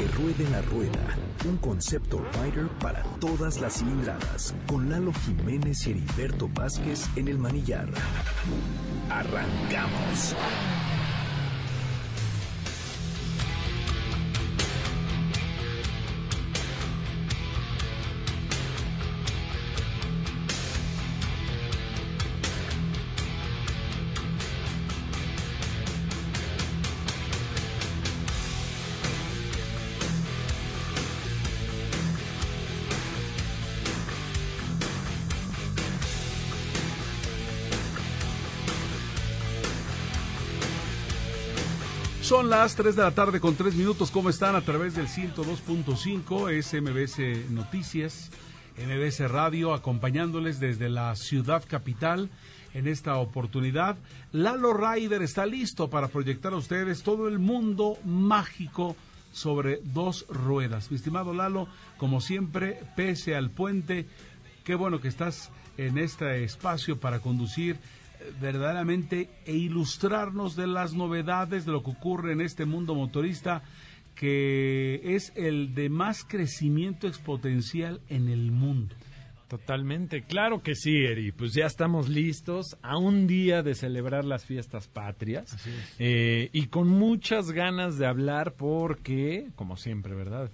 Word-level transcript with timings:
Que 0.00 0.08
ruede 0.08 0.48
la 0.50 0.62
rueda, 0.62 1.14
un 1.46 1.58
concepto 1.58 2.24
rider 2.32 2.68
para 2.78 3.02
todas 3.20 3.60
las 3.60 3.74
cilindradas, 3.80 4.54
con 4.66 4.88
Lalo 4.88 5.12
Jiménez 5.12 5.86
y 5.86 5.90
Heriberto 5.90 6.48
Vázquez 6.54 7.06
en 7.16 7.28
el 7.28 7.36
manillar. 7.36 7.86
Arrancamos. 9.10 10.34
Las 42.60 42.76
3 42.76 42.94
de 42.94 43.02
la 43.02 43.12
tarde 43.12 43.40
con 43.40 43.54
3 43.54 43.74
minutos. 43.74 44.10
¿Cómo 44.10 44.28
están? 44.28 44.54
A 44.54 44.60
través 44.60 44.94
del 44.94 45.08
102.5 45.08 46.62
SMBS 46.62 47.50
Noticias, 47.50 48.30
MBS 48.76 49.30
Radio, 49.30 49.72
acompañándoles 49.72 50.60
desde 50.60 50.90
la 50.90 51.16
ciudad 51.16 51.64
capital 51.66 52.28
en 52.74 52.86
esta 52.86 53.16
oportunidad. 53.16 53.96
Lalo 54.32 54.74
Ryder 54.74 55.22
está 55.22 55.46
listo 55.46 55.88
para 55.88 56.08
proyectar 56.08 56.52
a 56.52 56.56
ustedes 56.56 57.02
todo 57.02 57.28
el 57.28 57.38
mundo 57.38 57.96
mágico 58.04 58.94
sobre 59.32 59.80
dos 59.82 60.26
ruedas. 60.28 60.90
Mi 60.90 60.98
estimado 60.98 61.32
Lalo, 61.32 61.66
como 61.96 62.20
siempre, 62.20 62.78
pese 62.94 63.36
al 63.36 63.48
puente, 63.48 64.06
qué 64.64 64.74
bueno 64.74 65.00
que 65.00 65.08
estás 65.08 65.50
en 65.78 65.96
este 65.96 66.44
espacio 66.44 67.00
para 67.00 67.20
conducir 67.20 67.78
verdaderamente 68.40 69.28
e 69.46 69.54
ilustrarnos 69.54 70.56
de 70.56 70.66
las 70.66 70.94
novedades 70.94 71.64
de 71.64 71.72
lo 71.72 71.82
que 71.82 71.90
ocurre 71.90 72.32
en 72.32 72.40
este 72.40 72.64
mundo 72.64 72.94
motorista 72.94 73.62
que 74.14 75.00
es 75.14 75.32
el 75.34 75.74
de 75.74 75.88
más 75.88 76.24
crecimiento 76.24 77.06
exponencial 77.06 78.00
en 78.08 78.28
el 78.28 78.52
mundo. 78.52 78.94
Totalmente, 79.48 80.22
claro 80.22 80.62
que 80.62 80.76
sí, 80.76 80.94
Eri. 80.94 81.32
Pues 81.32 81.54
ya 81.54 81.66
estamos 81.66 82.08
listos 82.08 82.76
a 82.82 82.98
un 82.98 83.26
día 83.26 83.64
de 83.64 83.74
celebrar 83.74 84.24
las 84.24 84.44
fiestas 84.44 84.86
patrias 84.86 85.56
eh, 85.98 86.50
y 86.52 86.66
con 86.66 86.86
muchas 86.88 87.50
ganas 87.50 87.98
de 87.98 88.06
hablar 88.06 88.54
porque, 88.56 89.48
como 89.56 89.76
siempre, 89.76 90.14
¿verdad? 90.14 90.50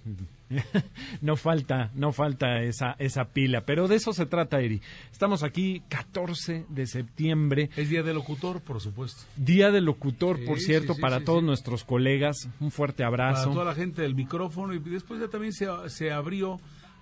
no 1.20 1.36
falta, 1.36 1.90
no 1.94 2.12
falta 2.12 2.62
esa, 2.62 2.94
esa 2.98 3.26
pila, 3.26 3.62
pero 3.62 3.88
de 3.88 3.96
eso 3.96 4.12
se 4.12 4.26
trata, 4.26 4.60
Eri. 4.60 4.80
Estamos 5.10 5.42
aquí 5.42 5.82
14 5.88 6.66
de 6.68 6.86
septiembre. 6.86 7.70
Es 7.76 7.88
Día 7.88 8.02
del 8.02 8.14
Locutor, 8.16 8.60
por 8.60 8.80
supuesto. 8.80 9.22
Día 9.36 9.70
del 9.70 9.84
Locutor, 9.84 10.44
por 10.44 10.60
cierto, 10.60 10.96
para 10.96 11.24
todos 11.24 11.42
nuestros 11.42 11.84
colegas. 11.84 12.48
Un 12.60 12.70
fuerte 12.70 13.04
abrazo. 13.04 13.44
Para 13.44 13.54
toda 13.54 13.64
la 13.64 13.74
gente 13.74 14.02
del 14.02 14.14
micrófono 14.14 14.74
y 14.74 14.78
después 14.78 15.20
ya 15.20 15.28
también 15.28 15.52
se, 15.52 15.66
se 15.88 16.12
abrió 16.12 16.60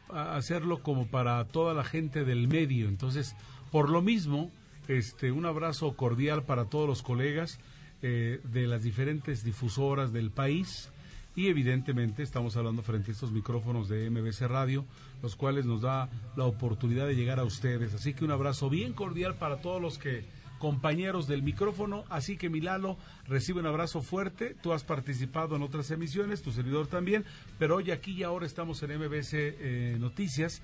hacerlo 0.09 0.83
como 0.83 1.07
para 1.07 1.45
toda 1.47 1.75
la 1.75 1.85
gente 1.85 2.25
del 2.25 2.49
medio. 2.49 2.89
Entonces, 2.89 3.37
por 3.71 3.91
lo 3.91 4.03
mismo, 4.03 4.51
este, 4.89 5.33
un 5.33 5.47
abrazo 5.47 5.95
cordial 5.97 6.45
para 6.45 6.67
todos 6.67 6.87
los 6.87 7.03
colegas 7.03 7.59
eh, 8.03 8.41
de 8.45 8.67
las 8.67 8.83
diferentes 8.83 9.45
difusoras 9.45 10.13
del 10.13 10.31
país 10.31 10.91
y 11.37 11.49
evidentemente 11.49 12.23
estamos 12.23 12.57
hablando 12.57 12.83
frente 12.83 13.11
a 13.11 13.15
estos 13.15 13.33
micrófonos 13.33 13.89
de 13.89 14.09
MBC 14.11 14.43
Radio, 14.43 14.85
los 15.23 15.37
cuales 15.37 15.67
nos 15.67 15.83
da 15.83 16.09
la 16.37 16.45
oportunidad 16.45 17.07
de 17.07 17.17
llegar 17.17 17.41
a 17.41 17.45
ustedes. 17.45 17.95
Así 17.95 18.15
que 18.15 18.25
un 18.25 18.31
abrazo 18.31 18.71
bien 18.71 18.93
cordial 18.93 19.35
para 19.35 19.61
todos 19.61 19.81
los 19.81 19.99
que 19.99 20.25
compañeros 20.59 21.27
del 21.27 21.43
micrófono. 21.43 22.05
Así 22.09 22.37
que 22.37 22.49
Milalo, 22.49 22.97
recibe 23.27 23.61
un 23.61 23.67
abrazo 23.67 24.01
fuerte. 24.01 24.55
Tú 24.63 24.73
has 24.73 24.85
participado 24.85 25.57
en 25.57 25.63
otras 25.63 25.91
emisiones, 25.91 26.41
tu 26.41 26.53
servidor 26.53 26.87
también, 26.87 27.25
pero 27.59 27.77
hoy 27.77 27.91
aquí 27.91 28.13
y 28.13 28.23
ahora 28.23 28.47
estamos 28.47 28.83
en 28.83 28.99
MBC 28.99 29.33
eh, 29.35 29.97
Noticias, 30.01 30.63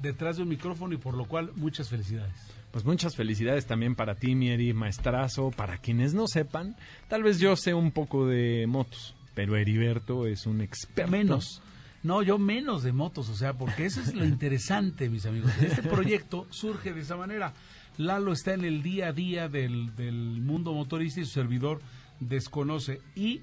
detrás 0.00 0.36
de 0.36 0.42
un 0.42 0.48
micrófono 0.48 0.94
y 0.94 0.98
por 0.98 1.14
lo 1.14 1.24
cual 1.24 1.52
muchas 1.56 1.88
felicidades. 1.88 2.34
Pues 2.70 2.84
muchas 2.84 3.14
felicidades 3.14 3.66
también 3.66 3.94
para 3.94 4.16
ti, 4.16 4.34
Mieri, 4.34 4.72
maestrazo. 4.72 5.50
Para 5.50 5.78
quienes 5.78 6.12
no 6.12 6.26
sepan, 6.26 6.76
tal 7.08 7.22
vez 7.22 7.38
yo 7.38 7.54
sé 7.56 7.72
un 7.72 7.92
poco 7.92 8.26
de 8.26 8.66
motos, 8.68 9.14
pero 9.34 9.56
Heriberto 9.56 10.26
es 10.26 10.46
un 10.46 10.60
experto. 10.60 11.10
Menos. 11.10 11.62
No, 12.02 12.22
yo 12.22 12.38
menos 12.38 12.82
de 12.82 12.92
motos, 12.92 13.30
o 13.30 13.34
sea, 13.34 13.54
porque 13.54 13.86
eso 13.86 14.00
es 14.00 14.14
lo 14.14 14.24
interesante, 14.26 15.08
mis 15.08 15.26
amigos. 15.26 15.50
Este 15.60 15.82
proyecto 15.82 16.46
surge 16.50 16.92
de 16.92 17.00
esa 17.00 17.16
manera. 17.16 17.54
Lalo 17.96 18.32
está 18.32 18.54
en 18.54 18.64
el 18.64 18.82
día 18.82 19.08
a 19.08 19.12
día 19.12 19.48
del, 19.48 19.94
del 19.96 20.40
mundo 20.42 20.72
motorista 20.74 21.20
y 21.20 21.24
su 21.24 21.32
servidor 21.32 21.80
desconoce. 22.20 23.00
Y 23.14 23.42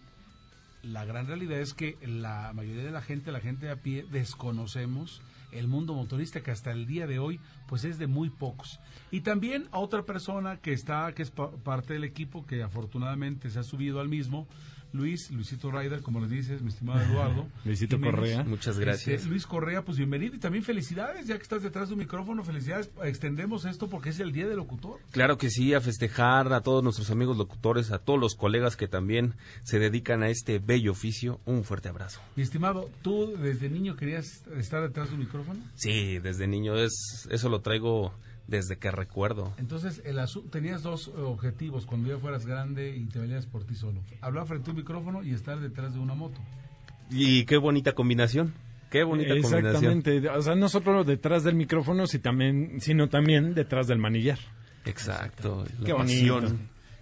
la 0.84 1.06
gran 1.06 1.28
realidad 1.28 1.60
es 1.60 1.74
que 1.74 1.98
la 2.06 2.52
mayoría 2.54 2.84
de 2.84 2.92
la 2.92 3.02
gente, 3.02 3.32
la 3.32 3.40
gente 3.40 3.68
de 3.68 3.72
a 3.72 3.78
pie, 3.78 4.06
desconocemos 4.12 5.22
el 5.52 5.68
mundo 5.68 5.94
motorista 5.94 6.42
que 6.42 6.52
hasta 6.52 6.72
el 6.72 6.88
día 6.88 7.08
de 7.08 7.20
hoy 7.20 7.40
pues 7.68 7.84
es 7.84 7.98
de 7.98 8.08
muy 8.08 8.30
pocos. 8.30 8.80
Y 9.12 9.22
también 9.22 9.68
a 9.72 9.80
otra 9.80 10.04
persona 10.04 10.58
que 10.58 10.74
está, 10.74 11.14
que 11.14 11.24
es 11.24 11.32
parte 11.32 11.94
del 11.94 12.04
equipo, 12.04 12.46
que 12.46 12.64
afortunadamente 12.64 13.50
se 13.50 13.60
ha 13.60 13.64
subido 13.64 14.00
al 14.00 14.10
mismo, 14.10 14.48
Luis, 14.94 15.32
Luisito 15.32 15.72
Ryder, 15.72 16.02
como 16.02 16.20
le 16.20 16.28
dices, 16.28 16.62
mi 16.62 16.70
estimado 16.70 17.02
Eduardo. 17.02 17.48
Luisito 17.66 18.00
Correa. 18.00 18.44
Muchas 18.44 18.78
gracias. 18.78 19.16
Este, 19.16 19.30
Luis 19.30 19.46
Correa, 19.46 19.84
pues 19.84 19.98
bienvenido 19.98 20.36
y 20.36 20.40
también 20.40 20.64
felicidades, 20.64 21.28
ya 21.28 21.38
que 21.38 21.44
estás 21.44 21.64
detrás 21.64 21.90
de 21.90 21.94
un 21.94 22.00
micrófono, 22.00 22.44
felicidades. 22.44 22.90
Extendemos 23.04 23.66
esto 23.66 23.90
porque 23.90 24.10
es 24.10 24.20
el 24.20 24.32
Día 24.32 24.48
del 24.48 24.58
Locutor. 24.58 25.00
Claro 25.12 25.38
que 25.38 25.50
sí, 25.50 25.74
a 25.74 25.82
festejar 25.82 26.52
a 26.52 26.62
todos 26.62 26.84
nuestros 26.84 27.10
amigos 27.12 27.38
locutores, 27.38 27.92
a 27.92 28.00
todos 28.00 28.20
los 28.20 28.36
colegas 28.36 28.76
que 28.76 28.88
también 28.88 29.36
se 29.64 29.80
dedican 29.80 30.24
a 30.24 30.30
este 30.30 30.60
bello 30.60 30.92
oficio. 30.92 31.40
Un 31.46 31.64
fuerte 31.64 31.90
abrazo. 31.90 32.22
Mi 32.36 32.44
estimado, 32.44 32.90
¿tú 33.02 33.36
desde 33.38 33.70
niño 33.70 33.96
querías 33.96 34.44
estar 34.58 34.82
detrás 34.82 35.10
de 35.10 35.16
un 35.16 35.22
micrófono? 35.22 35.60
Sí, 35.76 36.20
desde 36.20 36.48
niño, 36.48 36.78
es, 36.78 37.28
eso 37.30 37.50
lo 37.50 37.62
traigo 37.62 38.14
desde 38.52 38.78
que 38.78 38.92
recuerdo. 38.92 39.54
Entonces, 39.58 40.04
el 40.06 40.20
tenías 40.52 40.84
dos 40.84 41.08
objetivos 41.08 41.88
cuando 41.88 42.10
ya 42.10 42.18
fueras 42.20 42.46
grande 42.46 42.96
y 42.96 43.06
te 43.06 43.18
valías 43.18 43.48
por 43.48 43.64
ti 43.64 43.74
solo. 43.74 44.02
Hablar 44.20 44.46
frente 44.46 44.70
a 44.70 44.74
un 44.74 44.78
micrófono 44.78 45.24
y 45.24 45.32
estar 45.32 45.60
detrás 45.60 45.94
de 45.94 46.00
una 46.00 46.14
moto. 46.14 46.40
Y 47.10 47.46
qué 47.46 47.58
bonita 47.58 47.94
combinación. 47.94 48.54
Qué 48.92 49.04
bonita 49.04 49.34
Exactamente. 49.34 50.30
O 50.30 50.42
sea, 50.42 50.54
no 50.54 50.68
solo 50.68 51.06
detrás 51.06 51.46
del 51.46 51.56
micrófono, 51.56 52.06
sino 52.08 53.10
también 53.10 53.56
detrás 53.56 53.88
del 53.88 53.98
manillar. 53.98 54.38
Exacto. 54.86 55.66
Qué 55.86 55.94
bonito. 55.94 56.46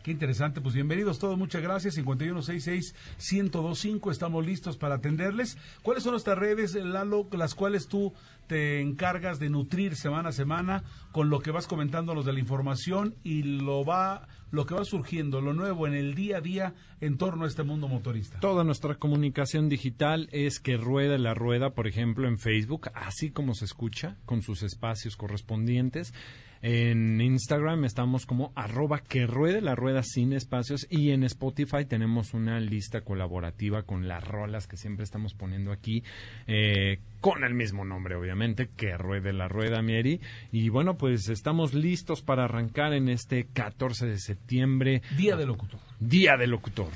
Qué 0.03 0.11
interesante, 0.11 0.61
pues 0.61 0.75
bienvenidos 0.75 1.17
todos, 1.19 1.37
muchas 1.37 1.61
gracias. 1.61 1.97
5166-1025, 1.97 4.11
estamos 4.11 4.45
listos 4.45 4.77
para 4.77 4.95
atenderles. 4.95 5.57
¿Cuáles 5.81 6.03
son 6.03 6.13
nuestras 6.13 6.37
redes, 6.37 6.73
Lalo, 6.75 7.27
las 7.33 7.53
cuales 7.53 7.87
tú 7.87 8.13
te 8.47 8.79
encargas 8.79 9.39
de 9.39 9.49
nutrir 9.49 9.97
semana 9.97 10.29
a 10.29 10.31
semana 10.31 10.85
con 11.11 11.29
lo 11.29 11.41
que 11.41 11.51
vas 11.51 11.67
comentándonos 11.67 12.25
de 12.25 12.31
la 12.31 12.39
información 12.39 13.15
y 13.23 13.43
lo 13.43 13.83
va 13.83 14.29
lo 14.51 14.65
que 14.65 14.73
va 14.73 14.85
surgiendo, 14.85 15.41
lo 15.41 15.53
nuevo 15.53 15.85
en 15.85 15.93
el 15.93 16.15
día 16.15 16.37
a 16.37 16.41
día 16.41 16.73
en 17.01 17.17
torno 17.17 17.43
a 17.43 17.47
este 17.47 17.63
mundo 17.63 17.87
motorista. 17.87 18.39
Toda 18.39 18.63
nuestra 18.63 18.95
comunicación 18.95 19.69
digital 19.69 20.27
es 20.31 20.59
que 20.59 20.77
rueda 20.77 21.17
la 21.17 21.35
rueda, 21.35 21.71
por 21.71 21.87
ejemplo, 21.87 22.27
en 22.27 22.39
Facebook, 22.39 22.89
así 22.95 23.29
como 23.29 23.53
se 23.53 23.65
escucha, 23.65 24.17
con 24.25 24.41
sus 24.41 24.63
espacios 24.63 25.17
correspondientes. 25.17 26.13
En 26.61 27.21
Instagram 27.21 27.85
estamos 27.85 28.25
como 28.25 28.51
arroba 28.55 28.99
que 28.99 29.25
ruede 29.25 29.61
la 29.61 29.75
rueda 29.75 30.03
sin 30.03 30.33
espacios 30.33 30.85
y 30.89 31.11
en 31.11 31.23
Spotify 31.23 31.85
tenemos 31.87 32.33
una 32.33 32.59
lista 32.59 33.01
colaborativa 33.01 33.83
con 33.83 34.07
las 34.07 34.27
rolas 34.27 34.67
que 34.67 34.75
siempre 34.75 35.05
estamos 35.05 35.33
poniendo 35.33 35.71
aquí, 35.71 36.03
eh, 36.47 36.99
con 37.21 37.43
el 37.45 37.53
mismo 37.53 37.85
nombre 37.85 38.15
obviamente, 38.15 38.69
que 38.75 38.97
ruede 38.97 39.31
la 39.31 39.47
rueda 39.47 39.81
Mieri. 39.81 40.19
Y 40.51 40.69
bueno, 40.69 40.97
pues 40.97 41.29
estamos 41.29 41.73
listos 41.73 42.21
para 42.21 42.43
arrancar 42.43 42.93
en 42.93 43.07
este 43.07 43.45
14 43.45 44.07
de 44.07 44.17
septiembre. 44.17 45.01
Día 45.17 45.37
del 45.37 45.47
locutor. 45.47 45.79
Día 45.99 46.35
del 46.35 46.51
locutor. 46.51 46.89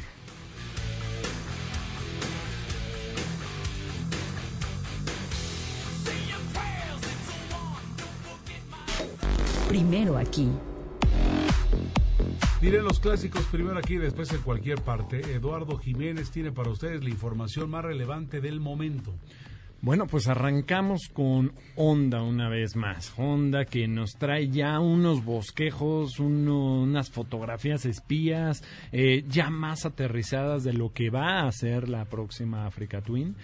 Primero 9.74 10.20
aquí. 10.20 10.48
Diré 12.62 12.84
los 12.84 13.00
clásicos 13.00 13.42
primero 13.46 13.80
aquí, 13.80 13.98
después 13.98 14.32
en 14.32 14.42
cualquier 14.42 14.80
parte. 14.82 15.20
Eduardo 15.34 15.80
Jiménez 15.80 16.30
tiene 16.30 16.52
para 16.52 16.70
ustedes 16.70 17.04
la 17.04 17.10
información 17.10 17.72
más 17.72 17.84
relevante 17.84 18.40
del 18.40 18.60
momento. 18.60 19.16
Bueno, 19.82 20.06
pues 20.06 20.28
arrancamos 20.28 21.10
con 21.12 21.54
Honda 21.76 22.22
una 22.22 22.50
vez 22.50 22.76
más. 22.76 23.12
Honda 23.18 23.66
que 23.66 23.88
nos 23.88 24.12
trae 24.12 24.48
ya 24.48 24.80
unos 24.80 25.26
bosquejos, 25.26 26.20
unas 26.20 27.10
fotografías 27.10 27.84
espías, 27.86 28.64
eh, 28.92 29.26
ya 29.28 29.50
más 29.50 29.88
aterrizadas 29.88 30.64
de 30.64 30.74
lo 30.74 30.94
que 30.94 31.10
va 31.10 31.48
a 31.48 31.52
ser 31.52 31.90
la 31.90 32.06
próxima 32.06 32.68
Africa 32.68 33.02
Twin 33.02 33.36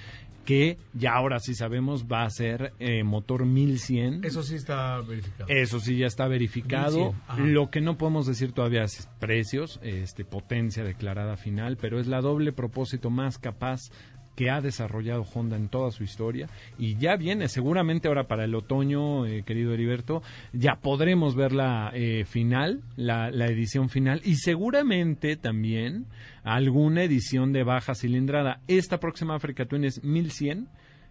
que 0.49 0.79
ya 0.95 1.13
ahora 1.13 1.39
sí 1.39 1.53
sabemos 1.53 2.07
va 2.11 2.23
a 2.23 2.29
ser 2.31 2.73
eh, 2.79 3.03
motor 3.03 3.45
1100. 3.45 4.25
Eso 4.25 4.41
sí 4.41 4.55
está 4.55 4.99
verificado. 4.99 5.47
Eso 5.47 5.79
sí 5.79 5.95
ya 5.95 6.07
está 6.07 6.27
verificado. 6.27 7.13
Lo 7.37 7.69
que 7.69 7.81
no 7.81 7.99
podemos 7.99 8.25
decir 8.25 8.51
todavía 8.51 8.81
es 8.81 9.07
precios, 9.19 9.79
este 9.83 10.25
potencia 10.25 10.83
declarada 10.83 11.37
final, 11.37 11.77
pero 11.77 11.99
es 11.99 12.07
la 12.07 12.21
doble 12.21 12.51
propósito 12.51 13.11
más 13.11 13.37
capaz 13.37 13.91
que 14.39 14.49
ha 14.49 14.61
desarrollado 14.61 15.25
Honda 15.33 15.57
en 15.57 15.67
toda 15.67 15.91
su 15.91 16.05
historia 16.05 16.47
y 16.77 16.95
ya 16.95 17.17
viene 17.17 17.49
seguramente 17.49 18.07
ahora 18.07 18.29
para 18.29 18.45
el 18.45 18.55
otoño, 18.55 19.25
eh, 19.25 19.43
querido 19.45 19.73
Heriberto, 19.73 20.23
ya 20.53 20.75
podremos 20.75 21.35
ver 21.35 21.51
la 21.51 21.91
eh, 21.93 22.23
final, 22.23 22.79
la, 22.95 23.31
la, 23.31 23.47
edición 23.47 23.89
final 23.89 24.21
y 24.23 24.35
seguramente 24.35 25.35
también 25.35 26.05
alguna 26.45 27.03
edición 27.03 27.51
de 27.51 27.63
baja 27.63 27.95
cilindrada. 27.95 28.61
Esta 28.69 29.01
próxima 29.01 29.35
Africa 29.35 29.65
Twin 29.65 29.83
es 29.83 30.05
1100 30.05 30.69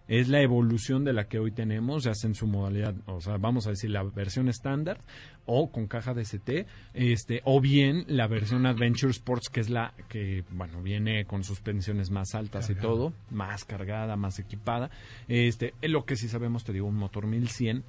es 0.09 0.27
la 0.27 0.41
evolución 0.41 1.05
de 1.05 1.13
la 1.13 1.27
que 1.27 1.37
hoy 1.37 1.51
tenemos, 1.51 2.03
ya 2.03 2.15
sea 2.15 2.27
en 2.27 2.35
su 2.35 2.47
modalidad, 2.47 2.95
o 3.05 3.21
sea, 3.21 3.37
vamos 3.37 3.67
a 3.67 3.69
decir 3.69 3.91
la 3.91 4.03
versión 4.03 4.49
estándar 4.49 4.99
o 5.45 5.71
con 5.71 5.87
caja 5.87 6.15
de 6.15 6.23
ST, 6.23 6.65
este, 6.93 7.41
o 7.45 7.61
bien 7.61 8.05
la 8.07 8.27
versión 8.27 8.65
Adventure 8.65 9.11
Sports, 9.11 9.49
que 9.49 9.59
es 9.59 9.69
la 9.69 9.93
que, 10.09 10.43
bueno, 10.51 10.81
viene 10.81 11.25
con 11.25 11.43
suspensiones 11.43 12.09
más 12.09 12.33
altas 12.33 12.69
y 12.71 12.75
todo, 12.75 13.13
más 13.29 13.65
cargada, 13.65 14.15
más 14.15 14.39
equipada. 14.39 14.89
Este, 15.27 15.73
lo 15.81 16.05
que 16.05 16.15
sí 16.15 16.27
sabemos, 16.27 16.63
te 16.63 16.73
digo, 16.73 16.87
un 16.87 16.95
motor 16.95 17.25
1100 17.27 17.83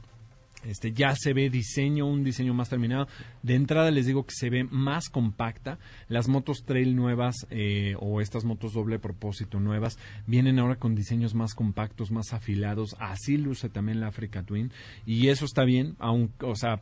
este, 0.64 0.92
ya 0.92 1.14
se 1.16 1.32
ve 1.32 1.50
diseño, 1.50 2.06
un 2.06 2.24
diseño 2.24 2.54
más 2.54 2.68
terminado. 2.68 3.08
De 3.42 3.54
entrada 3.54 3.90
les 3.90 4.06
digo 4.06 4.24
que 4.24 4.34
se 4.34 4.50
ve 4.50 4.64
más 4.64 5.08
compacta. 5.08 5.78
Las 6.08 6.28
motos 6.28 6.64
trail 6.64 6.96
nuevas 6.96 7.46
eh, 7.50 7.94
o 7.98 8.20
estas 8.20 8.44
motos 8.44 8.72
doble 8.72 8.98
propósito 8.98 9.60
nuevas 9.60 9.98
vienen 10.26 10.58
ahora 10.58 10.76
con 10.76 10.94
diseños 10.94 11.34
más 11.34 11.54
compactos, 11.54 12.10
más 12.10 12.32
afilados. 12.32 12.96
Así 12.98 13.36
luce 13.36 13.68
también 13.68 14.00
la 14.00 14.08
Africa 14.08 14.42
Twin. 14.42 14.72
Y 15.06 15.28
eso 15.28 15.44
está 15.44 15.64
bien, 15.64 15.96
aun, 15.98 16.32
o 16.40 16.56
sea, 16.56 16.80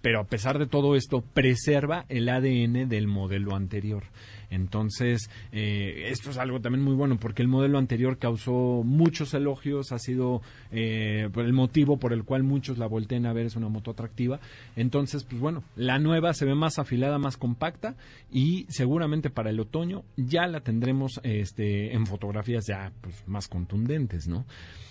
pero 0.00 0.20
a 0.20 0.24
pesar 0.24 0.58
de 0.58 0.66
todo 0.66 0.96
esto, 0.96 1.22
preserva 1.22 2.06
el 2.08 2.28
ADN 2.28 2.88
del 2.88 3.06
modelo 3.06 3.54
anterior. 3.54 4.04
Entonces, 4.50 5.30
eh, 5.52 6.08
esto 6.10 6.30
es 6.30 6.38
algo 6.38 6.60
también 6.60 6.84
muy 6.84 6.94
bueno 6.94 7.18
porque 7.18 7.42
el 7.42 7.48
modelo 7.48 7.78
anterior 7.78 8.18
causó 8.18 8.82
muchos 8.84 9.32
elogios, 9.32 9.92
ha 9.92 9.98
sido 9.98 10.42
eh, 10.72 11.28
el 11.34 11.52
motivo 11.52 11.98
por 11.98 12.12
el 12.12 12.24
cual 12.24 12.42
muchos 12.42 12.76
la 12.76 12.86
volteen 12.86 13.26
a 13.26 13.32
ver, 13.32 13.46
es 13.46 13.56
una 13.56 13.68
moto 13.68 13.92
atractiva. 13.92 14.40
Entonces, 14.74 15.24
pues 15.24 15.40
bueno, 15.40 15.62
la 15.76 15.98
nueva 15.98 16.34
se 16.34 16.44
ve 16.44 16.54
más 16.54 16.78
afilada, 16.78 17.18
más 17.18 17.36
compacta 17.36 17.94
y 18.30 18.66
seguramente 18.68 19.30
para 19.30 19.50
el 19.50 19.60
otoño 19.60 20.02
ya 20.16 20.46
la 20.48 20.60
tendremos 20.60 21.20
este, 21.22 21.94
en 21.94 22.06
fotografías 22.06 22.66
ya 22.66 22.92
pues, 23.00 23.22
más 23.28 23.46
contundentes, 23.46 24.26
¿no? 24.26 24.46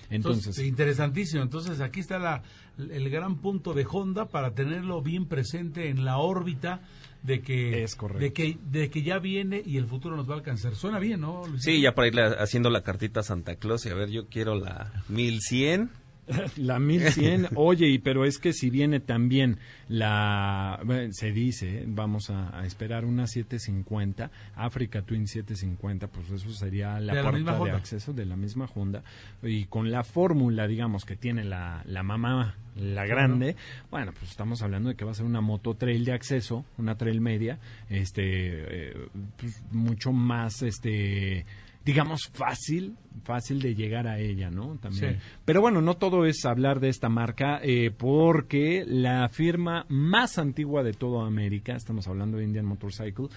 Entonces, 0.09 0.57
interesantísimo. 0.59 1.43
Entonces, 1.43 1.81
aquí 1.81 1.99
está 1.99 2.19
la, 2.19 2.43
el 2.77 3.09
gran 3.09 3.37
punto 3.37 3.73
de 3.73 3.85
Honda 3.89 4.25
para 4.25 4.53
tenerlo 4.53 5.01
bien 5.01 5.25
presente 5.25 5.89
en 5.89 6.05
la 6.05 6.17
órbita 6.17 6.81
de 7.23 7.41
que, 7.41 7.85
de 8.17 8.33
que 8.33 8.57
de 8.71 8.89
que 8.89 9.03
ya 9.03 9.19
viene 9.19 9.61
y 9.65 9.77
el 9.77 9.85
futuro 9.85 10.15
nos 10.15 10.29
va 10.29 10.35
a 10.35 10.37
alcanzar. 10.37 10.75
Suena 10.75 10.99
bien, 10.99 11.21
¿no? 11.21 11.43
Sí, 11.57 11.81
ya 11.81 11.93
para 11.93 12.07
ir 12.07 12.19
haciendo 12.19 12.69
la 12.69 12.81
cartita 12.81 13.19
a 13.19 13.23
Santa 13.23 13.55
Claus 13.55 13.85
y 13.85 13.89
a 13.89 13.95
ver, 13.95 14.09
yo 14.09 14.27
quiero 14.27 14.55
la 14.55 15.03
1100 15.09 15.89
La 16.57 16.79
1100, 16.79 17.49
oye, 17.55 17.99
pero 18.03 18.25
es 18.25 18.37
que 18.37 18.53
si 18.53 18.69
viene 18.69 18.99
también 18.99 19.57
la, 19.87 20.79
se 21.11 21.31
dice, 21.31 21.83
vamos 21.87 22.29
a, 22.29 22.65
esperar 22.65 23.05
una 23.05 23.27
750, 23.27 24.29
Africa 24.55 25.01
Twin 25.01 25.27
750, 25.27 26.07
pues 26.07 26.29
eso 26.31 26.49
sería 26.51 26.99
la 26.99 27.21
puerta 27.21 27.63
de 27.63 27.71
acceso 27.71 28.13
de 28.13 28.25
la 28.25 28.35
misma 28.35 28.69
Honda. 28.73 29.03
Y 29.41 29.65
con 29.65 29.91
la 29.91 30.03
fórmula, 30.03 30.67
digamos, 30.67 31.05
que 31.05 31.15
tiene 31.15 31.43
la, 31.43 31.83
la 31.85 32.03
mamá, 32.03 32.55
la 32.75 33.05
grande, 33.05 33.55
bueno, 33.89 34.13
pues 34.17 34.31
estamos 34.31 34.61
hablando 34.61 34.89
de 34.89 34.95
que 34.95 35.05
va 35.05 35.11
a 35.11 35.15
ser 35.15 35.25
una 35.25 35.41
moto 35.41 35.75
trail 35.75 36.05
de 36.05 36.13
acceso, 36.13 36.65
una 36.77 36.95
trail 36.95 37.21
media, 37.21 37.59
este, 37.89 38.91
eh, 38.91 39.07
pues 39.37 39.63
mucho 39.71 40.11
más, 40.11 40.61
este, 40.61 41.45
digamos, 41.89 42.29
fácil, 42.33 42.97
fácil 43.23 43.59
de 43.63 43.73
llegar 43.73 44.05
a 44.05 44.19
ella, 44.19 44.51
¿no? 44.51 44.77
También. 44.79 45.19
Pero 45.43 45.59
bueno, 45.59 45.81
no 45.81 45.97
todo 45.97 46.27
es 46.27 46.45
hablar 46.45 46.79
de 46.79 46.89
esta 46.89 47.09
marca, 47.09 47.59
eh, 47.63 47.89
porque 47.89 48.85
la 48.85 49.27
firma 49.29 49.87
más 49.89 50.37
antigua 50.37 50.83
de 50.83 50.93
toda 50.93 51.25
América, 51.25 51.75
estamos 51.75 52.07
hablando 52.07 52.37
de 52.37 52.43
Indian 52.43 52.67
Motorcycle, 52.67 53.29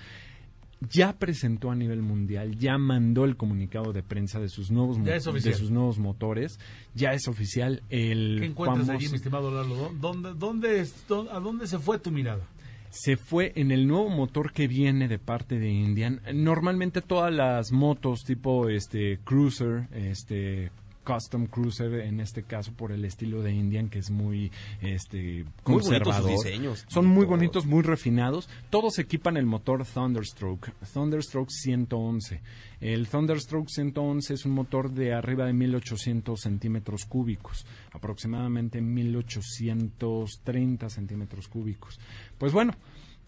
ya 0.90 1.14
presentó 1.14 1.70
a 1.70 1.74
nivel 1.74 2.02
mundial, 2.02 2.58
ya 2.58 2.76
mandó 2.76 3.24
el 3.24 3.38
comunicado 3.38 3.94
de 3.94 4.02
prensa 4.02 4.38
de 4.38 4.50
sus 4.50 4.70
nuevos 4.70 5.02
de 5.02 5.54
sus 5.54 5.70
nuevos 5.70 5.98
motores, 5.98 6.58
ya 6.94 7.14
es 7.14 7.28
oficial 7.28 7.82
el 7.88 8.36
¿Qué 8.38 8.46
encuentras 8.48 8.90
allí, 8.90 9.08
mi 9.08 9.16
estimado 9.16 9.50
Lalo? 9.50 9.94
¿Dónde, 9.98 10.34
dónde, 10.34 10.86
¿A 11.30 11.40
dónde 11.40 11.66
se 11.66 11.78
fue 11.78 11.98
tu 11.98 12.10
mirada? 12.10 12.46
Se 12.92 13.16
fue 13.16 13.52
en 13.56 13.70
el 13.70 13.88
nuevo 13.88 14.10
motor 14.10 14.52
que 14.52 14.68
viene 14.68 15.08
de 15.08 15.18
parte 15.18 15.58
de 15.58 15.70
Indian. 15.70 16.20
Normalmente 16.34 17.00
todas 17.00 17.32
las 17.32 17.72
motos 17.72 18.22
tipo 18.22 18.68
este 18.68 19.18
cruiser, 19.24 19.88
este 19.92 20.70
custom 21.04 21.46
cruiser 21.46 21.92
en 21.94 22.20
este 22.20 22.42
caso 22.42 22.72
por 22.72 22.92
el 22.92 23.04
estilo 23.04 23.42
de 23.42 23.52
Indian 23.52 23.88
que 23.88 23.98
es 23.98 24.10
muy 24.10 24.50
este 24.80 25.44
conservador. 25.62 26.30
diseños, 26.30 26.84
Son 26.88 27.06
muy 27.06 27.26
bonitos, 27.26 27.66
muy 27.66 27.82
refinados. 27.82 28.48
Todos 28.70 28.98
equipan 28.98 29.36
el 29.36 29.46
motor 29.46 29.84
Thunderstroke, 29.84 30.72
Thunderstroke 30.92 31.50
111. 31.50 32.40
El 32.80 33.08
Thunderstroke 33.08 33.68
111 33.68 34.34
es 34.34 34.44
un 34.44 34.52
motor 34.52 34.90
de 34.90 35.14
arriba 35.14 35.46
de 35.46 35.52
1800 35.52 36.40
centímetros 36.40 37.04
cúbicos, 37.04 37.64
aproximadamente 37.92 38.80
1830 38.80 40.90
centímetros 40.90 41.48
cúbicos. 41.48 42.00
Pues 42.38 42.52
bueno, 42.52 42.74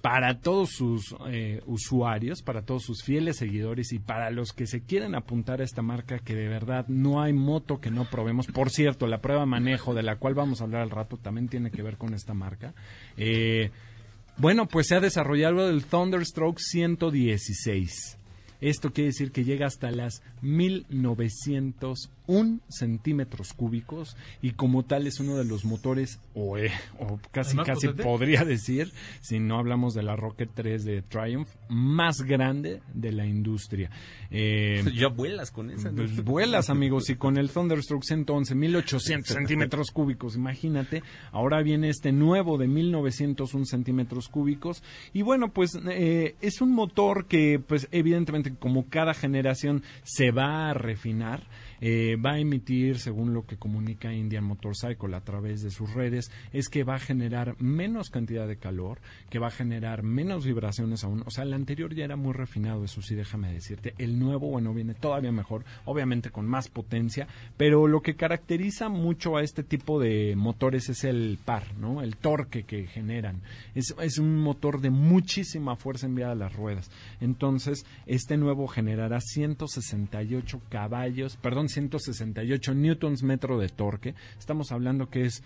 para 0.05 0.39
todos 0.39 0.69
sus 0.69 1.17
eh, 1.31 1.63
usuarios, 1.65 2.43
para 2.43 2.61
todos 2.61 2.83
sus 2.83 3.03
fieles 3.03 3.39
seguidores 3.39 3.91
y 3.95 3.99
para 3.99 4.31
los 4.31 4.53
que 4.53 4.67
se 4.67 4.83
quieren 4.83 5.15
apuntar 5.15 5.63
a 5.63 5.65
esta 5.65 5.81
marca 5.81 6.19
que 6.19 6.35
de 6.35 6.47
verdad 6.47 6.85
no 6.89 7.23
hay 7.23 7.33
moto 7.33 7.81
que 7.81 7.91
no 7.91 8.05
probemos. 8.05 8.47
Por 8.49 8.69
cierto, 8.69 9.07
la 9.07 9.23
prueba 9.23 9.47
manejo 9.47 9.95
de 9.95 10.03
la 10.03 10.17
cual 10.17 10.35
vamos 10.35 10.61
a 10.61 10.65
hablar 10.65 10.83
al 10.83 10.91
rato 10.91 11.17
también 11.17 11.49
tiene 11.49 11.71
que 11.71 11.83
ver 11.83 11.97
con 11.97 12.13
esta 12.13 12.35
marca. 12.35 12.75
Eh, 13.17 13.71
bueno, 14.37 14.67
pues 14.67 14.89
se 14.89 14.95
ha 14.95 15.01
desarrollado 15.01 15.71
el 15.71 15.87
Thunderstroke 15.87 16.61
116. 16.61 18.19
Esto 18.61 18.93
quiere 18.93 19.09
decir 19.09 19.33
que 19.33 19.45
llega 19.45 19.67
hasta 19.67 19.91
las 19.91 20.23
1901 22.27 22.61
centímetros 22.69 23.53
cúbicos 23.53 24.17
y 24.43 24.53
como 24.53 24.85
tal 24.85 25.07
es 25.07 25.21
uno 25.21 25.37
de 25.37 25.45
los 25.45 25.65
motores, 25.65 26.21
o, 26.35 26.57
eh, 26.59 26.71
casi 27.31 27.57
casi 27.59 27.89
podría 27.89 28.45
decir, 28.45 28.93
si 29.21 29.39
no 29.39 29.59
hablamos 29.59 29.95
de 29.95 30.03
la 30.03 30.17
Rocket 30.17 30.51
3 30.55 30.85
de 30.85 31.03
Triumph, 31.03 31.49
más 31.69 32.23
grande 32.23 32.83
de 32.93 33.13
la 33.13 33.27
industria. 33.27 33.91
Eh, 34.31 34.83
ya 34.95 35.09
vuelas 35.09 35.51
con 35.51 35.71
esa. 35.71 35.91
Pues 35.91 36.23
vuelas, 36.25 36.71
amigos, 36.71 37.11
y 37.11 37.17
con 37.17 37.37
el 37.37 37.51
Thunderstroke 37.51 38.05
111, 38.05 38.55
1800 38.55 39.35
centímetros 39.35 39.91
cúbicos, 39.91 40.37
imagínate. 40.37 41.03
Ahora 41.33 41.63
viene 41.63 41.89
este 41.89 42.13
nuevo 42.13 42.59
de 42.59 42.69
1901 42.69 43.67
centímetros 43.67 44.29
cúbicos. 44.29 44.83
Y 45.13 45.23
bueno, 45.23 45.53
pues 45.53 45.79
eh, 45.91 46.37
es 46.41 46.61
un 46.61 46.73
motor 46.73 47.27
que, 47.27 47.61
pues 47.65 47.89
evidentemente, 47.93 48.55
como 48.59 48.89
cada 48.89 49.15
generación 49.15 49.83
se 50.03 50.31
va 50.31 50.71
a 50.71 50.75
refinar, 50.75 51.43
eh, 51.87 52.17
va 52.17 52.33
a 52.33 52.39
emitir, 52.39 52.99
según 52.99 53.35
lo 53.35 53.45
que 53.45 53.59
comunica 53.59 54.11
Indian 54.11 54.43
Motorcycle 54.43 55.15
a 55.15 55.21
través 55.21 55.63
de 55.63 55.71
sus 55.71 55.93
redes, 55.93 56.31
es 56.55 56.71
que 56.71 56.83
va 56.83 56.95
a 56.95 56.99
generar 56.99 57.61
menos 57.61 58.09
cantidad 58.09 58.49
de 58.49 58.57
calor, 58.57 59.01
que 59.29 59.39
va 59.39 59.49
a 59.49 59.51
generar 59.51 60.03
menos 60.03 60.47
vibraciones 60.47 61.05
aún. 61.05 61.23
O 61.27 61.31
sea, 61.31 61.45
el 61.45 61.53
anterior 61.53 61.95
ya 61.95 62.07
era 62.07 62.17
muy 62.17 62.33
refinado, 62.33 62.85
eso 62.85 63.03
sí, 63.03 63.15
déjame 63.15 63.53
decirte. 63.53 63.93
El 63.99 64.19
nuevo, 64.19 64.49
bueno, 64.49 64.73
viene 64.73 64.95
todavía 64.95 65.31
mejor, 65.31 65.67
obviamente 65.85 66.31
con 66.31 66.47
más 66.47 66.71
potencia, 66.71 67.29
pero 67.59 67.87
lo 67.87 68.01
que 68.01 68.17
caracteriza 68.17 68.89
mucho 68.89 69.37
a 69.37 69.43
este 69.43 69.63
tipo 69.63 70.01
de 70.01 70.37
motores 70.37 70.89
es 70.89 71.05
el 71.05 71.39
par, 71.45 71.77
¿no? 71.77 72.01
El 72.01 72.17
torque 72.17 72.63
que 72.63 72.87
generan. 72.87 73.43
Es, 73.75 73.95
es 74.01 74.17
un 74.17 74.39
motor 74.39 74.81
de 74.81 74.89
muchísima 74.89 75.77
fuerza 75.77 76.07
enviada 76.07 76.33
a 76.33 76.37
las 76.37 76.55
ruedas. 76.55 76.91
Entonces, 77.21 77.85
este 78.07 78.39
nuevo 78.39 78.69
generará 78.69 79.21
168 79.21 80.63
caballos, 80.71 81.37
perdón, 81.37 81.69
168 81.75 82.75
newtons 82.75 83.23
metro 83.23 83.59
de 83.59 83.69
torque. 83.69 84.15
Estamos 84.39 84.73
hablando 84.73 85.11
que 85.11 85.27
es 85.27 85.43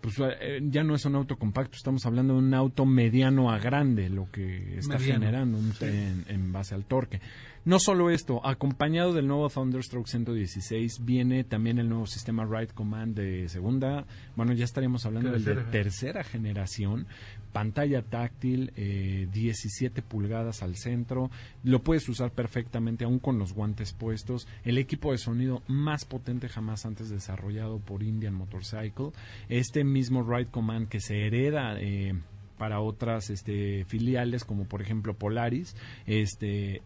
pues 0.00 0.14
eh, 0.18 0.60
ya 0.62 0.82
no 0.82 0.94
es 0.94 1.04
un 1.04 1.14
auto 1.14 1.36
compacto, 1.36 1.76
estamos 1.76 2.06
hablando 2.06 2.34
de 2.34 2.38
un 2.38 2.54
auto 2.54 2.86
mediano 2.86 3.50
a 3.50 3.58
grande, 3.58 4.08
lo 4.08 4.30
que 4.30 4.78
está 4.78 4.98
generando 4.98 5.58
en, 5.58 6.52
base 6.52 6.74
al 6.74 6.84
torque. 6.84 7.20
No 7.62 7.78
solo 7.78 8.08
esto, 8.08 8.40
acompañado 8.46 9.12
del 9.12 9.26
nuevo 9.26 9.50
Thunderstroke 9.50 10.08
116 10.08 11.04
viene 11.04 11.44
también 11.44 11.78
el 11.78 11.90
nuevo 11.90 12.06
sistema 12.06 12.46
Ride 12.46 12.72
Command 12.72 13.14
de 13.14 13.50
segunda, 13.50 14.06
bueno, 14.34 14.54
ya 14.54 14.64
estaríamos 14.64 15.04
hablando 15.04 15.30
del 15.30 15.44
de 15.44 15.54
Tercera. 15.56 15.70
tercera 15.70 16.24
generación, 16.24 17.06
pantalla 17.52 18.00
táctil, 18.00 18.72
eh, 18.76 19.28
17 19.30 20.00
pulgadas 20.00 20.62
al 20.62 20.76
centro, 20.76 21.30
lo 21.62 21.82
puedes 21.82 22.08
usar 22.08 22.32
perfectamente 22.32 23.04
aún 23.04 23.18
con 23.18 23.38
los 23.38 23.52
guantes 23.52 23.92
puestos, 23.92 24.48
el 24.64 24.78
equipo 24.78 25.12
de 25.12 25.18
sonido 25.18 25.62
más 25.68 26.06
potente 26.06 26.48
jamás 26.48 26.86
antes 26.86 27.10
desarrollado 27.10 27.78
por 27.78 28.02
Indian 28.02 28.32
Motorcycle, 28.32 29.10
este 29.50 29.84
mismo 29.84 30.22
Ride 30.22 30.50
Command 30.50 30.88
que 30.88 31.00
se 31.00 31.26
hereda 31.26 31.78
eh, 31.78 32.14
para 32.56 32.80
otras 32.80 33.28
este, 33.28 33.84
filiales 33.84 34.46
como 34.46 34.64
por 34.64 34.80
ejemplo 34.80 35.12
Polaris, 35.12 35.76
este 36.06 36.80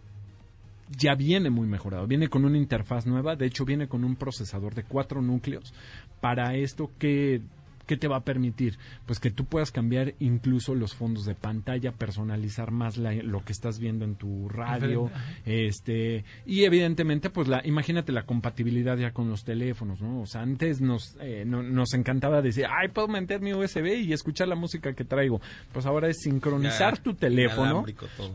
ya 0.97 1.15
viene 1.15 1.51
muy 1.51 1.67
mejorado. 1.67 2.07
Viene 2.07 2.29
con 2.29 2.45
una 2.45 2.59
interfaz 2.59 3.07
nueva, 3.07 3.37
de 3.37 3.47
hecho 3.47 3.65
viene 3.65 3.89
con 3.89 4.05
un 4.05 4.17
procesador 4.17 4.75
de 4.75 4.85
cuatro 4.85 5.23
núcleos. 5.23 5.73
Para 6.21 6.55
esto, 6.57 6.91
¿qué, 6.99 7.41
qué 7.87 7.97
te 7.99 8.09
va 8.09 8.17
a 8.17 8.25
permitir? 8.25 8.79
Pues 9.07 9.21
que 9.21 9.31
tú 9.31 9.45
puedas 9.45 9.71
cambiar 9.71 10.15
incluso 10.19 10.75
los 10.75 10.95
fondos 10.95 11.27
de 11.27 11.35
pantalla, 11.35 11.93
personalizar 11.93 12.71
más 12.71 12.97
la- 12.97 13.13
lo 13.13 13.45
que 13.45 13.53
estás 13.53 13.79
viendo 13.79 14.07
en 14.07 14.15
tu 14.15 14.49
radio, 14.49 15.11
este 15.45 16.25
y 16.47 16.65
evidentemente 16.65 17.29
pues 17.31 17.47
la 17.49 17.61
imagínate 17.65 18.11
la 18.13 18.25
compatibilidad 18.25 18.97
ya 18.97 19.13
con 19.13 19.29
los 19.29 19.45
teléfonos, 19.45 20.01
¿no? 20.01 20.21
O 20.23 20.27
sea, 20.27 20.41
antes 20.43 20.81
nos 20.81 21.17
eh, 21.21 21.45
no- 21.47 21.63
nos 21.63 21.93
encantaba 21.95 22.41
decir, 22.43 22.65
"Ay, 22.71 22.89
puedo 22.89 23.09
meter 23.09 23.41
mi 23.43 23.53
USB 23.53 23.99
y 24.01 24.13
escuchar 24.13 24.49
la 24.49 24.57
música 24.57 24.95
que 24.95 25.05
traigo." 25.05 25.41
Pues 25.73 25.85
ahora 25.87 26.09
es 26.09 26.21
sincronizar 26.23 26.97
Ya, 26.97 27.03
tu 27.03 27.15
teléfono 27.15 27.85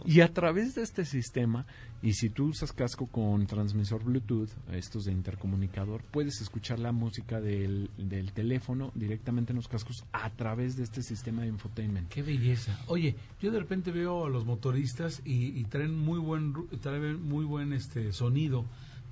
y 0.05 0.21
a 0.21 0.27
través 0.31 0.75
de 0.75 0.83
este 0.83 1.05
sistema, 1.05 1.65
y 2.01 2.13
si 2.13 2.29
tú 2.29 2.45
usas 2.47 2.71
casco 2.71 3.07
con 3.07 3.45
transmisor 3.47 4.03
Bluetooth, 4.03 4.49
estos 4.71 5.05
de 5.05 5.11
intercomunicador, 5.11 6.01
puedes 6.11 6.39
escuchar 6.41 6.79
la 6.79 6.91
música 6.91 7.41
del, 7.41 7.89
del 7.97 8.31
teléfono 8.31 8.91
directamente 8.95 9.51
en 9.51 9.57
los 9.57 9.67
cascos 9.67 10.05
a 10.13 10.29
través 10.29 10.77
de 10.77 10.83
este 10.83 11.03
sistema 11.03 11.41
de 11.41 11.49
infotainment. 11.49 12.07
Qué 12.09 12.21
belleza. 12.23 12.79
Oye, 12.87 13.15
yo 13.41 13.51
de 13.51 13.59
repente 13.59 13.91
veo 13.91 14.25
a 14.25 14.29
los 14.29 14.45
motoristas 14.45 15.21
y, 15.25 15.47
y 15.59 15.63
traen 15.65 15.97
muy 15.97 16.19
buen 16.19 16.53
traen 16.81 17.21
muy 17.21 17.43
buen 17.45 17.73
este 17.73 18.13
sonido, 18.13 18.63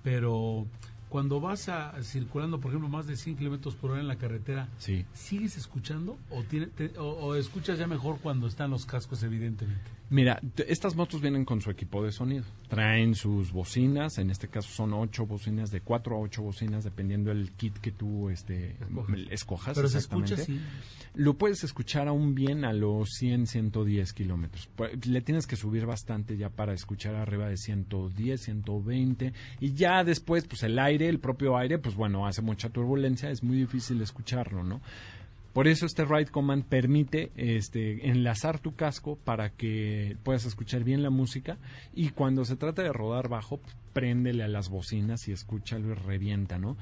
pero 0.03 0.65
cuando 1.09 1.39
vas 1.39 1.69
a, 1.69 1.93
circulando, 2.03 2.59
por 2.59 2.71
ejemplo, 2.71 2.89
más 2.89 3.07
de 3.07 3.15
100 3.15 3.37
kilómetros 3.37 3.75
por 3.75 3.91
hora 3.91 4.01
en 4.01 4.07
la 4.09 4.17
carretera, 4.17 4.67
Sí. 4.77 5.05
¿sigues 5.13 5.57
escuchando 5.57 6.17
o, 6.29 6.43
tiene, 6.43 6.67
te- 6.67 6.97
o, 6.97 7.05
o 7.07 7.35
escuchas 7.35 7.79
ya 7.79 7.87
mejor 7.87 8.19
cuando 8.19 8.45
están 8.47 8.71
los 8.71 8.85
cascos, 8.85 9.23
evidentemente? 9.23 9.89
Mira, 10.09 10.39
estas 10.67 10.95
motos 10.95 11.21
vienen 11.21 11.43
con 11.43 11.59
su 11.59 11.69
equipo 11.69 12.03
de 12.03 12.11
sonido. 12.11 12.45
Traen 12.69 13.13
sus 13.13 13.51
bocinas, 13.51 14.17
en 14.17 14.29
este 14.29 14.47
caso 14.47 14.69
son 14.69 14.93
ocho 14.93 15.25
bocinas, 15.25 15.69
de 15.69 15.81
cuatro 15.81 16.15
a 16.15 16.19
ocho 16.19 16.43
bocinas, 16.43 16.83
dependiendo 16.85 17.29
del 17.29 17.51
kit 17.51 17.77
que 17.79 17.91
tú 17.91 18.29
este, 18.29 18.77
Escojas. 18.79 19.19
escojas. 19.31 19.75
Pero 19.75 19.87
se 19.89 19.97
escucha, 19.97 20.37
sí. 20.37 20.59
Lo 21.15 21.33
puedes 21.33 21.63
escuchar 21.63 22.07
aún 22.07 22.35
bien 22.35 22.63
a 22.63 22.73
los 22.73 23.09
100, 23.17 23.47
110 23.47 24.13
kilómetros. 24.13 24.69
Le 25.05 25.21
tienes 25.21 25.45
que 25.47 25.55
subir 25.55 25.85
bastante 25.85 26.37
ya 26.37 26.49
para 26.49 26.73
escuchar 26.73 27.15
arriba 27.15 27.49
de 27.49 27.57
110, 27.57 28.39
120. 28.39 29.33
Y 29.59 29.73
ya 29.73 30.03
después, 30.03 30.47
pues 30.47 30.63
el 30.63 30.79
aire, 30.79 31.09
el 31.09 31.19
propio 31.19 31.57
aire, 31.57 31.79
pues 31.79 31.95
bueno, 31.95 32.27
hace 32.27 32.41
mucha 32.41 32.69
turbulencia, 32.69 33.29
es 33.29 33.43
muy 33.43 33.57
difícil 33.57 34.01
escucharlo, 34.01 34.63
¿no? 34.63 34.81
Por 35.57 35.67
eso 35.67 35.87
este 35.87 36.05
Ride 36.05 36.27
Command 36.27 36.65
permite 36.65 37.31
este, 37.35 38.11
enlazar 38.11 38.59
tu 38.59 38.75
casco 38.75 39.15
para 39.15 39.49
que 39.49 40.15
puedas 40.21 40.45
escuchar 40.45 40.83
bien 40.83 41.01
la 41.01 41.09
música 41.09 41.57
y 41.95 42.09
cuando 42.09 42.45
se 42.45 42.57
trata 42.57 42.83
de 42.83 42.93
rodar 42.93 43.27
bajo, 43.27 43.59
préndele 43.91 44.43
a 44.43 44.47
las 44.47 44.69
bocinas 44.69 45.27
y 45.27 45.31
escúchalo 45.31 45.89
y 45.89 45.93
revienta, 45.95 46.59
¿no? 46.59 46.77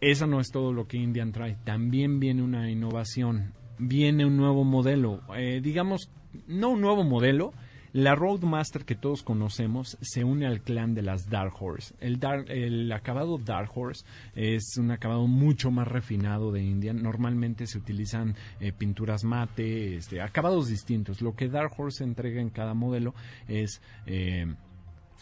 Eso 0.00 0.28
no 0.28 0.38
es 0.38 0.52
todo 0.52 0.72
lo 0.72 0.86
que 0.86 0.98
Indian 0.98 1.32
trae. 1.32 1.56
También 1.64 2.20
viene 2.20 2.44
una 2.44 2.70
innovación. 2.70 3.54
Viene 3.80 4.24
un 4.24 4.36
nuevo 4.36 4.62
modelo. 4.62 5.22
Eh, 5.36 5.60
digamos, 5.60 6.12
no 6.46 6.68
un 6.68 6.80
nuevo 6.80 7.02
modelo. 7.02 7.54
La 7.94 8.16
Roadmaster 8.16 8.84
que 8.84 8.96
todos 8.96 9.22
conocemos 9.22 9.96
se 10.00 10.24
une 10.24 10.46
al 10.46 10.62
clan 10.62 10.94
de 10.94 11.02
las 11.02 11.30
Dark 11.30 11.54
Horse. 11.60 11.94
El, 12.00 12.90
acabado 12.90 13.38
Dark 13.38 13.70
Horse 13.72 14.04
es 14.34 14.76
un 14.78 14.90
acabado 14.90 15.28
mucho 15.28 15.70
más 15.70 15.86
refinado 15.86 16.50
de 16.50 16.60
Indian. 16.60 17.00
Normalmente 17.00 17.68
se 17.68 17.78
utilizan 17.78 18.34
eh, 18.58 18.72
pinturas 18.72 19.22
mate, 19.22 19.94
este, 19.94 20.20
acabados 20.20 20.66
distintos. 20.66 21.22
Lo 21.22 21.36
que 21.36 21.48
Dark 21.48 21.72
Horse 21.78 22.02
entrega 22.02 22.40
en 22.40 22.50
cada 22.50 22.74
modelo 22.74 23.14
es... 23.46 23.80
eh, 24.06 24.52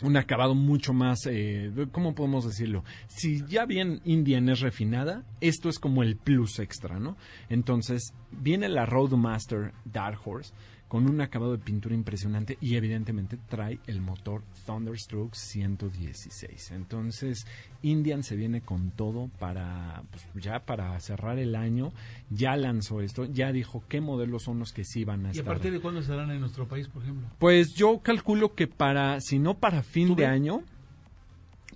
un 0.02 0.16
acabado 0.16 0.56
mucho 0.56 0.92
más, 0.92 1.26
eh, 1.26 1.70
¿cómo 1.92 2.14
podemos 2.14 2.44
decirlo? 2.44 2.82
Si 3.06 3.44
ya 3.46 3.66
bien 3.66 4.00
Indian 4.04 4.48
es 4.48 4.58
refinada, 4.58 5.22
esto 5.40 5.68
es 5.68 5.78
como 5.78 6.02
el 6.02 6.16
plus 6.16 6.58
extra, 6.58 6.98
¿no? 6.98 7.16
Entonces, 7.48 8.12
viene 8.32 8.68
la 8.68 8.84
Roadmaster 8.84 9.72
Dark 9.84 10.18
Horse 10.24 10.52
con 10.92 11.08
un 11.08 11.22
acabado 11.22 11.52
de 11.52 11.58
pintura 11.58 11.94
impresionante 11.94 12.58
y 12.60 12.76
evidentemente 12.76 13.38
trae 13.48 13.78
el 13.86 14.02
motor 14.02 14.42
Thunderstroke 14.66 15.34
116. 15.34 16.70
Entonces, 16.72 17.46
Indian 17.80 18.22
se 18.22 18.36
viene 18.36 18.60
con 18.60 18.90
todo 18.90 19.30
para, 19.38 20.02
pues, 20.10 20.26
ya 20.34 20.66
para 20.66 21.00
cerrar 21.00 21.38
el 21.38 21.56
año, 21.56 21.94
ya 22.28 22.58
lanzó 22.58 23.00
esto, 23.00 23.24
ya 23.24 23.52
dijo 23.52 23.82
qué 23.88 24.02
modelos 24.02 24.42
son 24.42 24.58
los 24.58 24.74
que 24.74 24.84
sí 24.84 25.06
van 25.06 25.20
a 25.24 25.28
¿Y 25.28 25.28
a 25.28 25.30
estar. 25.30 25.46
partir 25.46 25.72
de 25.72 25.80
cuándo 25.80 26.00
estarán 26.00 26.30
en 26.30 26.40
nuestro 26.40 26.68
país, 26.68 26.88
por 26.88 27.02
ejemplo? 27.02 27.26
Pues 27.38 27.72
yo 27.72 28.00
calculo 28.02 28.54
que 28.54 28.66
para, 28.66 29.18
si 29.22 29.38
no 29.38 29.56
para 29.56 29.82
fin 29.82 30.08
¿Tú 30.08 30.16
de 30.16 30.26
año, 30.26 30.62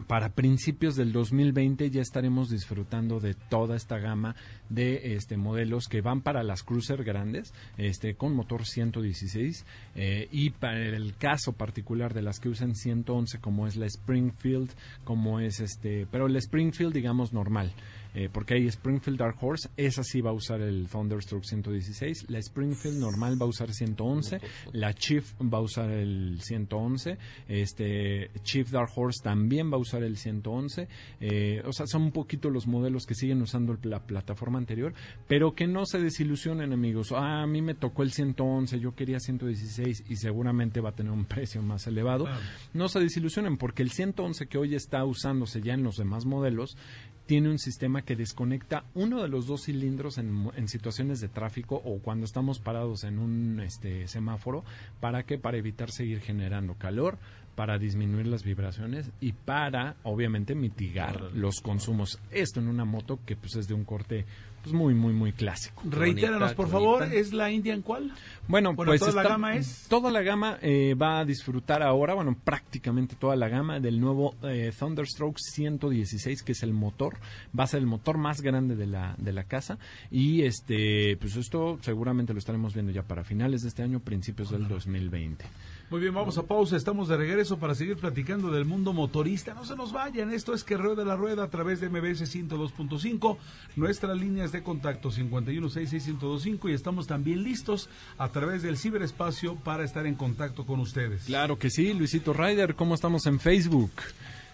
para 0.06 0.30
principios 0.30 0.94
del 0.94 1.12
2020 1.12 1.90
ya 1.90 2.02
estaremos 2.02 2.50
disfrutando 2.50 3.18
de 3.18 3.34
toda 3.34 3.76
esta 3.76 3.98
gama 3.98 4.36
de 4.68 5.14
este 5.14 5.36
modelos 5.36 5.88
que 5.88 6.00
van 6.00 6.20
para 6.20 6.42
las 6.42 6.62
cruiser 6.62 7.02
grandes 7.02 7.54
este 7.78 8.14
con 8.14 8.34
motor 8.34 8.66
116 8.66 9.64
eh, 9.94 10.28
y 10.30 10.50
para 10.50 10.78
el 10.78 11.16
caso 11.16 11.52
particular 11.52 12.14
de 12.14 12.22
las 12.22 12.40
que 12.40 12.48
usan 12.48 12.74
111 12.74 13.38
como 13.40 13.66
es 13.66 13.76
la 13.76 13.86
Springfield 13.86 14.70
como 15.04 15.40
es 15.40 15.60
este 15.60 16.06
pero 16.10 16.28
la 16.28 16.38
Springfield 16.38 16.92
digamos 16.92 17.32
normal 17.32 17.72
eh, 18.16 18.28
porque 18.32 18.54
hay 18.54 18.66
Springfield 18.66 19.18
Dark 19.18 19.36
Horse, 19.40 19.68
esa 19.76 20.02
sí 20.02 20.20
va 20.20 20.30
a 20.30 20.32
usar 20.32 20.60
el 20.62 20.88
Thunderstroke 20.88 21.44
116, 21.44 22.28
la 22.30 22.38
Springfield 22.38 22.98
normal 22.98 23.40
va 23.40 23.46
a 23.46 23.48
usar 23.48 23.72
111, 23.72 24.40
la 24.72 24.92
Chief 24.94 25.24
va 25.42 25.58
a 25.58 25.60
usar 25.60 25.90
el 25.90 26.40
111, 26.42 27.18
este 27.48 28.30
Chief 28.42 28.68
Dark 28.70 28.90
Horse 28.96 29.22
también 29.22 29.70
va 29.70 29.76
a 29.76 29.80
usar 29.80 30.02
el 30.02 30.16
111, 30.16 30.88
eh, 31.20 31.62
o 31.64 31.72
sea, 31.72 31.86
son 31.86 32.02
un 32.02 32.12
poquito 32.12 32.50
los 32.50 32.66
modelos 32.66 33.06
que 33.06 33.14
siguen 33.14 33.42
usando 33.42 33.72
el- 33.72 33.90
la 33.90 34.00
plataforma 34.00 34.58
anterior, 34.58 34.94
pero 35.28 35.54
que 35.54 35.66
no 35.66 35.84
se 35.86 35.98
desilusionen 35.98 36.72
amigos, 36.72 37.12
ah, 37.12 37.42
a 37.42 37.46
mí 37.46 37.62
me 37.62 37.74
tocó 37.74 38.02
el 38.02 38.12
111, 38.12 38.80
yo 38.80 38.94
quería 38.94 39.20
116 39.20 40.04
y 40.08 40.16
seguramente 40.16 40.80
va 40.80 40.90
a 40.90 40.94
tener 40.94 41.12
un 41.12 41.24
precio 41.26 41.62
más 41.62 41.86
elevado, 41.86 42.24
Claro. 42.24 42.40
no 42.74 42.88
se 42.88 43.00
desilusionen 43.00 43.56
porque 43.58 43.82
el 43.82 43.90
111 43.90 44.46
que 44.46 44.58
hoy 44.58 44.74
está 44.74 45.04
usándose 45.04 45.60
ya 45.60 45.74
en 45.74 45.82
los 45.82 45.96
demás 45.96 46.24
modelos 46.24 46.76
tiene 47.26 47.50
un 47.50 47.58
sistema 47.58 48.02
que 48.02 48.16
desconecta 48.16 48.84
uno 48.94 49.20
de 49.20 49.28
los 49.28 49.46
dos 49.46 49.64
cilindros 49.64 50.18
en, 50.18 50.50
en 50.56 50.68
situaciones 50.68 51.20
de 51.20 51.28
tráfico 51.28 51.82
o 51.84 51.98
cuando 51.98 52.24
estamos 52.24 52.60
parados 52.60 53.04
en 53.04 53.18
un 53.18 53.60
este, 53.60 54.06
semáforo. 54.06 54.64
¿Para 55.00 55.24
qué? 55.24 55.36
Para 55.36 55.58
evitar 55.58 55.90
seguir 55.90 56.20
generando 56.20 56.74
calor, 56.74 57.18
para 57.56 57.78
disminuir 57.78 58.26
las 58.28 58.44
vibraciones 58.44 59.10
y 59.20 59.32
para, 59.32 59.96
obviamente, 60.04 60.54
mitigar 60.54 61.32
los 61.34 61.60
consumos. 61.60 62.20
Esto 62.30 62.60
en 62.60 62.68
una 62.68 62.84
moto 62.84 63.18
que 63.26 63.34
pues 63.34 63.56
es 63.56 63.66
de 63.66 63.74
un 63.74 63.84
corte 63.84 64.24
pues 64.66 64.74
muy, 64.74 64.94
muy, 64.94 65.12
muy 65.12 65.30
clásico. 65.32 65.80
Reitéranos, 65.88 66.40
bonita, 66.40 66.56
por 66.56 66.68
favor, 66.68 66.98
bonita. 67.00 67.16
¿es 67.16 67.32
la 67.32 67.52
Indian 67.52 67.82
cuál? 67.82 68.10
Bueno, 68.48 68.74
Bueno, 68.74 68.90
pues 68.90 69.00
toda 69.00 69.12
la 69.12 69.22
gama 69.28 69.54
es- 69.54 69.86
toda 69.88 70.10
la 70.10 70.22
gama 70.22 70.58
eh, 70.60 70.94
va 71.00 71.20
a 71.20 71.24
disfrutar 71.24 71.84
ahora, 71.84 72.14
bueno, 72.14 72.36
prácticamente 72.42 73.14
toda 73.14 73.36
la 73.36 73.48
gama 73.48 73.78
del 73.78 74.00
nuevo 74.00 74.34
eh, 74.42 74.72
Thunderstroke 74.76 75.38
116, 75.38 76.42
que 76.42 76.50
es 76.50 76.64
el 76.64 76.72
motor, 76.72 77.16
va 77.56 77.62
a 77.62 77.66
ser 77.68 77.78
el 77.78 77.86
motor 77.86 78.18
más 78.18 78.40
grande 78.42 78.74
de 78.74 78.86
la 78.88 79.14
de 79.18 79.32
la 79.32 79.44
casa 79.44 79.78
y 80.10 80.42
este, 80.42 81.16
pues 81.18 81.36
esto 81.36 81.78
seguramente 81.82 82.32
lo 82.32 82.40
estaremos 82.40 82.74
viendo 82.74 82.90
ya 82.90 83.04
para 83.04 83.22
finales 83.22 83.62
de 83.62 83.68
este 83.68 83.84
año, 83.84 84.00
principios 84.00 84.50
del 84.50 84.66
2020. 84.66 85.44
Muy 85.88 86.00
bien, 86.00 86.14
vamos 86.14 86.36
a 86.36 86.42
pausa. 86.42 86.76
Estamos 86.76 87.06
de 87.06 87.16
regreso 87.16 87.58
para 87.58 87.76
seguir 87.76 87.96
platicando 87.96 88.50
del 88.50 88.64
mundo 88.64 88.92
motorista. 88.92 89.54
No 89.54 89.64
se 89.64 89.76
nos 89.76 89.92
vayan. 89.92 90.32
Esto 90.32 90.52
es 90.52 90.64
que 90.64 90.76
rueda 90.76 91.04
la 91.04 91.14
rueda 91.14 91.44
a 91.44 91.48
través 91.48 91.80
de 91.80 91.88
MBS 91.88 92.22
102.5. 92.22 93.36
Nuestras 93.76 94.18
líneas 94.18 94.50
de 94.50 94.64
contacto 94.64 95.12
5166125 95.12 96.70
y 96.70 96.72
estamos 96.72 97.06
también 97.06 97.44
listos 97.44 97.88
a 98.18 98.30
través 98.30 98.62
del 98.62 98.78
ciberespacio 98.78 99.54
para 99.54 99.84
estar 99.84 100.06
en 100.06 100.16
contacto 100.16 100.66
con 100.66 100.80
ustedes. 100.80 101.26
Claro 101.26 101.56
que 101.56 101.70
sí, 101.70 101.94
Luisito 101.94 102.32
Ryder, 102.32 102.74
¿cómo 102.74 102.96
estamos 102.96 103.26
en 103.26 103.38
Facebook? 103.38 103.92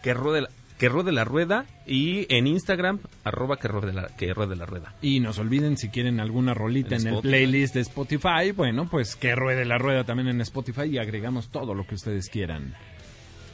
Que 0.03 0.13
ruede 0.13 0.43
la, 0.43 0.51
que 0.83 0.89
ruede 0.89 1.13
la 1.13 1.23
rueda 1.23 1.65
y 1.87 2.27
en 2.29 2.49
Instagram, 2.49 2.99
arroba 3.23 3.57
que 3.57 3.69
ruede 3.69 3.93
la, 3.93 4.09
que 4.09 4.35
ruede 4.35 4.57
la 4.57 4.67
rueda. 4.67 4.97
Y 5.01 5.21
no 5.21 5.33
se 5.33 5.41
olviden 5.41 5.77
si 5.77 5.91
quieren 5.91 6.19
alguna 6.19 6.55
rolita 6.55 6.97
En 6.97 7.07
en, 7.07 7.15
el 7.15 7.21
playlist 7.21 7.75
de 7.75 7.83
Spotify, 7.83 8.51
bueno, 8.53 8.89
pues 8.91 9.15
que 9.15 9.37
ruede 9.37 9.65
la 9.65 9.79
rueda 9.79 10.03
también 10.03 10.27
en 10.27 10.41
Spotify 10.41 10.87
y 10.87 10.99
agregamos 10.99 11.51
todo 11.51 11.73
lo 11.73 11.87
que 11.87 11.95
ustedes 11.95 12.29
quieran. 12.29 12.75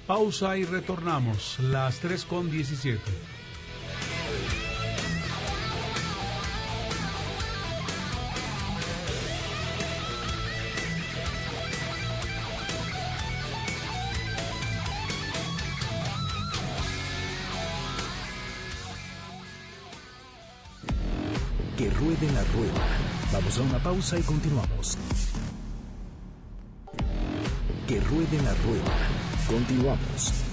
Pausa 0.06 0.56
y 0.56 0.64
retornamos, 0.64 1.58
las 1.61 2.00
3 2.00 2.25
con 2.25 2.50
17. 2.50 2.99
Vamos 23.33 23.59
a 23.59 23.62
una 23.62 23.79
pausa 23.79 24.19
y 24.19 24.23
continuamos. 24.23 24.99
Que 27.87 28.00
ruede 28.00 28.43
la 28.43 28.55
rueda. 28.55 28.93
Continuamos. 29.47 30.48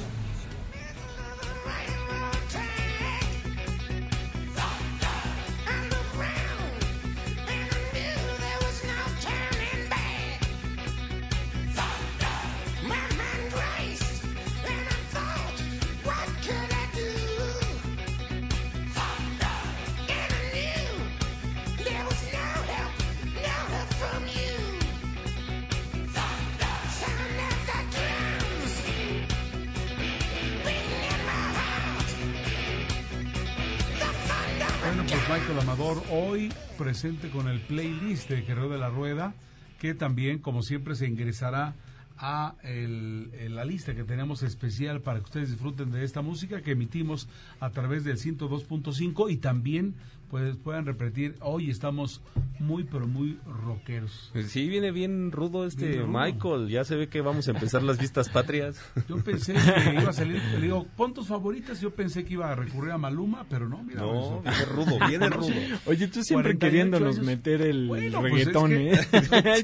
Presente 36.85 37.31
con 37.31 37.47
el 37.47 37.61
playlist 37.61 38.29
de 38.29 38.43
Guerrero 38.43 38.69
de 38.69 38.77
la 38.77 38.89
Rueda, 38.91 39.33
que 39.79 39.95
también, 39.95 40.37
como 40.37 40.61
siempre, 40.61 40.93
se 40.93 41.07
ingresará 41.07 41.73
a 42.15 42.53
la 42.63 43.65
lista 43.65 43.95
que 43.95 44.03
tenemos 44.03 44.43
especial 44.43 45.01
para 45.01 45.17
que 45.17 45.25
ustedes 45.25 45.49
disfruten 45.49 45.89
de 45.89 46.03
esta 46.03 46.21
música 46.21 46.61
que 46.61 46.73
emitimos 46.73 47.27
a 47.59 47.71
través 47.71 48.03
del 48.03 48.17
102.5 48.17 49.31
y 49.31 49.37
también 49.37 49.95
pues 50.35 50.57
puedan 50.57 50.85
repetir, 50.85 51.37
hoy 51.39 51.69
estamos 51.69 52.19
muy 52.59 52.83
pero 52.83 53.07
muy 53.07 53.39
rockeros. 53.45 54.33
Sí, 54.47 54.67
viene 54.67 54.91
bien 54.91 55.31
rudo 55.31 55.65
este 55.65 55.87
Bien 55.87 56.07
rudo. 56.07 56.19
Michael. 56.19 56.67
Ya 56.67 56.83
se 56.83 56.97
ve 56.97 57.07
que 57.07 57.21
vamos 57.21 57.47
a 57.47 57.51
empezar 57.51 57.83
las 57.83 57.97
vistas 57.97 58.27
patrias. 58.27 58.77
Yo 59.07 59.15
pensé 59.23 59.53
que 59.53 59.93
iba 59.93 60.09
a 60.09 60.13
salir, 60.13 60.41
le 60.51 60.59
digo, 60.59 60.85
pon 60.97 61.13
tus 61.13 61.27
favoritas, 61.27 61.79
yo 61.79 61.91
pensé 61.95 62.25
que 62.25 62.33
iba 62.33 62.51
a 62.51 62.55
recurrir 62.55 62.91
a 62.91 62.97
Maluma, 62.97 63.45
pero 63.49 63.69
no, 63.69 63.81
mira. 63.81 64.01
No, 64.01 64.41
viene 64.41 64.65
rudo, 64.65 64.99
viene 65.07 65.29
rudo. 65.29 65.53
Oye, 65.85 66.07
tú 66.09 66.21
siempre 66.21 66.57
48 66.57 66.59
queriéndonos 66.59 67.15
años. 67.15 67.25
meter 67.25 67.61
el 67.61 67.87
Bueno, 67.87 68.19
pues 68.19 68.33
reggaetón, 68.33 68.73
¿eh? 68.73 68.99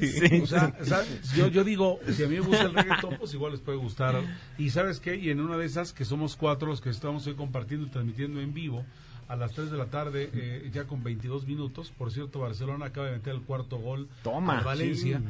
sí. 0.00 0.40
O 0.42 0.46
sea, 0.46 0.74
¿sabes? 0.84 1.32
Yo, 1.36 1.48
yo 1.48 1.64
digo, 1.64 2.00
si 2.10 2.24
a 2.24 2.28
mí 2.28 2.36
me 2.36 2.40
gusta 2.40 2.62
el 2.62 2.72
reggaetón, 2.72 3.16
pues 3.18 3.34
igual 3.34 3.52
les 3.52 3.60
puede 3.60 3.76
gustar. 3.76 4.22
Y 4.56 4.70
¿sabes 4.70 5.00
qué? 5.00 5.16
Y 5.16 5.28
en 5.28 5.40
una 5.40 5.58
de 5.58 5.66
esas, 5.66 5.92
que 5.92 6.06
somos 6.06 6.34
cuatro 6.36 6.68
los 6.68 6.80
que 6.80 6.88
estamos 6.88 7.26
hoy 7.26 7.34
compartiendo 7.34 7.86
y 7.86 7.90
transmitiendo 7.90 8.40
en 8.40 8.54
vivo, 8.54 8.86
a 9.32 9.36
las 9.36 9.52
3 9.52 9.70
de 9.70 9.78
la 9.78 9.86
tarde, 9.86 10.28
eh, 10.34 10.70
ya 10.74 10.84
con 10.84 11.02
22 11.02 11.46
minutos. 11.46 11.90
Por 11.96 12.12
cierto, 12.12 12.40
Barcelona 12.40 12.86
acaba 12.86 13.06
de 13.06 13.12
meter 13.14 13.34
el 13.34 13.40
cuarto 13.40 13.78
gol 13.78 14.10
Toma, 14.22 14.58
a 14.58 14.62
Valencia. 14.62 15.22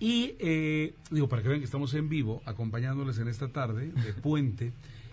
Y 0.00 0.36
eh, 0.38 0.94
digo, 1.10 1.28
para 1.28 1.42
que 1.42 1.48
vean 1.48 1.60
que 1.60 1.66
estamos 1.66 1.92
en 1.92 2.08
vivo, 2.08 2.40
acompañándoles 2.46 3.18
en 3.18 3.28
esta 3.28 3.48
tarde 3.48 3.92
de 3.92 4.12
puente. 4.22 4.72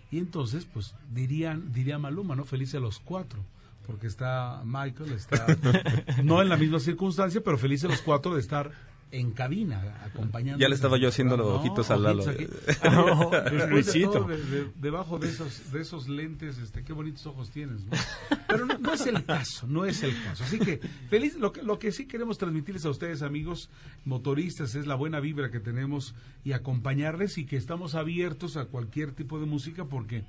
Y 0.09 0.19
entonces, 0.19 0.63
pues 0.63 0.95
dirían, 1.13 1.73
diría 1.73 1.99
Maluma, 1.99 2.37
¿no? 2.37 2.45
Feliz 2.45 2.73
a 2.75 2.79
los 2.79 2.99
cuatro. 2.99 3.43
Porque 3.85 4.07
está 4.07 4.61
Michael, 4.63 5.11
está 5.11 5.45
no 6.23 6.41
en 6.41 6.47
la 6.47 6.55
misma 6.55 6.79
circunstancia, 6.79 7.41
pero 7.43 7.57
feliz 7.57 7.83
a 7.83 7.89
los 7.89 8.01
cuatro 8.01 8.35
de 8.35 8.39
estar 8.39 8.71
en 9.11 9.31
cabina, 9.31 10.01
acompañando. 10.05 10.59
Ya 10.61 10.69
le 10.69 10.75
estaba 10.75 10.97
yo 10.97 11.07
haciendo 11.09 11.35
los 11.35 11.47
ojitos 11.47 11.89
al 11.89 12.03
Lalo. 12.03 12.23
No, 12.83 13.29
Después 13.31 13.51
de 13.61 13.67
Luisito. 13.67 14.11
todo, 14.11 14.27
de- 14.27 14.43
de- 14.43 14.71
debajo 14.75 15.17
de 15.17 15.29
esos, 15.29 15.71
de 15.71 15.81
esos 15.81 16.07
lentes, 16.07 16.57
este, 16.59 16.83
qué 16.83 16.93
bonitos 16.93 17.25
ojos 17.25 17.49
tienes, 17.49 17.83
¿no? 17.85 17.91
Pero 18.47 18.65
no, 18.65 18.77
no 18.77 18.93
es 18.93 19.05
el 19.07 19.23
caso, 19.25 19.65
no 19.67 19.85
es 19.85 20.03
el 20.03 20.13
caso. 20.23 20.43
Así 20.43 20.59
que, 20.59 20.79
feliz, 21.09 21.35
lo 21.37 21.51
que, 21.51 21.63
lo 21.63 21.79
que 21.79 21.91
sí 21.91 22.05
queremos 22.07 22.37
transmitirles 22.37 22.85
a 22.85 22.89
ustedes, 22.91 23.21
amigos 23.23 23.69
motoristas, 24.05 24.75
es 24.75 24.85
la 24.87 24.95
buena 24.95 25.19
vibra 25.19 25.49
que 25.49 25.59
tenemos 25.59 26.13
y 26.43 26.51
acompañarles 26.53 27.37
y 27.37 27.45
que 27.45 27.57
estamos 27.57 27.95
abiertos 27.95 28.57
a 28.57 28.65
cualquier 28.65 29.11
tipo 29.13 29.39
de 29.39 29.45
música 29.45 29.85
porque 29.85 30.23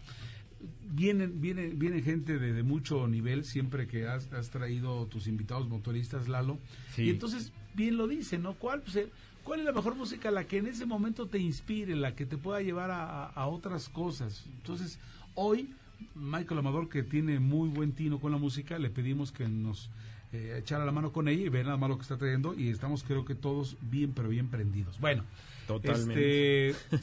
vienen, 0.90 1.40
viene, 1.40 1.68
viene 1.68 2.02
gente 2.02 2.38
de, 2.38 2.52
de 2.52 2.62
mucho 2.62 3.06
nivel 3.06 3.44
siempre 3.44 3.86
que 3.86 4.06
has, 4.06 4.32
has 4.32 4.50
traído 4.50 5.06
tus 5.06 5.26
invitados 5.26 5.68
motoristas, 5.68 6.28
Lalo. 6.28 6.58
Sí. 6.94 7.02
Y 7.02 7.10
entonces, 7.10 7.52
bien 7.74 7.96
lo 7.96 8.06
dice, 8.06 8.38
¿no? 8.38 8.54
¿Cuál, 8.54 8.82
pues, 8.82 8.96
eh, 8.96 9.10
¿Cuál 9.44 9.60
es 9.60 9.66
la 9.66 9.72
mejor 9.72 9.96
música? 9.96 10.30
La 10.30 10.44
que 10.44 10.58
en 10.58 10.66
ese 10.66 10.86
momento 10.86 11.26
te 11.26 11.38
inspire, 11.38 11.96
la 11.96 12.14
que 12.14 12.26
te 12.26 12.36
pueda 12.36 12.60
llevar 12.60 12.90
a, 12.92 13.46
otras 13.46 13.88
cosas. 13.88 14.44
Entonces, 14.58 14.98
hoy, 15.34 15.70
Michael 16.14 16.58
Amador, 16.58 16.88
que 16.88 17.02
tiene 17.02 17.40
muy 17.40 17.68
buen 17.68 17.92
tino 17.92 18.20
con 18.20 18.32
la 18.32 18.38
música, 18.38 18.78
le 18.78 18.90
pedimos 18.90 19.32
que 19.32 19.48
nos 19.48 19.90
eh, 20.32 20.56
echara 20.58 20.84
la 20.84 20.92
mano 20.92 21.12
con 21.12 21.26
ella 21.26 21.42
y 21.42 21.48
ver 21.48 21.64
nada 21.64 21.78
más 21.78 21.88
lo 21.88 21.96
que 21.96 22.02
está 22.02 22.18
trayendo. 22.18 22.54
Y 22.54 22.68
estamos, 22.68 23.02
creo 23.02 23.24
que 23.24 23.34
todos 23.34 23.76
bien, 23.80 24.12
pero 24.12 24.28
bien 24.28 24.48
prendidos. 24.48 25.00
Bueno, 25.00 25.24
Totalmente. 25.66 26.70
este, 26.70 26.96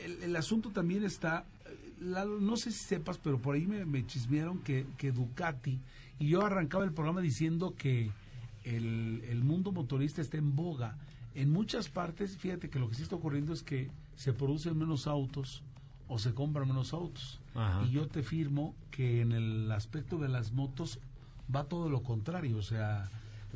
el, 0.04 0.22
el 0.24 0.36
asunto 0.36 0.70
también 0.70 1.04
está, 1.04 1.46
Lalo, 2.04 2.40
no 2.40 2.56
sé 2.56 2.70
si 2.70 2.78
sepas, 2.84 3.18
pero 3.18 3.38
por 3.38 3.54
ahí 3.54 3.66
me, 3.66 3.84
me 3.84 4.06
chismearon 4.06 4.58
que, 4.58 4.86
que 4.98 5.10
Ducati, 5.12 5.80
y 6.18 6.28
yo 6.28 6.44
arrancaba 6.44 6.84
el 6.84 6.92
programa 6.92 7.20
diciendo 7.20 7.74
que 7.76 8.10
el, 8.64 9.22
el 9.28 9.42
mundo 9.44 9.72
motorista 9.72 10.20
está 10.20 10.36
en 10.36 10.54
boga. 10.56 10.96
En 11.34 11.50
muchas 11.50 11.88
partes, 11.88 12.36
fíjate 12.36 12.70
que 12.70 12.78
lo 12.78 12.88
que 12.88 12.94
sí 12.94 13.02
está 13.02 13.16
ocurriendo 13.16 13.52
es 13.52 13.62
que 13.62 13.90
se 14.16 14.32
producen 14.32 14.78
menos 14.78 15.06
autos 15.06 15.62
o 16.08 16.18
se 16.18 16.32
compran 16.34 16.68
menos 16.68 16.92
autos. 16.92 17.40
Ajá. 17.54 17.84
Y 17.86 17.90
yo 17.90 18.06
te 18.06 18.22
firmo 18.22 18.74
que 18.90 19.20
en 19.20 19.32
el 19.32 19.70
aspecto 19.72 20.18
de 20.18 20.28
las 20.28 20.52
motos 20.52 21.00
va 21.54 21.64
todo 21.64 21.88
lo 21.88 22.02
contrario, 22.02 22.56
o 22.58 22.62
sea, 22.62 23.08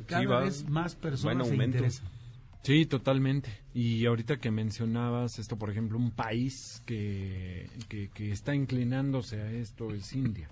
cada 0.07 0.25
va- 0.25 0.39
vez 0.41 0.67
más 0.69 0.95
personas 0.95 1.47
se 1.47 1.55
interesan. 1.77 2.07
Sí, 2.61 2.85
totalmente. 2.85 3.49
Y 3.73 4.05
ahorita 4.05 4.37
que 4.37 4.51
mencionabas 4.51 5.39
esto, 5.39 5.57
por 5.57 5.69
ejemplo, 5.69 5.97
un 5.97 6.11
país 6.11 6.83
que, 6.85 7.67
que, 7.87 8.09
que 8.09 8.31
está 8.31 8.53
inclinándose 8.53 9.41
a 9.41 9.51
esto 9.51 9.93
es 9.93 10.13
India. 10.13 10.49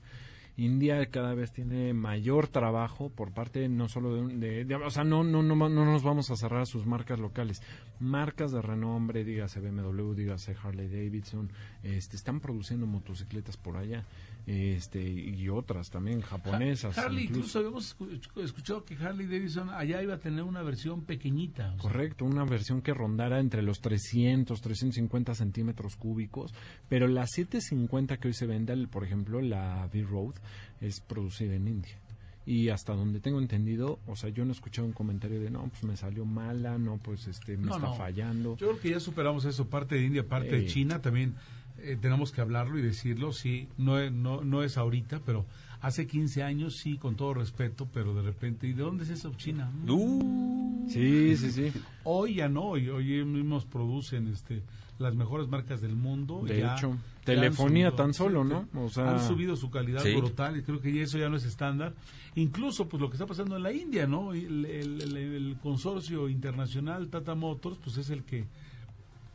India 0.59 1.05
cada 1.11 1.35
vez 1.35 1.51
tiene 1.51 1.93
mayor 1.93 2.47
trabajo 2.47 3.09
por 3.11 3.31
parte 3.31 3.69
no 3.69 3.87
solo 3.89 4.15
de, 4.27 4.37
de- 4.37 4.65
de- 4.65 4.75
o 4.75 4.89
sea, 4.89 5.03
no, 5.03 5.23
no, 5.23 5.43
no, 5.43 5.55
no 5.55 5.85
nos 5.85 6.01
vamos 6.01 6.31
a 6.31 6.35
cerrar 6.35 6.61
a 6.61 6.65
sus 6.65 6.87
marcas 6.87 7.19
locales. 7.19 7.61
Marcas 7.99 8.51
de 8.51 8.61
renombre, 8.63 9.23
dígase 9.23 9.59
BMW, 9.59 10.13
dígase 10.15 10.55
Harley 10.63 10.87
Davidson, 10.87 11.51
este, 11.83 12.15
están 12.15 12.39
produciendo 12.39 12.87
motocicletas 12.87 13.55
por 13.57 13.77
allá, 13.77 14.05
este, 14.47 15.01
y 15.03 15.49
otras 15.49 15.89
también 15.89 16.21
japonesas. 16.21 16.97
Harley, 16.97 17.25
incluso. 17.25 17.59
incluso 17.59 17.59
habíamos 17.59 17.97
escu- 17.99 18.43
escuchado 18.43 18.85
que 18.85 18.95
Harley 18.95 19.27
Davidson 19.27 19.69
allá 19.69 20.01
iba 20.01 20.13
a 20.15 20.19
tener 20.19 20.43
una 20.43 20.63
versión 20.63 21.01
pequeñita. 21.03 21.67
o 21.67 21.71
sea, 21.73 21.77
Correcto, 21.81 22.23
una 22.25 22.45
versión 22.45 22.81
que 22.81 22.93
rondara 22.93 23.39
entre 23.41 23.61
los 23.61 23.81
300, 23.81 24.61
350 24.61 25.35
centímetros 25.35 25.97
cúbicos, 25.97 26.53
pero 26.87 27.07
la 27.09 27.27
750 27.27 28.17
que 28.17 28.29
hoy 28.29 28.33
se 28.33 28.45
vende, 28.47 28.87
por 28.87 29.03
ejemplo, 29.03 29.41
la 29.41 29.87
V-Road, 29.93 30.35
es 30.79 31.01
producida 31.01 31.53
en 31.55 31.67
India. 31.67 31.99
Y 32.45 32.69
hasta 32.69 32.93
donde 32.93 33.19
tengo 33.19 33.39
entendido, 33.41 33.99
o 34.07 34.15
sea, 34.15 34.29
yo 34.29 34.45
no 34.45 34.51
he 34.51 34.53
escuchado 34.53 34.87
un 34.87 34.93
comentario 34.93 35.41
de, 35.41 35.49
no, 35.51 35.67
pues 35.67 35.83
me 35.83 35.97
salió 35.97 36.23
mala, 36.23 36.77
no, 36.77 36.97
pues 36.97 37.27
este, 37.27 37.57
me 37.57 37.65
No, 37.65 37.75
está 37.75 37.87
no. 37.89 37.95
fallando. 37.95 38.55
Yo 38.55 38.67
creo 38.69 38.79
que 38.79 38.89
ya 38.91 39.01
superamos 39.01 39.43
eso, 39.43 39.67
parte 39.67 39.95
de 39.95 40.05
India, 40.05 40.25
parte 40.25 40.51
de. 40.55 40.65
China, 40.65 41.01
también 41.01 41.35
eh, 41.79 41.97
tenemos 41.99 42.31
que 42.31 42.41
hablarlo 42.41 42.77
y 42.79 42.81
decirlo, 42.81 43.31
sí, 43.33 43.67
no, 43.77 43.99
es- 43.99 44.11
no, 44.11 44.41
no 44.43 44.63
es 44.63 44.77
ahorita, 44.77 45.21
pero 45.25 45.45
hace 45.81 46.07
15 46.07 46.43
años 46.43 46.75
sí, 46.77 46.97
con 46.97 47.15
todo 47.15 47.33
respeto, 47.35 47.87
pero 47.93 48.13
de 48.15 48.21
repente, 48.23 48.67
¿y 48.67 48.73
de 48.73 48.81
dónde 48.83 49.03
es 49.03 49.09
eso, 49.11 49.31
China? 49.37 49.71
Uh, 49.87 50.87
Sí, 50.89 51.35
sí, 51.35 51.51
sí. 51.51 51.71
Hoy 52.05 52.35
ya 52.35 52.47
no, 52.47 52.63
hoy, 52.69 52.87
hoy 52.89 53.25
mismos 53.25 53.65
producen 53.65 54.27
este 54.29 54.61
las 54.99 55.13
mejores 55.13 55.47
marcas 55.47 55.79
del 55.81 55.95
mundo. 55.95 56.41
De 56.43 56.59
ya- 56.59 56.75
hecho, 56.75 56.93
ya 56.93 56.97
telefonía 57.25 57.89
subido- 57.89 57.95
tan 58.03 58.13
solo, 58.15 58.43
sí, 58.43 58.49
¿no? 58.73 58.83
O 58.85 58.89
sea- 58.89 59.11
han 59.11 59.27
subido 59.27 59.55
su 59.55 59.69
calidad 59.69 60.01
Sí. 60.01 60.15
brutal 60.15 60.57
y 60.57 60.63
creo 60.63 60.79
que 60.81 60.91
ya 60.93 61.03
eso 61.03 61.17
ya 61.19 61.29
no 61.29 61.35
es 61.35 61.43
estándar. 61.45 61.93
Incluso 62.35 62.87
pues 62.87 62.99
lo 63.01 63.09
que 63.09 63.15
está 63.15 63.27
pasando 63.27 63.57
en 63.57 63.63
la 63.63 63.71
India, 63.73 64.07
¿no? 64.07 64.33
El, 64.33 64.65
el- 64.65 65.01
el- 65.01 65.17
el 65.17 65.57
consorcio 65.61 66.29
internacional 66.29 67.09
Tata 67.09 67.35
Motors 67.35 67.77
pues 67.83 67.97
es 67.97 68.09
el 68.09 68.23
que 68.23 68.45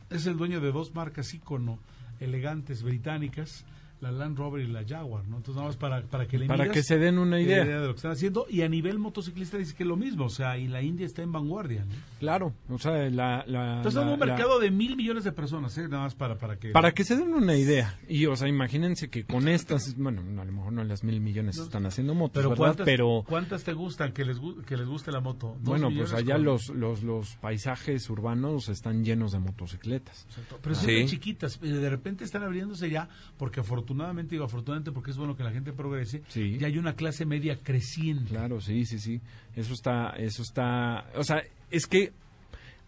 es 0.09 0.25
el 0.25 0.35
dueño 0.35 0.59
de 0.59 0.71
dos 0.71 0.93
marcas 0.93 1.33
ícono 1.33 1.79
elegantes 2.23 2.81
británicas, 2.81 3.65
la 4.03 4.11
Land 4.11 4.37
Rover 4.37 4.63
y 4.63 4.67
la 4.71 4.83
Jaguar, 4.85 5.27
¿no? 5.27 5.37
Entonces 5.37 5.55
nada 5.55 5.67
más 5.67 5.77
para, 5.77 6.01
para 6.03 6.27
que 6.27 6.37
le 6.37 6.45
Para 6.47 6.69
que 6.69 6.83
se 6.83 6.97
den 6.99 7.17
una 7.17 7.39
idea. 7.39 7.63
de 7.65 7.87
lo 7.87 7.93
que 7.93 7.97
están 7.97 8.11
haciendo. 8.11 8.45
Y 8.49 8.61
a 8.61 8.69
nivel 8.69 8.99
motociclista 8.99 9.57
dice 9.57 9.73
que 9.75 9.83
es 9.83 9.87
lo 9.89 9.95
mismo, 9.95 10.25
o 10.25 10.29
sea, 10.29 10.57
y 10.57 10.67
la 10.67 10.81
India 10.81 11.05
está 11.05 11.21
en 11.21 11.31
vanguardia, 11.31 11.85
¿no? 11.85 11.93
Claro, 12.19 12.53
o 12.69 12.77
sea, 12.77 12.91
la... 13.09 13.43
la- 13.47 13.77
Entonces 13.77 13.95
la- 13.95 14.07
es 14.07 14.13
un 14.13 14.19
la- 14.19 14.25
mercado 14.25 14.59
de 14.59 14.69
mil 14.71 14.95
millones 14.95 15.23
de 15.23 15.31
personas, 15.31 15.77
¿eh? 15.77 15.87
Nada 15.87 16.03
más 16.03 16.15
para, 16.15 16.37
para 16.37 16.57
que... 16.57 16.71
Para 16.71 16.91
que 16.93 17.03
se 17.03 17.15
den 17.15 17.33
una 17.33 17.55
idea. 17.55 17.97
Y, 18.07 18.25
o 18.27 18.35
sea, 18.35 18.47
imagínense 18.47 19.09
que 19.09 19.23
con 19.25 19.47
estas, 19.47 19.95
bueno, 19.97 20.21
a 20.41 20.45
lo 20.45 20.51
mejor 20.51 20.73
no 20.73 20.83
las 20.83 21.03
mil 21.03 21.21
millones 21.21 21.57
están 21.57 21.85
haciendo 21.85 22.13
motos, 22.13 22.35
Pero 22.43 22.49
¿verdad? 22.49 22.57
¿cuántas, 22.65 22.85
Pero, 22.85 23.23
¿cuántas 23.27 23.63
te 23.63 23.73
gustan 23.73 24.11
que 24.11 24.25
les, 24.25 24.37
que 24.67 24.77
les 24.77 24.87
guste 24.87 25.11
la 25.11 25.19
moto? 25.21 25.55
¿Dos 25.59 25.63
bueno, 25.63 25.89
millones 25.89 26.11
pues 26.11 26.21
allá 26.23 26.35
con- 26.35 26.43
los, 26.45 26.69
los, 26.69 27.03
los 27.03 27.35
paisajes 27.37 28.09
urbanos 28.09 28.69
están 28.69 29.03
llenos 29.05 29.31
de 29.31 29.39
motocicletas. 29.39 30.27
Pero 30.61 30.75
siempre 30.75 31.07
Sí. 31.07 31.15
chiquitas, 31.15 31.59
y 31.61 31.69
de 31.69 31.89
repente 31.89 32.23
están 32.23 32.43
abriéndose 32.43 32.89
ya, 32.89 33.07
porque 33.37 33.59
afortunadamente, 33.61 33.92
digo 34.35 34.45
afortunadamente 34.45 34.91
porque 34.91 35.11
es 35.11 35.17
bueno 35.17 35.35
que 35.35 35.43
la 35.43 35.51
gente 35.51 35.73
progrese, 35.73 36.23
Sí. 36.27 36.57
ya 36.57 36.67
hay 36.67 36.77
una 36.77 36.95
clase 36.95 37.25
media 37.25 37.57
creciente. 37.61 38.29
Claro, 38.29 38.59
sí, 38.61 38.85
sí, 38.85 38.99
sí. 38.99 39.21
Eso 39.55 39.73
está, 39.73 40.09
eso 40.17 40.41
está, 40.41 41.07
o 41.15 41.23
sea, 41.23 41.43
es 41.71 41.85
que 41.87 42.11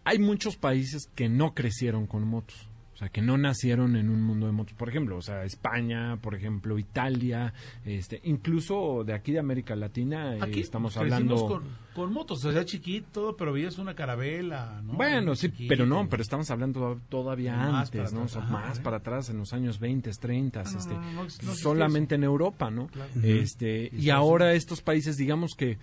hay 0.04 0.20
muchos 0.20 0.56
países 0.58 1.08
que 1.15 1.30
no 1.30 1.54
crecieron 1.54 2.06
con 2.08 2.28
motos. 2.28 2.68
O 2.95 2.97
sea, 2.97 3.10
que 3.10 3.21
no 3.21 3.38
nacieron 3.38 3.97
en 3.97 4.10
un 4.10 4.21
mundo 4.21 4.45
de 4.45 4.53
motos. 4.53 4.73
Por 4.73 4.88
ejemplo, 4.88 5.17
o 5.17 5.21
sea, 5.21 5.43
España, 5.43 6.15
por 6.21 6.34
ejemplo, 6.34 6.79
Italia, 6.79 7.53
este, 7.84 8.21
incluso 8.23 9.03
de 9.05 9.13
aquí 9.13 9.34
de 9.34 9.39
América 9.39 9.75
Latina, 9.75 10.34
eh, 10.38 10.39
Aquí 10.41 10.62
estamos 10.62 10.95
hablando... 10.95 11.36
con, 11.45 11.63
con 11.93 12.13
motos, 12.13 12.45
o 12.45 12.53
sea, 12.53 12.63
chiquito, 12.63 13.36
pero 13.38 13.51
veías 13.51 13.77
una 13.79 13.95
carabela, 13.95 14.81
¿no? 14.81 14.93
Bueno, 14.93 15.36
sí, 15.36 15.49
chiquito. 15.49 15.67
pero 15.67 15.86
no, 15.86 16.08
pero 16.08 16.21
estamos 16.23 16.49
hablando 16.51 16.79
to- 16.79 17.01
todavía 17.10 17.58
Más 17.58 17.88
antes, 17.89 18.13
¿no? 18.13 18.21
O 18.21 18.23
atrás, 18.23 18.31
sea, 18.31 18.41
ajá, 18.43 18.51
más 18.51 18.79
¿eh? 18.79 18.81
para 18.81 18.97
atrás, 18.97 19.29
en 19.29 19.39
los 19.39 19.51
años 19.51 19.77
20, 19.81 20.10
30, 20.12 20.63
No, 20.63 20.71
no, 20.71 20.77
este, 20.79 20.93
no, 20.93 21.01
no, 21.01 21.12
no 21.12 21.12
ex- 21.12 21.17
no 21.17 21.23
existe 21.49 21.63
solamente 21.63 22.15
en 22.15 22.23
Europa, 22.23 22.71
¿no? 22.71 22.88
Claro. 22.88 23.12
Este, 23.21 23.89
Y 23.93 24.10
ahora 24.10 24.53
estos 24.53 24.81
países, 24.81 25.17
digamos 25.17 25.53
que, 25.55 25.77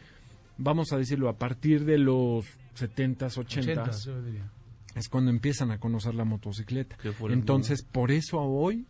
vamos 0.56 0.94
a 0.94 0.96
decirlo, 0.96 1.28
a 1.28 1.34
partir 1.36 1.84
de 1.84 1.98
los 1.98 2.46
70s, 2.74 3.36
80s, 3.36 3.36
80, 3.38 3.90
yo 4.06 4.22
diría. 4.22 4.50
Es 4.94 5.08
cuando 5.08 5.30
empiezan 5.30 5.70
a 5.70 5.78
conocer 5.78 6.14
la 6.14 6.24
motocicleta. 6.24 6.96
Entonces, 7.28 7.82
por 7.82 8.10
eso 8.10 8.40
hoy 8.40 8.86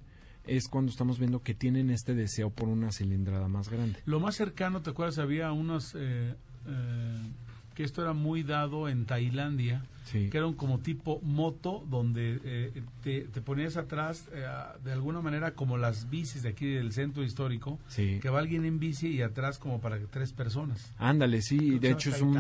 es 0.47 0.69
cuando 0.69 0.91
estamos 0.91 1.19
viendo 1.19 1.41
que 1.41 1.55
tienen 1.55 1.91
este 1.91 2.15
deseo 2.15 2.51
por 2.51 2.69
una 2.69 2.91
cilindrada 2.93 3.49
más 3.49 3.69
grande. 3.69 4.01
Lo 4.07 4.21
más 4.21 4.37
cercano, 4.37 4.83
¿te 4.83 4.91
acuerdas? 4.91 5.19
Había 5.19 5.53
unos... 5.53 5.95
eh, 5.97 6.35
eh, 6.67 7.23
que 7.83 7.87
esto 7.87 8.01
era 8.01 8.12
muy 8.12 8.45
dado 8.45 8.88
en 8.88 9.07
Tailandia, 9.07 9.83
Sí. 10.05 10.29
que 10.31 10.38
eran 10.38 10.53
como 10.55 10.79
tipo 10.81 11.21
moto, 11.23 11.85
donde 11.88 12.38
eh, 12.45 12.83
te, 13.03 13.23
te 13.23 13.40
ponías 13.40 13.77
atrás, 13.77 14.29
eh, 14.33 14.45
de 14.85 14.92
alguna 14.92 15.21
manera 15.21 15.53
como 15.53 15.79
las 15.79 16.11
bicis 16.11 16.42
de 16.42 16.51
aquí 16.51 16.66
del 16.66 16.92
centro 16.92 17.23
histórico, 17.25 17.79
Sí. 17.88 18.18
que 18.21 18.29
va 18.29 18.40
alguien 18.40 18.64
en 18.64 18.79
bici 18.79 19.09
y 19.09 19.23
atrás 19.23 19.59
como 19.59 19.81
para 19.81 19.99
tres 20.11 20.33
personas. 20.33 20.92
Ándale, 20.99 21.40
sí, 21.40 21.57
Creo 21.59 21.79
de 21.81 21.90
hecho 21.92 22.11
es 22.11 22.21
un... 22.21 22.37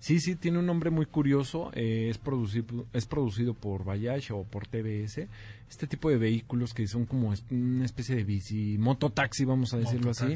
Sí, 0.00 0.20
sí, 0.20 0.36
tiene 0.36 0.58
un 0.60 0.66
nombre 0.66 0.90
muy 0.90 1.06
curioso. 1.06 1.70
eh, 1.74 2.08
es, 2.10 2.18
producido, 2.18 2.86
es 2.92 3.06
producido 3.06 3.52
por 3.54 3.84
Bayash 3.84 4.32
o 4.32 4.44
por 4.44 4.66
TBS. 4.66 5.28
Este 5.68 5.86
tipo 5.86 6.08
de 6.08 6.16
vehículos 6.18 6.72
que 6.72 6.86
son 6.86 7.04
como 7.04 7.34
una 7.50 7.84
especie 7.84 8.16
de 8.16 8.24
bici, 8.24 8.76
mototaxi, 8.78 9.44
vamos 9.44 9.74
a 9.74 9.78
decirlo 9.78 10.10
así. 10.10 10.34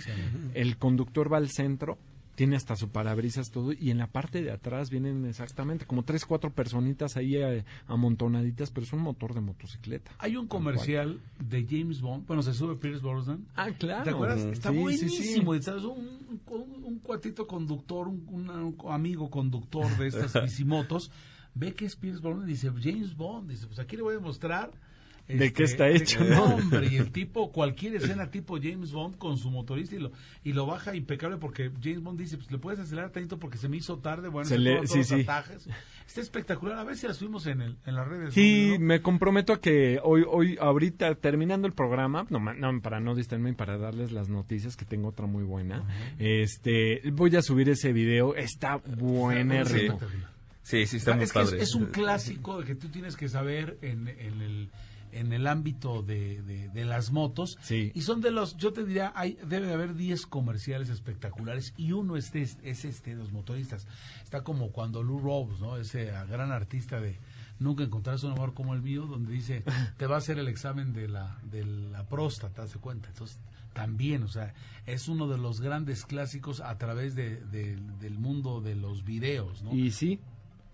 El 0.55 0.77
conductor 0.79 1.33
va 1.33 1.39
al 1.39 1.49
centro, 1.49 1.97
tiene 2.35 2.57
hasta 2.57 2.77
su 2.77 2.89
parabrisas 2.89 3.51
todo, 3.51 3.73
y 3.73 3.91
en 3.91 3.99
la 3.99 4.07
parte 4.07 4.43
de 4.43 4.51
atrás 4.51 4.89
vienen 4.91 5.27
exactamente 5.27 5.85
como 5.87 6.03
tres, 6.03 6.25
cuatro 6.25 6.51
personitas 6.51 7.17
ahí 7.17 7.37
eh, 7.37 7.65
amontonaditas, 7.87 8.71
pero 8.71 8.87
es 8.87 8.93
un 8.93 9.01
motor 9.01 9.35
de 9.35 9.41
motocicleta. 9.41 10.11
Hay 10.19 10.37
un 10.37 10.47
comercial 10.47 11.21
de 11.39 11.67
James 11.69 12.01
Bond, 12.01 12.27
bueno, 12.27 12.43
se 12.43 12.55
sube 12.55 12.77
Pierce 12.77 13.03
Brosnan. 13.03 13.47
Ah, 13.55 13.71
claro. 13.79 14.05
¿Te 14.05 14.11
acuerdas? 14.11 14.41
Está 14.41 14.71
Sí, 14.71 14.79
buenísimo. 14.79 15.55
sí. 15.55 15.63
¿sabes? 15.63 15.85
Un, 15.85 16.39
un- 16.47 16.85
un 16.85 16.99
cuatito 17.01 17.47
conductor, 17.47 18.09
un, 18.09 18.25
un 18.29 18.91
amigo 18.91 19.31
conductor 19.31 19.87
de 19.99 20.09
estas 20.09 20.33
bicimotos, 20.43 21.11
ve 21.55 21.75
que 21.75 21.85
es 21.85 21.97
Pierce 21.97 22.21
Brosnan 22.21 22.49
y 22.49 22.53
dice, 22.53 22.71
James 22.83 23.15
Bond, 23.17 23.51
dice, 23.51 23.67
pues 23.67 23.79
aquí 23.79 23.97
le 23.97 24.03
voy 24.03 24.15
a 24.15 24.17
demostrar. 24.19 24.71
Este, 25.33 25.45
¿De 25.45 25.53
qué 25.53 25.63
está 25.65 25.89
hecho, 25.89 26.19
qué 26.21 26.25
no? 26.31 26.45
Hombre, 26.57 26.89
y 26.91 26.97
el 26.97 27.11
tipo, 27.13 27.51
cualquier 27.53 27.97
escena 27.97 28.31
tipo 28.31 28.59
James 28.63 28.93
Bond 28.93 29.17
con 29.19 29.37
su 29.39 29.51
motorista 29.51 29.97
y 29.97 29.99
lo, 30.01 30.13
y 30.45 30.53
lo 30.53 30.67
baja 30.67 30.95
impecable 30.95 31.37
porque 31.39 31.71
James 31.83 32.03
Bond 32.03 32.19
dice, 32.19 32.37
pues 32.37 32.51
le 32.51 32.59
puedes 32.59 32.81
acelerar 32.81 33.11
tantito 33.11 33.39
porque 33.39 33.59
se 33.59 33.69
me 33.69 33.77
hizo 33.77 33.99
tarde, 33.99 34.29
bueno, 34.29 34.49
Se 34.49 34.55
se, 34.57 34.61
le- 34.61 34.81
sí, 34.87 34.93
todos 34.95 35.07
sí. 35.07 35.17
los 35.17 35.23
atajes. 35.29 35.69
Está 36.07 36.21
espectacular, 36.21 36.79
a 36.79 36.85
ver 36.85 36.97
si 36.97 37.07
la 37.07 37.15
subimos 37.15 37.47
en, 37.47 37.63
el, 37.63 37.77
en 37.87 37.95
las 37.95 38.07
redes. 38.09 38.35
Sí, 38.35 38.73
¿no? 38.79 38.85
me 38.85 39.01
comprometo 39.01 39.53
a 39.53 39.61
que 39.61 39.99
hoy, 40.03 40.25
hoy, 40.29 40.57
ahorita, 40.61 41.15
terminando 41.15 41.67
el 41.67 41.73
programa, 41.73 42.27
no, 42.29 42.39
no, 42.41 42.81
para 42.83 43.01
no 43.01 43.15
distraerme 43.15 43.51
y 43.51 43.55
para 43.55 43.79
darles 43.79 44.13
las 44.13 44.29
noticias, 44.29 44.77
que 44.77 44.85
tengo 44.85 45.09
otra 45.09 45.27
muy 45.27 45.45
buena, 45.45 45.85
este, 46.19 47.01
voy 47.13 47.35
a 47.37 47.43
subir 47.43 47.69
ese 47.71 47.93
video, 47.93 48.35
está 48.35 48.77
buenérrimo. 48.77 49.99
Sí, 50.63 50.87
sí, 50.87 50.99
está 50.99 51.15
muy 51.15 51.25
es, 51.25 51.33
padre. 51.33 51.61
es 51.61 51.75
un 51.75 51.87
clásico 51.87 52.61
de 52.61 52.67
que 52.67 52.75
tú 52.75 52.89
tienes 52.89 53.17
que 53.17 53.29
saber 53.29 53.79
en, 53.83 54.07
en 54.09 54.41
el 54.43 54.71
en 55.13 55.33
el 55.33 55.47
ámbito 55.47 56.03
de, 56.03 56.43
de- 56.43 56.69
de 56.71 56.85
las 56.85 57.13
motos 57.13 57.57
Sí. 57.63 57.93
y 57.95 58.01
son 58.03 58.21
de 58.21 58.31
los 58.31 58.57
yo 58.57 58.73
te 58.73 58.85
diría 58.85 59.13
hay 59.15 59.35
debe 59.47 59.67
de 59.67 59.75
haber 59.75 59.95
10 59.95 60.27
comerciales 60.27 60.89
espectaculares 60.89 61.75
y 61.77 61.93
uno 61.93 62.17
es, 62.17 62.33
de- 62.33 62.43
es 62.63 62.85
este 62.85 63.11
de 63.11 63.17
los 63.17 63.31
motoristas 63.33 63.87
está 64.25 64.43
como 64.43 64.71
cuando 64.73 65.03
Lou 65.03 65.21
Rawls 65.21 65.61
no 65.61 65.77
ese 65.77 66.07
gran 66.29 66.51
artista 66.53 67.01
de 67.01 67.19
nunca 67.59 67.85
encontrarás 67.85 68.25
un 68.25 68.33
amor 68.33 68.55
como 68.55 68.75
el 68.75 68.83
mío 68.83 69.07
donde 69.07 69.33
dice 69.33 69.63
te 69.99 70.07
va 70.07 70.17
a 70.17 70.19
hacer 70.19 70.39
el 70.39 70.49
examen 70.49 70.93
de 70.93 71.09
la 71.09 71.39
de 71.45 71.65
la 71.65 72.05
próstata 72.09 72.67
se 72.67 72.79
cuenta 72.79 73.09
entonces 73.09 73.39
también 73.75 74.23
o 74.23 74.29
sea 74.29 74.53
es 74.87 75.09
uno 75.09 75.29
de 75.29 75.39
los 75.39 75.61
grandes 75.61 76.05
clásicos 76.05 76.61
a 76.61 76.77
través 76.79 77.15
de, 77.15 77.37
de- 77.47 77.77
del 78.01 78.19
mundo 78.19 78.61
de 78.61 78.75
los 78.77 79.05
videos 79.05 79.63
no 79.63 79.73
Y 79.75 79.91
sí, 79.93 80.19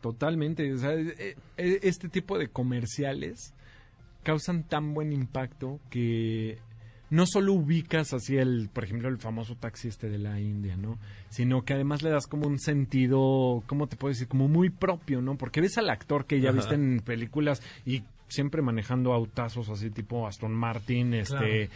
totalmente. 0.00 0.72
O 0.72 0.78
sea, 0.78 0.94
eh, 0.94 1.36
eh, 1.56 1.80
este 1.82 2.08
tipo 2.08 2.38
de 2.38 2.48
comerciales 2.48 3.52
causan 4.22 4.62
tan 4.64 4.94
buen 4.94 5.12
impacto 5.12 5.80
que 5.90 6.58
no 7.10 7.24
solo 7.26 7.54
ubicas 7.54 8.12
así 8.12 8.36
el, 8.36 8.68
por 8.72 8.84
ejemplo, 8.84 9.08
el 9.08 9.18
famoso 9.18 9.54
taxi 9.54 9.88
este 9.88 10.10
de 10.10 10.18
la 10.18 10.40
India, 10.40 10.76
¿no? 10.76 10.98
Sino 11.30 11.64
que 11.64 11.74
además 11.74 12.02
le 12.02 12.10
das 12.10 12.26
como 12.26 12.46
un 12.46 12.58
sentido, 12.58 13.62
¿cómo 13.66 13.86
te 13.86 13.96
puedo 13.96 14.12
decir? 14.12 14.28
Como 14.28 14.48
muy 14.48 14.70
propio, 14.70 15.22
¿no? 15.22 15.36
Porque 15.36 15.60
ves 15.60 15.78
al 15.78 15.90
actor 15.90 16.26
que 16.26 16.40
ya 16.40 16.50
Ajá. 16.50 16.58
viste 16.58 16.74
en 16.74 17.00
películas 17.00 17.62
y 17.86 18.02
siempre 18.28 18.60
manejando 18.62 19.14
autazos 19.14 19.70
así 19.70 19.90
tipo 19.90 20.26
Aston 20.26 20.52
Martin, 20.52 21.14
este, 21.14 21.70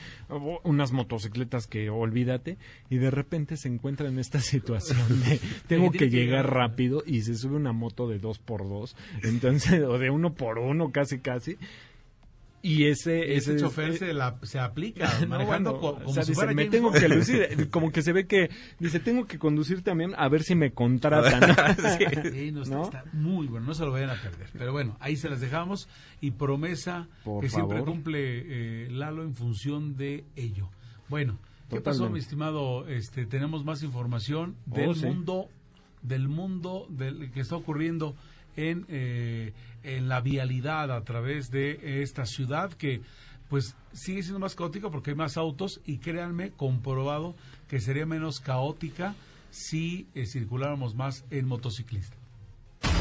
unas 0.65 0.93
motocicletas 0.93 1.67
que 1.67 1.91
olvídate, 1.91 2.59
y 2.91 2.99
de 2.99 3.11
repente 3.11 3.57
se 3.57 3.69
encuentra 3.69 4.09
en 4.09 4.19
esta 4.19 4.39
situación 4.41 5.21
de 5.23 5.41
tengo 5.67 5.91
que 5.91 6.11
llegar. 6.11 6.53
rápido 6.53 7.03
y 7.07 7.23
se 7.23 7.35
sube 7.37 7.57
una 7.57 7.73
moto 7.73 8.07
de 8.07 8.19
dos 8.19 8.39
por 8.39 8.69
dos, 8.69 8.97
entonces, 9.23 9.83
o 9.83 9.99
de 9.99 10.11
uno 10.11 10.35
por 10.35 10.59
uno 10.59 10.93
casi 10.93 11.21
casi, 11.21 11.57
y 12.65 12.85
ese, 12.85 13.35
ese 13.35 13.53
ese 13.55 13.57
chofer 13.61 13.91
eh, 13.91 13.97
se, 13.99 14.13
la, 14.13 14.39
se 14.43 14.59
aplica 14.61 15.11
no, 15.23 15.27
manejando 15.29 15.73
bueno, 15.73 15.81
co- 15.81 15.89
o 15.97 16.03
como 16.05 16.15
sea, 16.15 16.23
si 16.23 16.31
dice, 16.31 16.35
fuera 16.35 16.55
me 16.55 16.63
James 16.63 16.71
tengo 16.71 16.91
Bond". 16.91 17.01
que 17.01 17.09
lucir, 17.09 17.69
como 17.71 17.91
que 17.91 18.03
se 18.03 18.13
ve 18.13 18.27
que 18.27 18.51
dice, 18.79 19.01
tengo 19.01 19.27
que 19.27 19.39
conducir 19.39 19.83
también 19.83 20.13
a 20.17 20.29
ver 20.29 20.43
si 20.45 20.55
me 20.55 20.73
contratan. 20.73 21.43
Sí, 22.33 22.53
no, 22.53 22.63
está, 22.63 22.75
¿No? 22.77 22.85
está 22.85 23.05
muy 23.13 23.47
bueno, 23.49 23.67
no 23.67 23.75
se 23.75 23.85
lo 23.85 23.91
vayan 23.93 24.11
a 24.11 24.21
perder. 24.23 24.49
Pero 24.57 24.73
bueno, 24.73 24.97
ahí 25.01 25.17
se 25.17 25.29
las 25.29 25.41
dejamos 25.41 25.89
y 26.21 26.31
promesa 26.31 27.09
Por 27.25 27.43
que 27.43 27.51
siempre 27.51 27.81
cumple 27.83 28.21
eh, 28.85 28.89
Lalo 28.91 29.23
en 29.25 29.35
función 29.35 29.97
de 29.97 30.25
ello. 30.37 30.69
Bueno, 31.09 31.39
¿qué 31.69 31.81
pasó, 31.81 32.09
mi 32.11 32.19
estimado? 32.21 32.87
Este, 32.89 33.27
tenemos 33.27 33.65
más 33.65 33.83
información 33.83 34.55
Oh, 34.71 34.77
del 34.77 34.95
sí. 34.95 35.07
mundo, 35.07 35.49
del 36.03 36.29
mundo 36.29 36.87
del 36.91 37.31
que 37.33 37.41
está 37.41 37.57
ocurriendo 37.57 38.15
en, 38.57 38.85
eh, 38.89 39.53
en 39.83 40.09
la 40.09 40.21
vialidad 40.21 40.91
a 40.91 41.05
través 41.05 41.51
de 41.51 42.03
esta 42.03 42.27
ciudad 42.27 42.73
que 42.73 43.03
pues 43.49 43.77
sigue 43.93 44.23
siendo 44.23 44.39
más 44.39 44.55
caótica 44.55 44.91
porque 44.91 45.11
hay 45.11 45.17
más 45.17 45.37
autos 45.37 45.81
y 45.85 45.99
créanme, 45.99 46.53
comprobado 46.53 47.35
que 47.69 47.81
sería 47.81 48.07
menos 48.07 48.41
caótica 48.41 49.15
si 49.51 50.09
eh, 50.15 50.27
circuláramos 50.27 50.95
más 50.95 51.25
en 51.31 51.47
motociclista. 51.47 52.17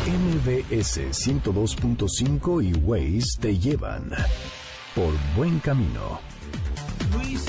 MBS 0.06 1.00
102.5 1.00 2.64
y 2.66 2.74
Waze 2.74 3.40
te 3.40 3.58
llevan 3.58 4.12
por 4.94 5.14
buen 5.36 5.60
camino. 5.60 6.20
Luis, 7.14 7.46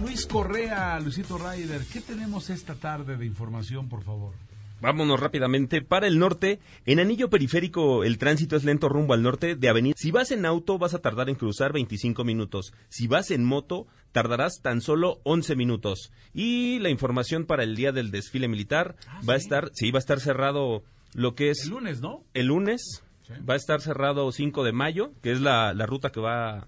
Luis 0.00 0.26
Correa, 0.26 0.98
Luisito 1.00 1.36
Ryder, 1.36 1.84
¿qué 1.92 2.00
tenemos 2.00 2.48
esta 2.48 2.74
tarde 2.74 3.16
de 3.16 3.26
información, 3.26 3.88
por 3.88 4.02
favor? 4.02 4.34
Vámonos 4.80 5.20
rápidamente 5.20 5.82
para 5.82 6.06
el 6.06 6.18
norte. 6.18 6.60
En 6.86 7.00
anillo 7.00 7.30
periférico 7.30 8.04
el 8.04 8.18
tránsito 8.18 8.56
es 8.56 8.64
lento 8.64 8.88
rumbo 8.88 9.14
al 9.14 9.22
norte 9.22 9.56
de 9.56 9.68
avenida. 9.68 9.94
Si 9.96 10.10
vas 10.10 10.30
en 10.30 10.46
auto 10.46 10.78
vas 10.78 10.94
a 10.94 11.00
tardar 11.00 11.28
en 11.28 11.34
cruzar 11.34 11.72
25 11.72 12.24
minutos. 12.24 12.72
Si 12.88 13.06
vas 13.06 13.30
en 13.30 13.44
moto 13.44 13.86
tardarás 14.12 14.60
tan 14.62 14.80
solo 14.80 15.20
11 15.24 15.56
minutos. 15.56 16.12
Y 16.32 16.78
la 16.80 16.90
información 16.90 17.44
para 17.44 17.62
el 17.62 17.76
día 17.76 17.92
del 17.92 18.10
desfile 18.10 18.48
militar 18.48 18.96
va 19.28 19.34
a 19.34 19.36
estar, 19.36 19.70
sí, 19.74 19.90
va 19.90 19.98
a 19.98 20.00
estar 20.00 20.20
cerrado 20.20 20.82
lo 21.14 21.34
que 21.34 21.50
es 21.50 21.64
El 21.64 21.70
lunes, 21.70 22.00
¿no? 22.00 22.24
el 22.34 22.46
lunes. 22.46 23.02
Sí. 23.22 23.34
Va 23.48 23.54
a 23.54 23.56
estar 23.56 23.80
cerrado 23.80 24.30
5 24.32 24.64
de 24.64 24.72
mayo, 24.72 25.12
que 25.22 25.32
es 25.32 25.40
la, 25.40 25.74
la 25.74 25.86
ruta 25.86 26.10
que 26.10 26.20
va 26.20 26.66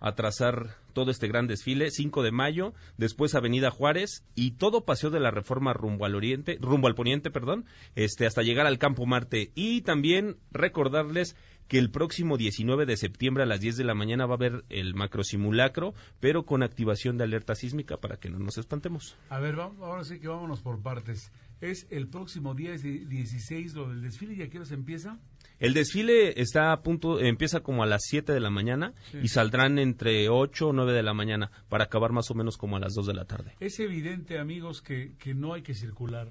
a 0.00 0.14
trazar 0.14 0.81
todo 0.92 1.10
este 1.10 1.28
gran 1.28 1.46
desfile, 1.46 1.90
5 1.90 2.22
de 2.22 2.32
mayo, 2.32 2.74
después 2.96 3.34
Avenida 3.34 3.70
Juárez 3.70 4.24
y 4.34 4.52
todo 4.52 4.84
Paseo 4.84 5.10
de 5.10 5.20
la 5.20 5.30
Reforma 5.30 5.72
rumbo 5.72 6.04
al 6.04 6.14
oriente, 6.14 6.58
rumbo 6.60 6.88
al 6.88 6.94
poniente, 6.94 7.30
perdón, 7.30 7.64
este 7.94 8.26
hasta 8.26 8.42
llegar 8.42 8.66
al 8.66 8.78
Campo 8.78 9.06
Marte 9.06 9.52
y 9.54 9.82
también 9.82 10.36
recordarles 10.50 11.36
que 11.68 11.78
el 11.78 11.90
próximo 11.90 12.36
19 12.36 12.84
de 12.86 12.96
septiembre 12.96 13.44
a 13.44 13.46
las 13.46 13.60
10 13.60 13.76
de 13.78 13.84
la 13.84 13.94
mañana 13.94 14.26
va 14.26 14.34
a 14.34 14.36
haber 14.36 14.64
el 14.68 14.94
macro 14.94 15.24
simulacro, 15.24 15.94
pero 16.20 16.44
con 16.44 16.62
activación 16.62 17.16
de 17.16 17.24
alerta 17.24 17.54
sísmica 17.54 17.96
para 17.96 18.18
que 18.18 18.28
no 18.28 18.38
nos 18.38 18.58
espantemos. 18.58 19.16
A 19.30 19.38
ver, 19.40 19.56
vamos, 19.56 19.80
ahora 19.80 20.04
sí 20.04 20.20
que 20.20 20.28
vámonos 20.28 20.60
por 20.60 20.82
partes. 20.82 21.32
Es 21.62 21.86
el 21.90 22.08
próximo 22.08 22.54
día 22.54 22.74
es 22.74 22.82
16 22.82 23.74
lo 23.74 23.88
del 23.88 24.02
desfile 24.02 24.34
y 24.34 24.42
a 24.42 24.50
qué 24.50 24.58
hora 24.58 24.66
se 24.66 24.74
empieza? 24.74 25.18
El 25.62 25.74
desfile 25.74 26.40
está 26.40 26.72
a 26.72 26.82
punto, 26.82 27.20
empieza 27.20 27.60
como 27.60 27.82
a 27.82 27.86
las 27.86 28.02
7 28.04 28.32
de 28.32 28.40
la 28.40 28.50
mañana 28.50 28.92
Sí. 29.10 29.18
y 29.22 29.28
saldrán 29.28 29.78
entre 29.78 30.28
8 30.28 30.68
o 30.68 30.72
9 30.72 30.92
de 30.92 31.02
la 31.02 31.14
mañana 31.14 31.50
para 31.68 31.84
acabar 31.84 32.12
más 32.12 32.30
o 32.30 32.34
menos 32.34 32.56
como 32.58 32.76
a 32.76 32.80
las 32.80 32.94
2 32.94 33.06
de 33.06 33.14
la 33.14 33.24
tarde. 33.24 33.54
Es 33.60 33.78
evidente, 33.80 34.38
amigos, 34.38 34.82
que, 34.82 35.12
que 35.18 35.34
no 35.34 35.54
hay 35.54 35.62
que 35.62 35.74
circular. 35.74 36.28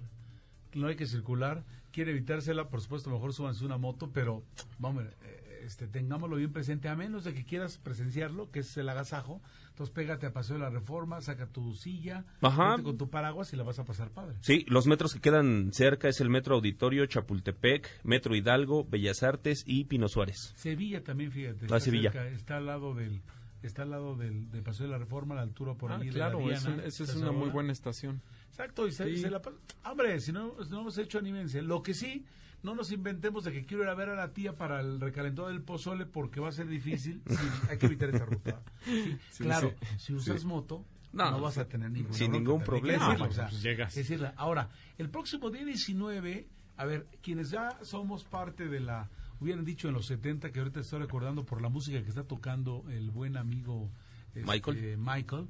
No 0.73 0.87
hay 0.87 0.95
que 0.95 1.05
circular. 1.07 1.63
Quiere 1.91 2.11
evitársela, 2.11 2.69
por 2.69 2.81
supuesto, 2.81 3.09
mejor 3.09 3.33
súbanse 3.33 3.65
una 3.65 3.77
moto, 3.77 4.11
pero, 4.13 4.43
vamos, 4.79 5.03
eh, 5.03 5.40
este, 5.63 5.87
tengámoslo 5.87 6.35
bien 6.37 6.51
presente, 6.51 6.89
a 6.89 6.95
menos 6.95 7.23
de 7.23 7.33
que 7.33 7.45
quieras 7.45 7.77
presenciarlo, 7.77 8.51
que 8.51 8.59
es 8.59 8.77
el 8.77 8.89
agasajo. 8.89 9.41
Entonces, 9.69 9.93
pégate 9.93 10.25
a 10.25 10.33
Paseo 10.33 10.55
de 10.57 10.61
la 10.61 10.69
Reforma, 10.69 11.21
saca 11.21 11.47
tu 11.47 11.73
silla, 11.75 12.25
Ajá. 12.41 12.71
vete 12.71 12.83
con 12.83 12.97
tu 12.97 13.09
paraguas 13.09 13.51
y 13.53 13.55
la 13.55 13.63
vas 13.63 13.79
a 13.79 13.85
pasar 13.85 14.09
padre. 14.11 14.35
Sí, 14.41 14.65
los 14.67 14.85
metros 14.87 15.13
que 15.13 15.21
quedan 15.21 15.71
cerca 15.73 16.09
es 16.09 16.19
el 16.21 16.29
Metro 16.29 16.55
Auditorio, 16.55 17.05
Chapultepec, 17.05 17.87
Metro 18.03 18.35
Hidalgo, 18.35 18.85
Bellas 18.85 19.23
Artes 19.23 19.63
y 19.65 19.85
Pino 19.85 20.07
Suárez. 20.07 20.53
Sevilla 20.55 21.03
también, 21.03 21.31
fíjate. 21.31 21.67
Ah, 21.71 21.79
Sevilla. 21.79 22.11
cerca, 22.11 22.27
está 22.27 22.57
al 22.57 22.65
lado 22.65 22.93
del 22.93 23.21
está 23.63 23.83
al 23.83 23.91
lado 23.91 24.15
del, 24.15 24.49
del 24.49 24.63
Paseo 24.63 24.87
de 24.87 24.91
la 24.91 24.97
Reforma, 24.97 25.35
a 25.35 25.37
la 25.37 25.43
altura 25.43 25.75
por 25.75 25.91
Ah, 25.91 25.97
ahí 25.97 26.07
de 26.07 26.13
claro, 26.13 26.39
la 26.47 26.55
es 26.55 26.65
un- 26.65 26.79
esa 26.79 27.03
es 27.03 27.15
una 27.15 27.31
muy 27.31 27.49
buena 27.49 27.71
estación. 27.71 28.19
Exacto, 28.49 28.87
y 28.87 28.91
se, 28.91 29.05
Sí. 29.05 29.17
se 29.21 29.29
la 29.29 29.39
Hombre, 29.85 30.19
si 30.19 30.31
no, 30.31 30.55
no 30.69 30.81
hemos 30.81 30.97
hecho, 30.97 31.19
anímense. 31.19 31.61
Lo 31.61 31.83
que 31.83 31.93
sí, 31.93 32.25
no 32.63 32.75
nos 32.75 32.91
inventemos 32.91 33.43
de 33.43 33.51
que 33.51 33.65
quiero 33.65 33.83
ir 33.83 33.89
a 33.89 33.95
ver 33.95 34.09
a 34.09 34.15
la 34.15 34.33
tía 34.33 34.55
para 34.57 34.79
el 34.81 34.99
recalentado 34.99 35.47
del 35.47 35.61
pozole 35.61 36.05
porque 36.05 36.39
va 36.39 36.49
a 36.49 36.51
ser 36.51 36.67
difícil. 36.67 37.21
Sí, 37.27 37.35
hay 37.69 37.77
que 37.77 37.85
evitar 37.87 38.09
esa 38.09 38.25
ruta. 38.25 38.61
Sí, 38.85 39.17
Sí, 39.31 39.43
claro, 39.43 39.73
sí. 39.81 39.85
si 39.97 40.13
usas 40.13 40.43
moto, 40.45 40.85
no, 41.13 41.29
No, 41.31 41.41
vas 41.41 41.57
a 41.57 41.67
tener 41.67 41.91
ningún 41.91 42.13
sin 42.13 42.31
ningún 42.31 42.63
problema. 42.63 43.05
decirlo, 43.07 43.25
o 43.29 43.31
sea, 43.31 43.47
Pues 43.49 43.61
llegas. 43.63 43.93
decirla. 43.95 44.33
Ahora, 44.37 44.69
el 44.97 45.09
próximo 45.09 45.49
día 45.49 45.65
19, 45.65 46.47
a 46.77 46.85
ver, 46.85 47.07
quienes 47.21 47.49
ya 47.51 47.77
somos 47.83 48.23
parte 48.23 48.67
de 48.69 48.79
la, 48.79 49.09
hubieran 49.39 49.65
dicho 49.65 49.87
en 49.87 49.93
los 49.93 50.05
70, 50.05 50.51
que 50.51 50.59
ahorita 50.59 50.79
estoy 50.79 50.99
recordando 50.99 51.45
por 51.45 51.61
la 51.61 51.69
música 51.69 52.01
que 52.01 52.09
está 52.09 52.23
tocando 52.23 52.85
el 52.89 53.11
buen 53.11 53.37
amigo 53.37 53.91
este, 54.33 54.45
Michael. 54.45 54.97
Michael, 54.97 55.47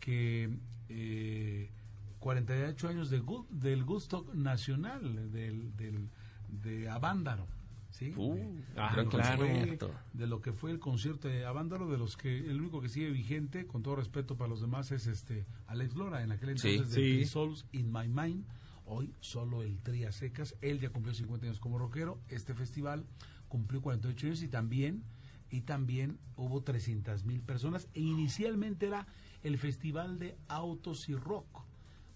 que 0.00 0.50
eh, 0.88 1.70
48 2.18 2.88
años 2.88 3.10
de 3.10 3.22
del 3.50 3.84
gusto 3.84 4.26
nacional 4.32 5.30
del, 5.32 5.76
del, 5.76 6.08
de 6.52 6.88
Avándaro. 6.88 7.46
¿sí? 7.90 8.10
Uh, 8.16 8.34
de, 8.34 8.64
ah, 8.76 8.94
de 8.96 9.02
lo 9.04 9.10
que 9.10 9.16
claro. 9.18 9.36
fue- 9.38 9.78
de 10.14 10.26
lo 10.26 10.40
que 10.40 10.52
fue 10.54 10.70
el 10.70 10.78
concierto 10.78 11.28
de 11.28 11.44
Avándaro, 11.44 11.90
de 11.90 11.98
los 11.98 12.16
que 12.16 12.38
el 12.50 12.58
único 12.60 12.80
que 12.80 12.88
sigue 12.88 13.10
vigente, 13.10 13.66
con 13.66 13.82
todo 13.82 13.96
respeto 13.96 14.34
para 14.36 14.48
los 14.48 14.62
demás, 14.62 14.90
es 14.92 15.06
este 15.06 15.44
Alex 15.66 15.94
Lora, 15.94 16.22
en 16.22 16.32
aquel 16.32 16.58
Sí. 16.58 16.68
entonces 16.70 16.94
de 16.94 17.02
Sí. 17.02 17.12
Three 17.16 17.26
Souls 17.26 17.66
in 17.72 17.92
My 17.92 18.08
Mind. 18.08 18.46
Hoy 18.86 19.14
solo 19.20 19.62
el 19.62 19.78
Tría 19.82 20.10
Secas. 20.10 20.56
Él 20.62 20.80
ya 20.80 20.88
cumplió 20.90 21.14
50 21.14 21.46
años 21.46 21.60
como 21.60 21.78
rockero. 21.78 22.18
Este 22.28 22.54
festival 22.54 23.04
cumplió 23.48 23.82
48 23.82 24.26
años 24.26 24.42
y 24.42 24.48
también 24.48 25.04
y 25.50 25.60
también 25.60 26.18
hubo 26.36 26.62
300 26.62 27.24
mil 27.24 27.42
personas. 27.42 27.86
E 27.92 28.00
inicialmente 28.00 28.86
era 28.86 29.06
el 29.42 29.58
festival 29.58 30.18
de 30.18 30.38
autos 30.48 31.10
y 31.10 31.14
rock. 31.14 31.66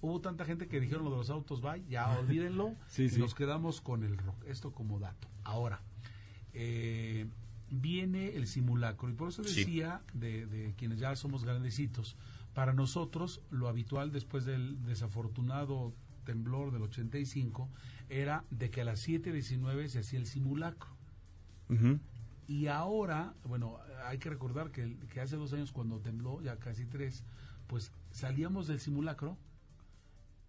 Hubo 0.01 0.21
tanta 0.21 0.45
gente 0.45 0.69
que 0.69 0.81
dijeron 0.81 1.05
lo 1.05 1.11
de 1.11 1.17
los 1.17 1.31
autos, 1.31 1.61
bye, 1.63 1.85
ya 1.89 2.09
olvídenlo. 2.19 2.75
Sí, 2.89 3.05
y 3.05 3.09
sí. 3.11 3.19
Nos 3.21 3.35
quedamos 3.35 3.81
con 3.81 4.03
el 4.05 4.17
rock. 4.19 4.45
Esto 4.47 4.73
como 4.73 4.99
dato. 5.01 5.29
Ahora, 5.45 5.81
eh, 6.53 7.27
viene 7.71 8.37
el 8.37 8.47
simulacro. 8.47 9.09
Y 9.09 9.13
por 9.15 9.29
eso 9.29 9.43
Sí. 9.45 9.61
decía 9.61 10.03
de, 10.13 10.47
de 10.47 10.75
quienes 10.75 10.99
ya 11.01 11.15
somos 11.17 11.45
grandecitos, 11.45 12.17
para 12.55 12.73
nosotros 12.73 13.43
lo 13.51 13.69
habitual 13.69 14.13
después 14.13 14.45
del 14.45 14.83
desafortunado 14.85 15.93
temblor 16.25 16.73
del 16.73 16.83
85 16.83 17.69
era 18.09 18.45
de 18.51 18.71
que 18.71 18.81
a 18.81 18.85
las 18.85 19.07
7.19 19.07 19.89
se 19.89 19.99
hacía 20.01 20.19
el 20.19 20.27
simulacro. 20.27 20.89
Y 22.49 22.69
ahora, 22.69 23.35
bueno, 23.45 23.79
hay 24.07 24.19
que 24.19 24.31
recordar 24.31 24.71
que 24.71 25.21
hace 25.21 25.37
dos 25.37 25.53
años 25.53 25.73
cuando 25.73 25.99
tembló, 26.01 26.41
ya 26.43 26.57
casi 26.59 26.85
tres, 26.87 27.25
pues 27.67 27.91
salíamos 28.13 28.69
del 28.69 28.79
simulacro 28.81 29.37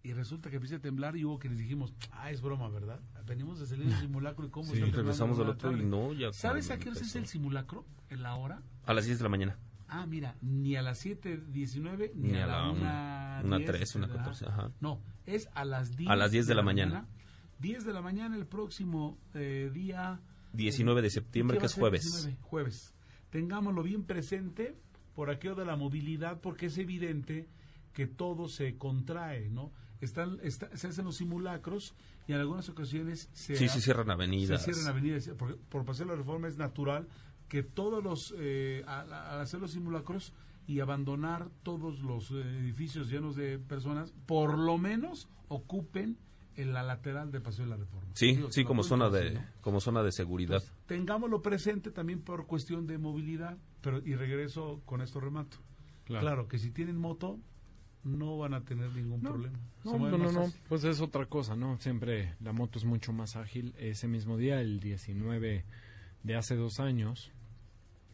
y 0.02 0.12
resulta 0.12 0.48
que 0.50 0.56
empieza 0.56 0.76
a 0.76 0.80
temblar 0.80 1.16
y 1.16 1.24
hubo 1.24 1.38
quienes 1.38 1.58
dijimos, 1.58 1.92
ah, 2.12 2.30
es 2.30 2.40
broma, 2.40 2.68
¿verdad? 2.68 3.00
Venimos 3.26 3.58
de 3.60 3.66
salir 3.66 3.86
del 3.86 3.98
simulacro 4.00 4.46
y 4.46 4.50
cómo 4.50 4.72
Sí, 4.72 4.80
está 4.82 4.96
regresamos 4.96 5.38
al 5.38 5.48
otro 5.50 5.70
y 5.70 5.74
tarde?". 5.76 5.86
no, 5.88 6.12
ya 6.12 6.32
¿Sabes 6.32 6.70
a 6.70 6.78
qué 6.78 6.88
hora 6.90 7.00
es 7.00 7.16
el 7.16 7.26
simulacro? 7.26 7.84
¿En 8.10 8.22
la 8.22 8.34
hora? 8.36 8.62
A 8.86 8.94
las 8.94 9.04
10 9.06 9.18
de 9.18 9.22
la 9.24 9.28
mañana. 9.28 9.58
Ah, 9.88 10.06
mira, 10.06 10.36
ni 10.42 10.76
a 10.76 10.82
las 10.82 11.04
7.19 11.04 12.12
ni, 12.14 12.28
Ni 12.32 12.38
a 12.38 12.44
a 12.44 12.46
la 12.46 12.52
la 12.62 12.70
1. 12.70 12.80
una- 12.80 13.40
una 13.44 13.64
tres, 13.64 13.94
una 13.94 14.08
catorce, 14.08 14.46
ajá. 14.46 14.70
No, 14.80 15.00
es 15.26 15.48
a 15.54 15.64
las 15.64 15.96
10. 15.96 16.10
A 16.10 16.16
las 16.16 16.30
10 16.30 16.46
de 16.46 16.54
la 16.54 16.62
mañana. 16.62 17.06
10 17.58 17.84
de 17.84 17.92
la 17.92 18.02
mañana 18.02 18.36
el 18.36 18.46
próximo 18.46 19.18
eh, 19.34 19.70
día 19.72 20.20
19 20.52 21.02
de 21.02 21.10
septiembre, 21.10 21.56
¿Qué 21.56 21.60
que 21.62 21.66
es 21.66 21.74
jueves. 21.74 22.02
19, 22.04 22.36
jueves. 22.42 22.94
Tengámoslo 23.30 23.82
bien 23.82 24.04
presente 24.04 24.76
por 25.14 25.30
aquello 25.30 25.54
de 25.54 25.64
la 25.64 25.76
movilidad, 25.76 26.40
porque 26.40 26.66
es 26.66 26.78
evidente 26.78 27.48
que 27.92 28.06
todo 28.06 28.48
se 28.48 28.76
contrae, 28.76 29.48
¿no? 29.50 29.72
Están, 30.00 30.38
está- 30.42 30.74
se 30.76 30.88
hacen 30.88 31.04
los 31.04 31.16
simulacros 31.16 31.94
y 32.26 32.32
en 32.32 32.38
algunas 32.38 32.68
ocasiones 32.68 33.28
se, 33.32 33.56
Sí, 33.56 33.68
sí, 33.68 33.80
cierran 33.80 34.10
avenidas. 34.10 34.62
se 34.62 34.72
cierran 34.72 34.90
avenidas. 34.92 35.28
Porque 35.36 35.56
por 35.68 35.84
pasar 35.84 36.06
la 36.06 36.14
reforma 36.14 36.46
es 36.48 36.56
natural 36.56 37.08
que 37.48 37.62
todos 37.62 38.02
los, 38.04 38.34
eh, 38.38 38.84
al, 38.86 39.12
al 39.12 39.40
hacer 39.40 39.60
los 39.60 39.72
simulacros 39.72 40.32
y 40.66 40.80
abandonar 40.80 41.48
todos 41.62 42.00
los 42.00 42.30
eh, 42.30 42.34
edificios 42.60 43.08
llenos 43.10 43.34
de 43.36 43.58
personas, 43.58 44.12
por 44.26 44.58
lo 44.58 44.76
menos 44.78 45.28
ocupen 45.48 46.18
en 46.56 46.72
la 46.72 46.82
lateral 46.82 47.30
de 47.32 47.40
Paseo 47.40 47.64
de 47.64 47.70
la 47.70 47.76
Reforma. 47.76 48.10
Sí, 48.14 48.34
Digo, 48.36 48.50
sí, 48.52 48.64
como 48.64 48.82
zona 48.82 49.08
de 49.10 49.30
¿no? 49.32 49.44
como 49.60 49.80
zona 49.80 50.02
de 50.02 50.12
seguridad. 50.12 50.56
Entonces, 50.62 50.86
tengámoslo 50.86 51.40
presente 51.40 51.90
también 51.90 52.20
por 52.20 52.46
cuestión 52.46 52.86
de 52.86 52.98
movilidad, 52.98 53.56
pero 53.80 53.98
y 54.04 54.14
regreso 54.16 54.82
con 54.84 55.00
esto 55.00 55.20
remato. 55.20 55.56
Claro, 56.04 56.48
que 56.48 56.58
si 56.58 56.70
tienen 56.70 56.96
moto 56.98 57.38
no 58.04 58.38
van 58.38 58.54
a 58.54 58.64
tener 58.64 58.92
ningún 58.92 59.22
No, 59.22 59.30
problema. 59.30 59.58
No, 59.84 59.98
no, 59.98 60.32
no, 60.32 60.52
pues 60.68 60.84
es 60.84 61.00
otra 61.00 61.26
cosa, 61.26 61.56
¿no? 61.56 61.78
Siempre 61.78 62.34
la 62.40 62.52
moto 62.52 62.78
es 62.78 62.84
mucho 62.84 63.12
más 63.12 63.36
ágil. 63.36 63.74
Ese 63.78 64.08
mismo 64.08 64.36
día, 64.36 64.60
el 64.60 64.80
19 64.80 65.64
de 66.22 66.36
hace 66.36 66.56
dos 66.56 66.80
años, 66.80 67.32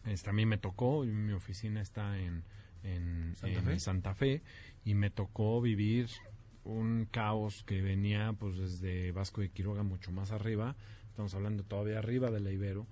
este, 0.05 0.31
a 0.31 0.33
mí 0.33 0.47
me 0.47 0.59
tocó, 0.59 1.05
mi 1.05 1.33
oficina 1.33 1.81
está 1.81 2.19
en, 2.19 2.45
en, 2.83 3.35
¿Santa 3.37 3.59
en 3.59 3.65
Fe? 3.65 3.81
Santa 3.81 4.15
Fe, 4.15 4.43
y 4.85 4.95
me 4.95 5.11
tocó 5.11 5.61
vivir 5.61 6.09
un 6.65 7.07
caos 7.11 7.63
que 7.65 7.83
venía 7.83 8.33
pues 8.33 8.57
desde 8.57 9.13
Vasco 9.13 9.41
de 9.41 9.51
Quiroga 9.51 9.83
mucho 9.83 10.13
más 10.13 10.31
arriba, 10.31 10.77
estamos 11.09 11.35
hablando 11.35 11.63
todavía 11.63 11.99
arriba 11.99 12.31
de 12.31 12.41
la 12.41 12.51
Ibero, 12.51 12.87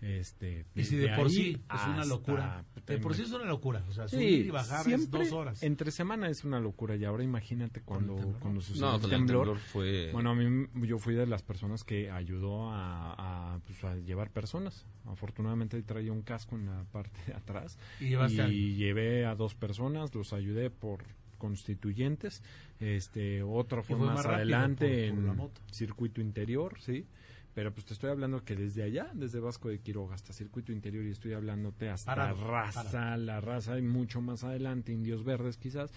este, 0.00 0.64
Y 0.74 0.84
si 0.84 0.96
de 0.96 1.08
por 1.16 1.28
sí 1.30 1.60
es 1.74 1.86
una 1.86 2.04
locura. 2.04 2.64
De 2.86 2.98
por 2.98 3.14
sí 3.14 3.22
es 3.22 3.32
una 3.32 3.44
locura. 3.44 3.84
O 3.88 3.92
sea, 3.92 4.08
Sí, 4.08 4.16
subir 4.16 4.46
y 4.46 4.50
bajar 4.50 4.88
es 4.88 5.10
dos 5.10 5.32
horas. 5.32 5.62
Entre 5.62 5.90
semana 5.90 6.28
es 6.28 6.44
una 6.44 6.60
locura 6.60 6.94
y 6.96 7.04
ahora 7.04 7.24
imagínate 7.24 7.80
cuando, 7.82 8.14
cuando 8.40 8.60
sucedió 8.60 8.86
No, 8.86 8.96
el 8.96 9.04
el 9.04 9.10
temblor. 9.10 9.44
temblor 9.46 9.58
fue 9.58 10.10
Bueno, 10.12 10.30
a 10.30 10.34
mí 10.34 10.66
yo 10.86 10.98
fui 10.98 11.14
de 11.14 11.26
las 11.26 11.42
personas 11.42 11.84
que 11.84 12.10
ayudó 12.10 12.70
a, 12.70 13.54
a, 13.54 13.58
pues, 13.60 13.82
a 13.84 13.96
llevar 13.96 14.30
personas. 14.30 14.86
Afortunadamente 15.06 15.82
traía 15.82 16.12
un 16.12 16.22
casco 16.22 16.54
en 16.56 16.66
la 16.66 16.84
parte 16.92 17.18
de 17.26 17.34
atrás 17.34 17.78
Y 18.00 18.14
alguien. 18.14 18.76
llevé 18.76 19.26
a 19.26 19.34
dos 19.34 19.54
personas, 19.54 20.14
los 20.14 20.32
ayudé 20.32 20.70
por 20.70 21.02
constituyentes. 21.38 22.42
Este, 22.80 23.42
otro 23.42 23.82
fue 23.82 23.96
fue 23.96 24.06
más, 24.06 24.26
adelante 24.26 25.10
por- 25.14 25.36
por 25.36 25.46
en 25.46 25.50
circuito 25.72 26.20
interior, 26.20 26.76
sí. 26.80 27.06
Pero 27.54 27.72
pues 27.72 27.86
te 27.86 27.94
estoy 27.94 28.10
hablando 28.10 28.44
que 28.44 28.54
desde 28.54 28.84
allá, 28.84 29.10
desde 29.14 29.40
Vasco 29.40 29.68
de 29.68 29.80
Quiroga 29.80 30.14
hasta 30.14 30.32
circuito 30.32 30.70
interior 30.70 31.04
y 31.04 31.10
estoy 31.10 31.32
hablándote 31.32 31.88
hasta 31.88 32.14
Parado, 32.14 32.46
raza, 32.46 33.16
la 33.16 33.40
raza 33.40 33.78
y 33.78 33.82
mucho 33.82 34.20
más 34.20 34.44
adelante, 34.44 34.92
indios 34.92 35.24
verdes 35.24 35.56
quizás, 35.56 35.90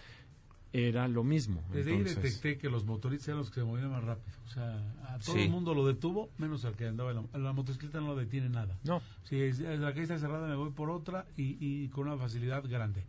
era 0.73 1.07
lo 1.09 1.23
mismo. 1.23 1.61
Desde 1.71 1.91
ahí 1.91 2.01
detecté 2.01 2.57
que 2.57 2.69
los 2.69 2.85
motoristas 2.85 3.27
eran 3.27 3.39
los 3.39 3.49
que 3.51 3.59
se 3.59 3.65
movían 3.65 3.91
más 3.91 4.03
rápido. 4.05 4.35
O 4.47 4.49
sea, 4.49 4.77
a 5.09 5.17
todo 5.19 5.35
Sí. 5.35 5.41
el 5.43 5.49
mundo 5.49 5.73
lo 5.75 5.85
detuvo, 5.85 6.29
menos 6.37 6.63
al 6.65 6.75
que 6.77 6.87
andaba 6.87 7.11
en 7.11 7.27
la, 7.33 7.39
la 7.39 7.53
motocicleta 7.53 7.99
no 7.99 8.07
lo 8.07 8.15
detiene 8.15 8.47
nada. 8.49 8.79
No, 8.85 9.01
Si 9.23 9.39
es- 9.41 9.59
la 9.59 9.89
calle 9.91 10.03
está 10.03 10.17
cerrada, 10.17 10.47
me 10.47 10.55
voy 10.55 10.71
por 10.71 10.89
otra 10.89 11.25
y, 11.37 11.57
y 11.59 11.89
con 11.89 12.07
una 12.07 12.17
facilidad 12.17 12.63
grande. 12.67 13.03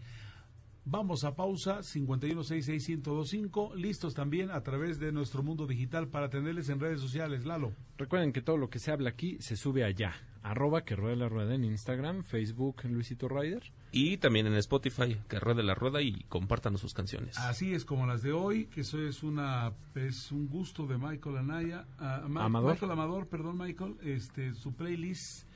Vamos 0.84 1.22
a 1.22 1.36
pausa, 1.36 1.78
5166125, 1.82 3.74
listos 3.76 4.14
también 4.14 4.50
a 4.50 4.62
través 4.62 4.98
de 4.98 5.12
nuestro 5.12 5.42
mundo 5.44 5.66
digital 5.66 6.08
para 6.08 6.28
tenerles 6.28 6.68
en 6.70 6.80
redes 6.80 7.00
sociales, 7.00 7.44
Lalo. 7.44 7.72
Recuerden 7.98 8.32
que 8.32 8.42
todo 8.42 8.56
lo 8.56 8.68
que 8.68 8.80
se 8.80 8.90
habla 8.90 9.10
aquí 9.10 9.36
se 9.40 9.56
sube 9.56 9.84
allá. 9.84 10.12
Arroba 10.42 10.84
que 10.84 10.96
rueda 10.96 11.14
la 11.14 11.28
rueda 11.28 11.54
en 11.54 11.62
Instagram, 11.62 12.24
Facebook, 12.24 12.82
Luisito 12.90 13.28
Ryder. 13.28 13.62
Y 13.92 14.16
también 14.16 14.48
en 14.48 14.54
Spotify, 14.54 15.16
que 15.28 15.38
ruede 15.38 15.62
la 15.62 15.76
rueda 15.76 16.02
y 16.02 16.24
compartan 16.28 16.76
sus 16.78 16.94
canciones. 16.94 17.38
Así 17.38 17.72
es 17.74 17.84
como 17.84 18.04
las 18.06 18.22
de 18.22 18.32
hoy, 18.32 18.64
que 18.66 18.80
eso 18.80 19.00
es 19.00 19.22
una 19.22 19.72
es 19.94 20.32
un 20.32 20.48
gusto 20.48 20.88
de 20.88 20.98
Michael 20.98 21.36
Anaya, 21.36 21.86
ah, 22.00 22.24
Ma- 22.28 22.46
Amador. 22.46 22.72
Michael 22.72 22.90
Amador, 22.90 23.28
perdón 23.28 23.56
Michael, 23.58 23.94
este 24.02 24.52
su 24.54 24.72
playlist 24.74 25.46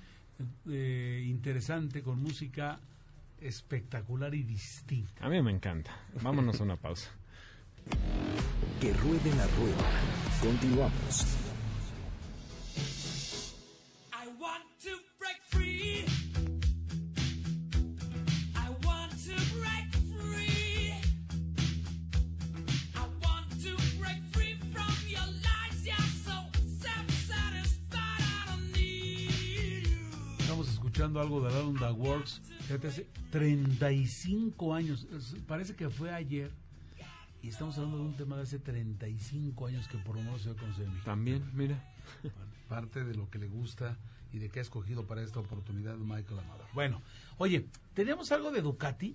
eh, 0.68 1.24
interesante 1.26 2.02
con 2.02 2.22
música 2.22 2.78
espectacular 3.40 4.34
y 4.34 4.42
distinta. 4.42 5.24
A 5.24 5.28
mí 5.28 5.40
me 5.42 5.50
encanta. 5.50 5.90
Vámonos 6.22 6.60
a 6.60 6.64
una 6.64 6.76
pausa. 6.76 7.10
Que 8.80 8.92
ruede 8.94 9.34
la 9.36 9.46
rueda. 9.46 9.84
Continuamos. 10.40 11.45
Escuchando 30.96 31.20
algo 31.20 31.42
de 31.42 31.48
Alonda 31.48 31.92
Works, 31.92 32.40
fíjate, 32.60 32.88
hace 32.88 33.06
35 33.30 34.72
años, 34.72 35.06
parece 35.46 35.76
que 35.76 35.90
fue 35.90 36.10
ayer, 36.10 36.50
y 37.42 37.48
estamos 37.48 37.76
hablando 37.76 37.98
de 37.98 38.04
un 38.04 38.16
tema 38.16 38.36
de 38.36 38.44
hace 38.44 38.58
35 38.58 39.66
años 39.66 39.88
que 39.88 39.98
por 39.98 40.16
lo 40.16 40.22
menos 40.22 40.40
se 40.40 40.54
conocer 40.54 40.84
en 40.84 40.92
México. 40.92 41.04
También, 41.04 41.50
mira. 41.52 41.84
parte 42.70 43.04
de 43.04 43.14
lo 43.14 43.28
que 43.28 43.38
le 43.38 43.46
gusta 43.46 43.98
y 44.32 44.38
de 44.38 44.48
que 44.48 44.60
ha 44.60 44.62
escogido 44.62 45.06
para 45.06 45.20
esta 45.20 45.38
oportunidad 45.38 45.98
Michael 45.98 46.38
Amador. 46.38 46.66
Bueno, 46.72 47.02
oye, 47.36 47.66
tenemos 47.92 48.32
algo 48.32 48.50
de 48.50 48.62
Ducati, 48.62 49.14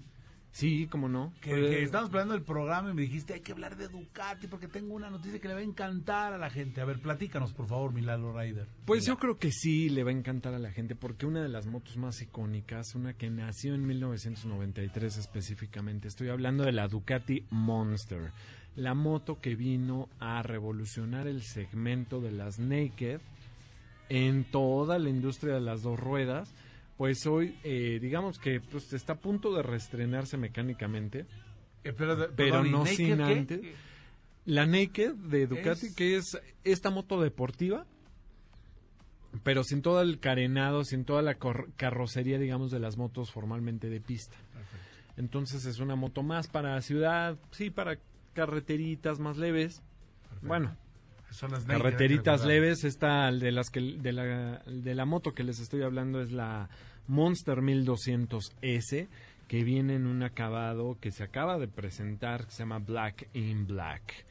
Sí, 0.52 0.88
cómo 0.88 1.08
no. 1.08 1.34
que, 1.42 1.50
Pues, 1.50 1.70
que 1.70 1.84
estábamos 1.84 2.12
planeando 2.12 2.36
el 2.36 2.44
programa 2.44 2.92
y 2.92 2.94
me 2.94 3.02
dijiste, 3.04 3.34
hay 3.34 3.40
que 3.40 3.54
hablar 3.54 3.78
de 3.78 3.88
Ducati 3.88 4.48
porque 4.48 4.68
tengo 4.68 4.94
una 4.94 5.10
noticia 5.10 5.40
que 5.40 5.48
le 5.48 5.54
va 5.54 5.62
a 5.62 5.64
encantar 5.64 6.34
a 6.34 6.38
la 6.38 6.50
gente. 6.50 6.82
A 6.82 6.86
ver, 6.86 7.00
platícanos, 7.00 7.54
por 7.54 7.68
favor, 7.68 7.94
Milano 7.94 8.34
Ryder. 8.38 8.68
Pues 8.86 9.06
yo 9.06 9.18
creo 9.18 9.38
que 9.38 9.52
sí 9.52 9.90
le 9.90 10.04
va 10.04 10.10
a 10.10 10.14
encantar 10.14 10.54
a 10.54 10.60
la 10.60 10.72
gente 10.72 10.96
porque 10.96 11.26
una 11.26 11.42
de 11.42 11.50
las 11.50 11.68
motos 11.68 11.96
más 11.96 12.22
icónicas, 12.22 12.96
una 12.96 13.14
que 13.14 13.30
nació 13.30 13.74
en 13.74 13.88
1993 13.88 15.18
específicamente, 15.18 16.10
estoy 16.10 16.30
hablando 16.30 16.66
de 16.66 16.74
la 16.74 16.88
Ducati 16.90 17.46
Monster, 17.50 18.32
la 18.76 18.94
moto 18.94 19.40
que 19.40 19.56
vino 19.56 20.10
a 20.20 20.44
revolucionar 20.44 21.28
el 21.28 21.44
segmento 21.44 22.20
de 22.20 22.32
las 22.32 22.60
naked 22.60 23.22
en 24.10 24.44
toda 24.44 25.00
la 25.00 25.10
industria 25.10 25.54
de 25.54 25.62
las 25.62 25.82
dos 25.82 25.98
ruedas. 25.98 26.54
Pues 27.02 27.26
hoy, 27.26 27.58
eh, 27.64 27.98
digamos 28.00 28.38
que 28.38 28.62
pues, 28.62 28.94
está 28.94 29.14
a 29.14 29.16
punto 29.20 29.52
de 29.56 29.64
reestrenarse 29.64 30.38
mecánicamente. 30.38 31.26
Eh, 31.84 31.94
pero 31.98 32.16
Pero 32.16 32.36
perdón, 32.36 32.68
¿y 32.68 32.70
no 32.70 32.86
sin 32.86 33.18
qué? 33.18 33.24
antes. 33.24 33.62
La 34.46 34.68
Naked 34.68 35.16
de 35.16 35.48
Ducati, 35.48 35.88
Es- 35.88 35.96
que 35.96 36.16
es 36.16 36.40
esta 36.64 36.92
moto 36.92 37.20
deportiva, 37.20 37.88
pero 39.42 39.64
sin 39.64 39.82
todo 39.82 40.00
el 40.04 40.20
carenado, 40.20 40.84
sin 40.84 41.04
toda 41.04 41.24
la 41.24 41.40
carrocería, 41.76 42.38
digamos, 42.38 42.70
de 42.70 42.78
las 42.78 42.98
motos 42.98 43.32
formalmente 43.32 43.90
de 43.90 44.00
pista. 44.00 44.38
Entonces 45.18 45.66
es 45.66 45.80
una 45.80 45.96
moto 45.96 46.22
más 46.22 46.50
para 46.50 46.80
ciudad, 46.82 47.36
sí, 47.50 47.72
para 47.72 47.98
carreteritas 48.34 49.18
más 49.18 49.38
leves. 49.38 49.82
Bueno, 50.44 50.78
Son 51.32 51.50
las 51.50 51.66
carreteritas 51.66 52.46
leves, 52.46 52.84
esta 52.84 53.32
de 53.32 53.52
las 53.52 53.72
que 53.72 53.80
de 53.80 54.12
la, 54.12 54.60
de 54.68 54.94
la 54.94 55.06
moto 55.06 55.34
que 55.34 55.44
les 55.44 55.60
estoy 55.60 55.82
hablando 55.82 56.22
es 56.22 56.32
la 56.32 56.70
Monster 57.08 57.60
1200S 57.60 59.08
que 59.48 59.64
viene 59.64 59.96
en 59.96 60.08
un 60.08 60.24
acabado 60.24 60.98
que 61.02 61.12
se 61.12 61.24
acaba 61.24 61.58
de 61.60 61.68
presentar 61.68 62.46
que 62.46 62.52
se 62.52 62.60
llama 62.60 62.80
Black 62.80 63.28
in 63.34 63.68
Black. 63.68 64.26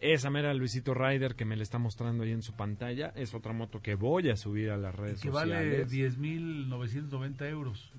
Esa 0.00 0.28
mera 0.28 0.52
Luisito 0.52 0.92
Rider 0.92 1.34
que 1.34 1.46
me 1.46 1.56
le 1.56 1.62
está 1.62 1.78
mostrando 1.78 2.24
ahí 2.24 2.32
en 2.32 2.42
su 2.42 2.52
pantalla 2.52 3.12
es 3.16 3.32
otra 3.32 3.54
moto 3.54 3.80
que 3.80 3.94
voy 3.94 4.28
a 4.28 4.36
subir 4.36 4.70
a 4.70 4.76
las 4.76 4.94
redes 4.94 5.22
Que 5.22 5.30
vale 5.30 5.80
sociales. 5.86 6.18
10.990 6.18 7.48
euros. 7.48 7.90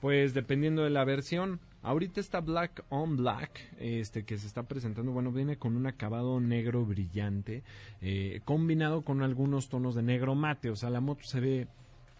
Pues 0.00 0.34
dependiendo 0.34 0.84
de 0.84 0.90
la 0.90 1.04
versión. 1.04 1.60
Ahorita 1.82 2.20
está 2.20 2.40
Black 2.40 2.84
on 2.90 3.16
Black, 3.16 3.58
este 3.78 4.24
que 4.24 4.36
se 4.36 4.46
está 4.46 4.64
presentando, 4.64 5.12
bueno, 5.12 5.32
viene 5.32 5.56
con 5.56 5.76
un 5.76 5.86
acabado 5.86 6.38
negro 6.38 6.84
brillante, 6.84 7.62
eh, 8.02 8.42
combinado 8.44 9.00
con 9.00 9.22
algunos 9.22 9.70
tonos 9.70 9.94
de 9.94 10.02
negro 10.02 10.34
mate. 10.34 10.68
O 10.68 10.76
sea, 10.76 10.90
la 10.90 11.00
moto 11.00 11.24
se 11.24 11.40
ve, 11.40 11.68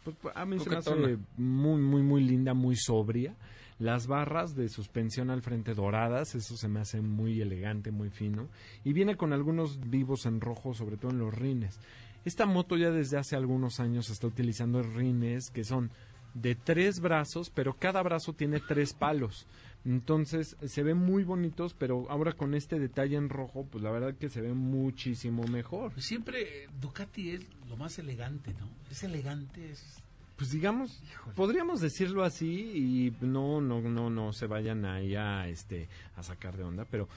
pues 0.05 0.17
a 0.35 0.45
mí 0.45 0.59
se 0.59 0.71
me 0.71 0.77
hace 0.77 0.95
muy, 1.37 1.81
muy, 1.81 2.03
muy 2.03 2.23
linda, 2.23 2.55
muy 2.55 2.77
sobria. 2.77 3.35
Las 3.79 4.07
barras 4.07 4.55
de 4.55 4.69
suspensión 4.69 5.31
al 5.31 5.41
frente 5.41 5.75
doradas, 5.75 6.35
eso 6.35 6.57
se 6.57 6.69
me 6.69 6.81
hace 6.81 7.01
muy 7.01 7.41
elegante, 7.41 7.91
muy 7.91 8.11
fino. 8.11 8.49
Y 8.85 8.93
viene 8.93 9.17
con 9.17 9.33
algunos 9.33 9.81
vivos 9.89 10.27
en 10.27 10.41
rojo, 10.41 10.75
sobre 10.75 10.99
todo 10.99 11.13
en 11.13 11.19
los 11.19 11.35
rines. 11.35 11.79
Esta 12.25 12.45
moto 12.45 12.77
ya 12.77 12.91
desde 12.91 13.17
hace 13.17 13.37
algunos 13.37 13.81
años 13.81 14.11
está 14.11 14.27
utilizando 14.27 14.83
rines 14.83 15.51
que 15.51 15.65
son 15.65 15.91
de 16.35 16.55
tres 16.55 17.01
brazos, 17.01 17.51
pero 17.51 17.75
cada 17.75 18.03
brazo 18.03 18.33
tiene 18.33 18.61
tres 18.61 18.93
palos. 18.93 19.47
Entonces 19.85 20.57
se 20.65 20.83
ven 20.83 20.99
muy 20.99 21.25
bonitos, 21.25 21.75
pero 21.75 22.07
ahora 22.11 22.33
con 22.33 22.55
este 22.55 22.79
detalle 22.79 23.17
en 23.17 23.31
rojo, 23.31 23.67
pues 23.71 23.83
la 23.83 23.91
verdad 23.91 24.15
que 24.15 24.29
se 24.29 24.43
ve 24.43 24.53
muchísimo 24.53 25.45
mejor. 25.45 25.93
Pues 25.93 26.05
siempre 26.05 26.69
Ducati 26.81 27.31
es 27.31 27.41
lo 27.69 27.77
más 27.77 27.99
elegante, 27.99 28.53
¿no? 28.61 28.69
Es 28.91 29.03
elegante, 29.03 29.71
es... 29.71 30.03
Pues 30.37 30.51
digamos, 30.53 31.03
podríamos 31.37 31.81
decirlo 31.81 32.25
así 32.25 32.47
y 32.75 33.17
no, 33.21 33.61
no, 33.61 33.83
no, 33.83 34.09
no 34.09 34.33
se 34.33 34.47
vayan 34.47 34.87
ahí 34.87 35.15
a, 35.15 35.47
este, 35.49 35.87
a 36.17 36.23
sacar 36.23 36.57
de 36.57 36.65
onda, 36.65 36.87
pero 36.91 37.09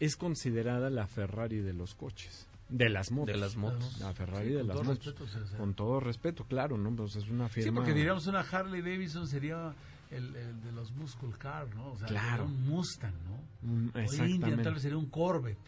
es 0.00 0.16
considerada 0.16 0.90
la 0.90 1.06
Ferrari 1.06 1.60
de 1.60 1.72
los 1.72 1.94
coches, 1.94 2.48
de 2.68 2.88
las 2.88 3.10
motos. 3.10 3.34
De 3.34 3.40
las 3.40 3.56
motos. 3.56 3.98
La 4.00 4.12
Ferrari 4.12 4.48
Sí, 4.48 4.52
de 4.54 4.58
con 4.60 4.68
las 4.68 4.76
todo 4.76 4.84
motos. 4.84 5.04
respeto, 5.06 5.24
o 5.24 5.28
sea. 5.48 5.58
Con 5.58 5.74
todo 5.74 6.00
respeto, 6.00 6.44
claro, 6.44 6.76
¿no? 6.76 6.94
Pues 6.94 7.16
es 7.16 7.28
una 7.28 7.48
firma. 7.48 7.70
Sí, 7.70 7.74
porque 7.74 7.92
diríamos 7.94 8.26
una 8.26 8.40
Harley 8.40 8.80
Davidson 8.82 9.26
sería 9.28 9.74
el, 10.10 10.34
el 10.36 10.60
de 10.62 10.72
los 10.72 10.92
muscle 10.92 11.30
car, 11.38 11.72
¿no? 11.74 11.92
O 11.92 11.96
sea, 11.98 12.06
Claro. 12.08 12.44
un 12.46 12.66
Mustang, 12.68 13.14
¿no? 13.24 13.36
Mm, 13.62 13.88
O 13.94 13.98
Indian 14.00 14.04
exactamente. 14.04 14.62
tal 14.64 14.72
vez 14.74 14.82
sería 14.82 14.98
un 14.98 15.06
Corvette. 15.10 15.58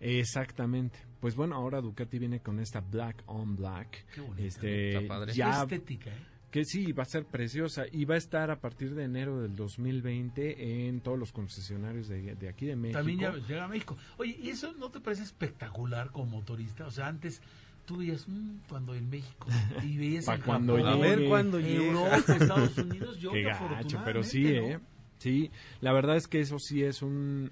Exactamente. 0.00 0.98
Pues 1.20 1.36
bueno, 1.36 1.54
ahora 1.56 1.80
Ducati 1.80 2.18
viene 2.18 2.40
con 2.40 2.58
esta 2.60 2.80
Black 2.80 3.22
on 3.26 3.54
Black. 3.56 4.06
Qué 4.14 4.20
bonita. 4.20 4.42
Este, 4.42 4.96
Está 4.96 5.06
padre. 5.08 5.32
ya 5.34 5.50
Qué 5.66 5.74
estética, 5.76 6.10
¿eh? 6.10 6.26
Que 6.50 6.64
sí, 6.64 6.92
va 6.92 7.04
a 7.04 7.06
ser 7.06 7.24
preciosa 7.24 7.84
y 7.90 8.04
va 8.04 8.14
a 8.16 8.18
estar 8.18 8.50
a 8.50 8.60
partir 8.60 8.94
de 8.94 9.04
enero 9.04 9.40
del 9.40 9.54
2020 9.56 10.86
en 10.88 11.00
todos 11.00 11.18
los 11.18 11.32
concesionarios 11.32 12.08
de, 12.08 12.34
de 12.34 12.48
aquí 12.48 12.66
de 12.66 12.76
México. 12.76 12.98
También 12.98 13.18
ya 13.20 13.32
llega 13.46 13.64
a 13.64 13.68
México. 13.68 13.96
Oye, 14.18 14.36
¿y 14.42 14.50
eso 14.50 14.72
no 14.78 14.90
te 14.90 15.00
parece 15.00 15.22
espectacular 15.22 16.10
como 16.10 16.26
motorista? 16.38 16.86
O 16.86 16.90
sea, 16.90 17.06
antes 17.06 17.40
tú 17.86 17.98
veías 17.98 18.28
"Mm, 18.28 18.58
cuando 18.68 18.94
en 18.94 19.08
México 19.10 19.46
y 19.82 19.96
veías 19.96 20.26
en 20.28 20.40
cuando 20.42 20.76
Japón, 20.76 20.92
llegue. 20.92 21.06
A 21.06 21.16
ver 21.42 21.62
llega. 21.62 21.84
Europa, 21.84 22.16
Estados 22.34 22.78
Unidos, 22.78 23.18
yo 23.18 23.30
Qué 23.32 23.42
que 23.42 23.48
gacho, 23.48 24.00
pero 24.04 24.22
sí, 24.22 24.46
¿eh? 24.46 24.78
Sí, 25.18 25.50
la 25.80 25.92
verdad 25.92 26.16
es 26.16 26.26
que 26.26 26.40
eso 26.40 26.58
sí 26.58 26.82
es 26.82 27.02
un 27.02 27.50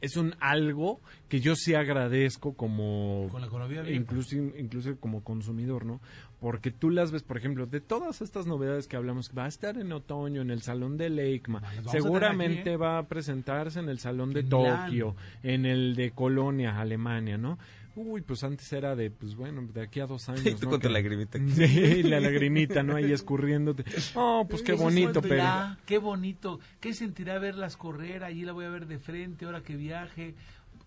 es 0.00 0.16
un 0.16 0.34
algo 0.40 1.00
que 1.28 1.40
yo 1.40 1.54
sí 1.54 1.74
agradezco 1.74 2.54
como 2.54 3.28
Con 3.30 3.40
la 3.40 3.46
economía 3.46 3.88
incluso 3.88 4.34
incluso 4.36 4.96
como 4.98 5.22
consumidor, 5.22 5.84
¿no? 5.86 6.00
Porque 6.42 6.72
tú 6.72 6.90
las 6.90 7.12
ves, 7.12 7.22
por 7.22 7.36
ejemplo, 7.36 7.66
de 7.66 7.80
todas 7.80 8.20
estas 8.20 8.46
novedades 8.46 8.88
que 8.88 8.96
hablamos, 8.96 9.30
va 9.30 9.44
a 9.44 9.48
estar 9.48 9.78
en 9.78 9.92
otoño 9.92 10.42
en 10.42 10.50
el 10.50 10.60
salón 10.60 10.96
de 10.96 11.40
vamos 11.46 11.86
a 11.86 11.90
seguramente 11.92 12.62
aquí, 12.62 12.70
¿eh? 12.70 12.76
va 12.76 12.98
a 12.98 13.06
presentarse 13.06 13.78
en 13.78 13.88
el 13.88 14.00
salón 14.00 14.32
de 14.32 14.40
En 14.40 14.48
Milán. 14.48 14.86
Tokio, 14.86 15.14
en 15.44 15.66
el 15.66 15.94
de 15.94 16.10
Colonia, 16.10 16.80
Alemania, 16.80 17.38
¿no? 17.38 17.58
Uy, 17.94 18.22
pues 18.22 18.42
antes 18.42 18.72
era 18.72 18.96
de, 18.96 19.12
pues 19.12 19.36
bueno, 19.36 19.62
de 19.72 19.82
aquí 19.82 20.00
a 20.00 20.06
dos 20.06 20.28
años. 20.28 20.44
Y 20.44 20.54
tú 20.56 20.64
¿no? 20.64 20.70
con 20.70 20.80
tu 20.80 20.88
lagrimita. 20.88 21.38
Sí, 21.48 22.02
la 22.02 22.18
lagrimita, 22.18 22.82
¿no? 22.82 22.96
Ahí 22.96 23.12
escurriéndote. 23.12 23.84
Oh, 24.16 24.44
pues 24.50 24.62
qué 24.62 24.72
bonito, 24.72 25.22
pero... 25.22 25.44
qué 25.86 25.98
bonito. 25.98 26.58
¿Qué 26.80 26.92
sentirá 26.92 27.38
verlas 27.38 27.76
correr? 27.76 28.24
Allí 28.24 28.44
la 28.44 28.52
voy 28.52 28.64
a 28.64 28.70
ver 28.70 28.86
de 28.86 28.98
frente, 28.98 29.44
ahora 29.44 29.62
que 29.62 29.76
viaje. 29.76 30.34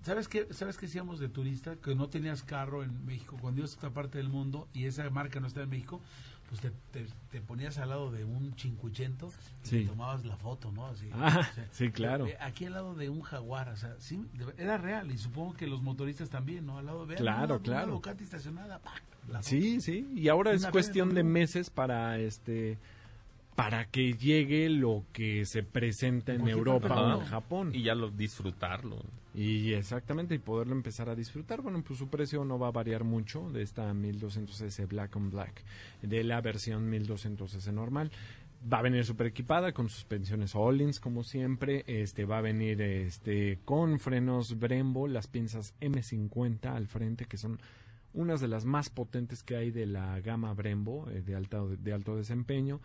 ¿Sabes 0.05 0.27
qué, 0.27 0.47
¿Sabes 0.51 0.77
qué 0.77 0.85
hacíamos 0.85 1.19
de 1.19 1.29
turista? 1.29 1.75
Que 1.77 1.95
no 1.95 2.07
tenías 2.09 2.43
carro 2.43 2.83
en 2.83 3.05
México. 3.07 3.37
Cuando 3.41 3.61
ibas 3.61 3.73
a 3.73 3.77
otra 3.77 3.89
parte 3.89 4.19
del 4.19 4.29
mundo 4.29 4.67
y 4.71 4.85
esa 4.85 5.09
marca 5.09 5.39
no 5.39 5.47
está 5.47 5.63
en 5.63 5.69
México, 5.71 5.99
pues 6.47 6.61
te, 6.61 6.69
te- 6.91 7.07
te 7.31 7.41
ponías 7.41 7.79
al 7.79 7.89
lado 7.89 8.11
de 8.11 8.23
un 8.23 8.55
chincuchento 8.55 9.31
y 9.63 9.67
Sí. 9.67 9.79
te 9.81 9.85
tomabas 9.87 10.23
la 10.23 10.37
foto, 10.37 10.71
¿no? 10.71 10.85
Así, 10.85 11.09
Ah, 11.11 11.49
sí, 11.71 11.89
claro. 11.89 12.27
eh, 12.27 12.37
Aquí 12.39 12.65
al 12.65 12.73
lado 12.73 12.93
de 12.93 13.09
un 13.09 13.21
jaguar, 13.21 13.69
o 13.69 13.75
sea, 13.77 13.95
sí, 13.97 14.23
era 14.59 14.77
real 14.77 15.09
y 15.11 15.17
supongo 15.17 15.55
que 15.55 15.65
los 15.65 15.81
motoristas 15.81 16.29
también, 16.29 16.67
¿no? 16.67 16.77
Al 16.77 16.85
lado 16.85 17.07
de 17.07 17.15
Claro, 17.15 17.55
una- 17.55 17.63
claro. 17.63 17.85
Una 17.87 17.93
Ducati 17.95 18.23
estacionada, 18.25 18.77
foto. 18.77 19.41
Sí, 19.41 19.81
sí, 19.81 20.07
y 20.15 20.27
ahora 20.29 20.51
es 20.53 20.67
cuestión 20.67 21.15
de 21.15 21.23
meses 21.23 21.71
para 21.71 22.19
este 22.19 22.77
para 23.55 23.85
que 23.85 24.13
llegue 24.13 24.69
lo 24.69 25.03
que 25.13 25.45
se 25.45 25.63
presenta 25.63 26.33
en 26.33 26.47
Europa 26.47 26.93
o 27.15 27.21
en 27.21 27.25
Japón. 27.25 27.71
Y 27.73 27.81
ya 27.83 27.95
lo 27.95 28.11
disfrutarlo. 28.11 28.97
Y 29.35 29.73
exactamente, 29.73 30.33
y 30.33 30.39
poderlo 30.39 30.73
empezar 30.73 31.09
a 31.09 31.15
disfrutar. 31.15 31.61
Bueno, 31.61 31.83
pues 31.83 31.99
su 31.99 32.07
precio 32.07 32.45
no 32.45 32.57
va 32.57 32.67
a 32.67 32.71
variar 32.71 33.03
mucho 33.03 33.49
de 33.51 33.63
esta 33.63 33.93
1200S 33.93 34.87
Black 34.87 35.13
on 35.17 35.29
Black, 35.29 35.61
de 36.01 36.23
la 36.23 36.39
versión 36.39 36.89
1200S 36.89 37.73
normal. 37.73 38.11
Va 38.71 38.79
a 38.79 38.81
venir 38.81 39.03
super 39.03 39.27
equipada 39.27 39.73
con 39.73 39.89
suspensiones 39.89 40.55
Hollins 40.55 41.01
como 41.01 41.23
siempre. 41.23 41.83
Este 41.85 42.23
va 42.23 42.37
a 42.37 42.41
venir 42.41 42.81
este 42.81 43.59
con 43.65 43.99
frenos 43.99 44.57
Brembo, 44.57 45.07
las 45.07 45.27
pinzas 45.27 45.75
M50 45.81 46.73
al 46.73 46.87
frente 46.87 47.25
que 47.25 47.37
son 47.37 47.59
unas 48.13 48.39
de 48.39 48.47
las 48.47 48.63
más 48.63 48.89
potentes 48.89 49.43
que 49.43 49.57
hay 49.57 49.69
de 49.69 49.85
la 49.85 50.19
gama 50.21 50.53
Brembo 50.53 51.09
eh, 51.11 51.21
de 51.21 51.35
alto 51.35 51.75
de 51.75 51.93
alto 51.93 52.15
desempeño. 52.15 52.79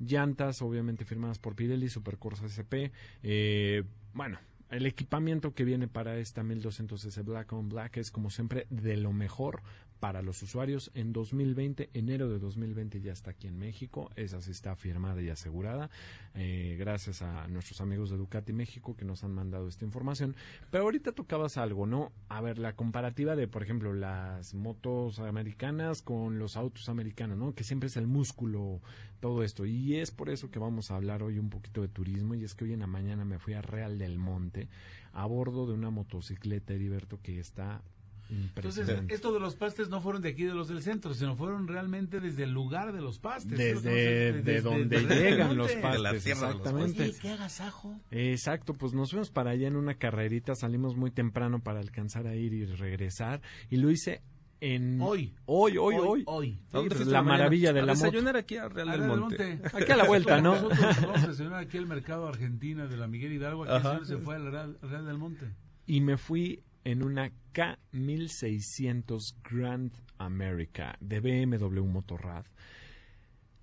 Llantas, 0.00 0.62
obviamente 0.62 1.04
firmadas 1.04 1.38
por 1.38 1.54
Pirelli, 1.54 1.88
Supercorsa 1.88 2.46
SP. 2.50 2.90
Eh, 3.22 3.84
bueno, 4.14 4.38
el 4.72 4.86
equipamiento 4.86 5.54
que 5.54 5.64
viene 5.64 5.86
para 5.86 6.16
esta 6.16 6.42
1200S 6.42 7.24
Black 7.24 7.52
on 7.52 7.68
Black 7.68 7.98
es 7.98 8.10
como 8.10 8.30
siempre 8.30 8.66
de 8.70 8.96
lo 8.96 9.12
mejor 9.12 9.62
para 10.02 10.20
los 10.20 10.42
usuarios 10.42 10.90
en 10.94 11.12
2020, 11.12 11.90
enero 11.94 12.28
de 12.28 12.40
2020 12.40 13.00
ya 13.00 13.12
está 13.12 13.30
aquí 13.30 13.46
en 13.46 13.56
México, 13.56 14.10
esa 14.16 14.40
sí 14.40 14.50
está 14.50 14.74
firmada 14.74 15.22
y 15.22 15.28
asegurada, 15.28 15.90
eh, 16.34 16.74
gracias 16.76 17.22
a 17.22 17.46
nuestros 17.46 17.80
amigos 17.80 18.10
de 18.10 18.16
Ducati 18.16 18.52
México 18.52 18.96
que 18.96 19.04
nos 19.04 19.22
han 19.22 19.32
mandado 19.32 19.68
esta 19.68 19.84
información. 19.84 20.34
Pero 20.72 20.82
ahorita 20.82 21.12
tocabas 21.12 21.56
algo, 21.56 21.86
¿no? 21.86 22.10
A 22.28 22.40
ver, 22.40 22.58
la 22.58 22.74
comparativa 22.74 23.36
de, 23.36 23.46
por 23.46 23.62
ejemplo, 23.62 23.92
las 23.92 24.54
motos 24.54 25.20
americanas 25.20 26.02
con 26.02 26.40
los 26.40 26.56
autos 26.56 26.88
americanos, 26.88 27.38
¿no? 27.38 27.54
Que 27.54 27.62
siempre 27.62 27.86
es 27.86 27.96
el 27.96 28.08
músculo, 28.08 28.80
todo 29.20 29.44
esto. 29.44 29.66
Y 29.66 29.94
es 29.94 30.10
por 30.10 30.30
eso 30.30 30.50
que 30.50 30.58
vamos 30.58 30.90
a 30.90 30.96
hablar 30.96 31.22
hoy 31.22 31.38
un 31.38 31.48
poquito 31.48 31.80
de 31.80 31.86
turismo. 31.86 32.34
Y 32.34 32.42
es 32.42 32.56
que 32.56 32.64
hoy 32.64 32.72
en 32.72 32.80
la 32.80 32.88
mañana 32.88 33.24
me 33.24 33.38
fui 33.38 33.54
a 33.54 33.62
Real 33.62 33.98
del 33.98 34.18
Monte 34.18 34.68
a 35.12 35.26
bordo 35.26 35.68
de 35.68 35.74
una 35.74 35.90
motocicleta, 35.90 36.74
Heriberto, 36.74 37.20
que 37.22 37.38
está 37.38 37.82
Entonces, 38.30 38.88
esto 39.08 39.32
de 39.32 39.40
los 39.40 39.56
pastes 39.56 39.88
no 39.88 40.00
fueron 40.00 40.22
de 40.22 40.30
aquí 40.30 40.44
de 40.44 40.54
los 40.54 40.68
del 40.68 40.82
centro, 40.82 41.12
sino 41.14 41.36
fueron 41.36 41.68
realmente 41.68 42.20
desde 42.20 42.44
el 42.44 42.52
lugar 42.52 42.92
de 42.92 43.00
los 43.00 43.18
pastes. 43.18 43.58
desde, 43.58 44.42
de 44.42 44.60
donde 44.60 45.00
desde 45.00 45.30
llegan 45.30 45.56
los 45.56 45.68
De 45.68 45.76
la 45.76 45.82
pastes, 45.82 46.24
tierra 46.24 46.48
de 46.48 46.54
los 46.54 46.60
exactamente. 46.60 47.02
Oye, 47.02 47.14
qué 47.20 47.30
agasajo. 47.30 48.00
Exacto, 48.10 48.74
pues 48.74 48.94
nos 48.94 49.10
fuimos 49.10 49.30
para 49.30 49.50
allá 49.50 49.68
en 49.68 49.76
una 49.76 49.94
carrerita, 49.94 50.54
salimos 50.54 50.96
muy 50.96 51.10
temprano 51.10 51.62
para 51.62 51.80
alcanzar 51.80 52.26
a 52.26 52.34
ir 52.34 52.54
y 52.54 52.64
regresar 52.64 53.42
y 53.68 53.76
lo 53.76 53.90
hice 53.90 54.22
en 54.60 55.00
Hoy. 55.02 55.34
hoy, 55.46 55.76
hoy, 55.76 55.96
hoy. 55.98 56.22
Hoy. 56.26 56.60
¿A 56.68 56.76
dónde 56.76 56.90
pues, 56.90 56.98
fuiste 56.98 57.12
la 57.12 57.22
maravilla 57.22 57.72
de 57.72 57.82
la 57.82 57.94
moto. 57.94 58.06
desayunar 58.06 58.36
aquí 58.36 58.56
a 58.56 58.68
Real 58.68 58.88
A 58.88 58.92
del 58.92 59.00
Real 59.00 59.10
del 59.10 59.20
Monte. 59.20 59.56
Monte. 59.56 59.76
Aquí 59.76 59.92
a 59.92 59.96
la 59.96 60.04
vuelta, 60.04 60.40
¿no? 60.40 60.54
Nosotros 60.54 61.00
vamos 61.02 61.24
a 61.24 61.26
desayunar 61.26 61.58
aquí 61.58 61.78
al 61.78 61.86
mercado 61.86 62.28
Argentina 62.28 62.86
de 62.86 62.96
la 62.96 63.08
Miguel 63.08 63.32
Hidalgo. 63.32 63.64
Aquí 63.64 63.72
el 63.72 63.78
Ajá. 63.78 63.90
señor 63.90 64.06
se 64.06 64.18
fue 64.18 64.36
al 64.36 64.52
Real, 64.52 64.78
Real 64.80 65.04
del 65.04 65.18
Monte. 65.18 65.46
Y 65.86 66.00
me 66.00 66.16
fui 66.16 66.62
en 66.84 67.02
una 67.02 67.30
K1600 67.52 69.20
Grand 69.42 69.92
America 70.18 70.96
de 71.00 71.20
BMW 71.20 71.84
Motorrad. 71.84 72.44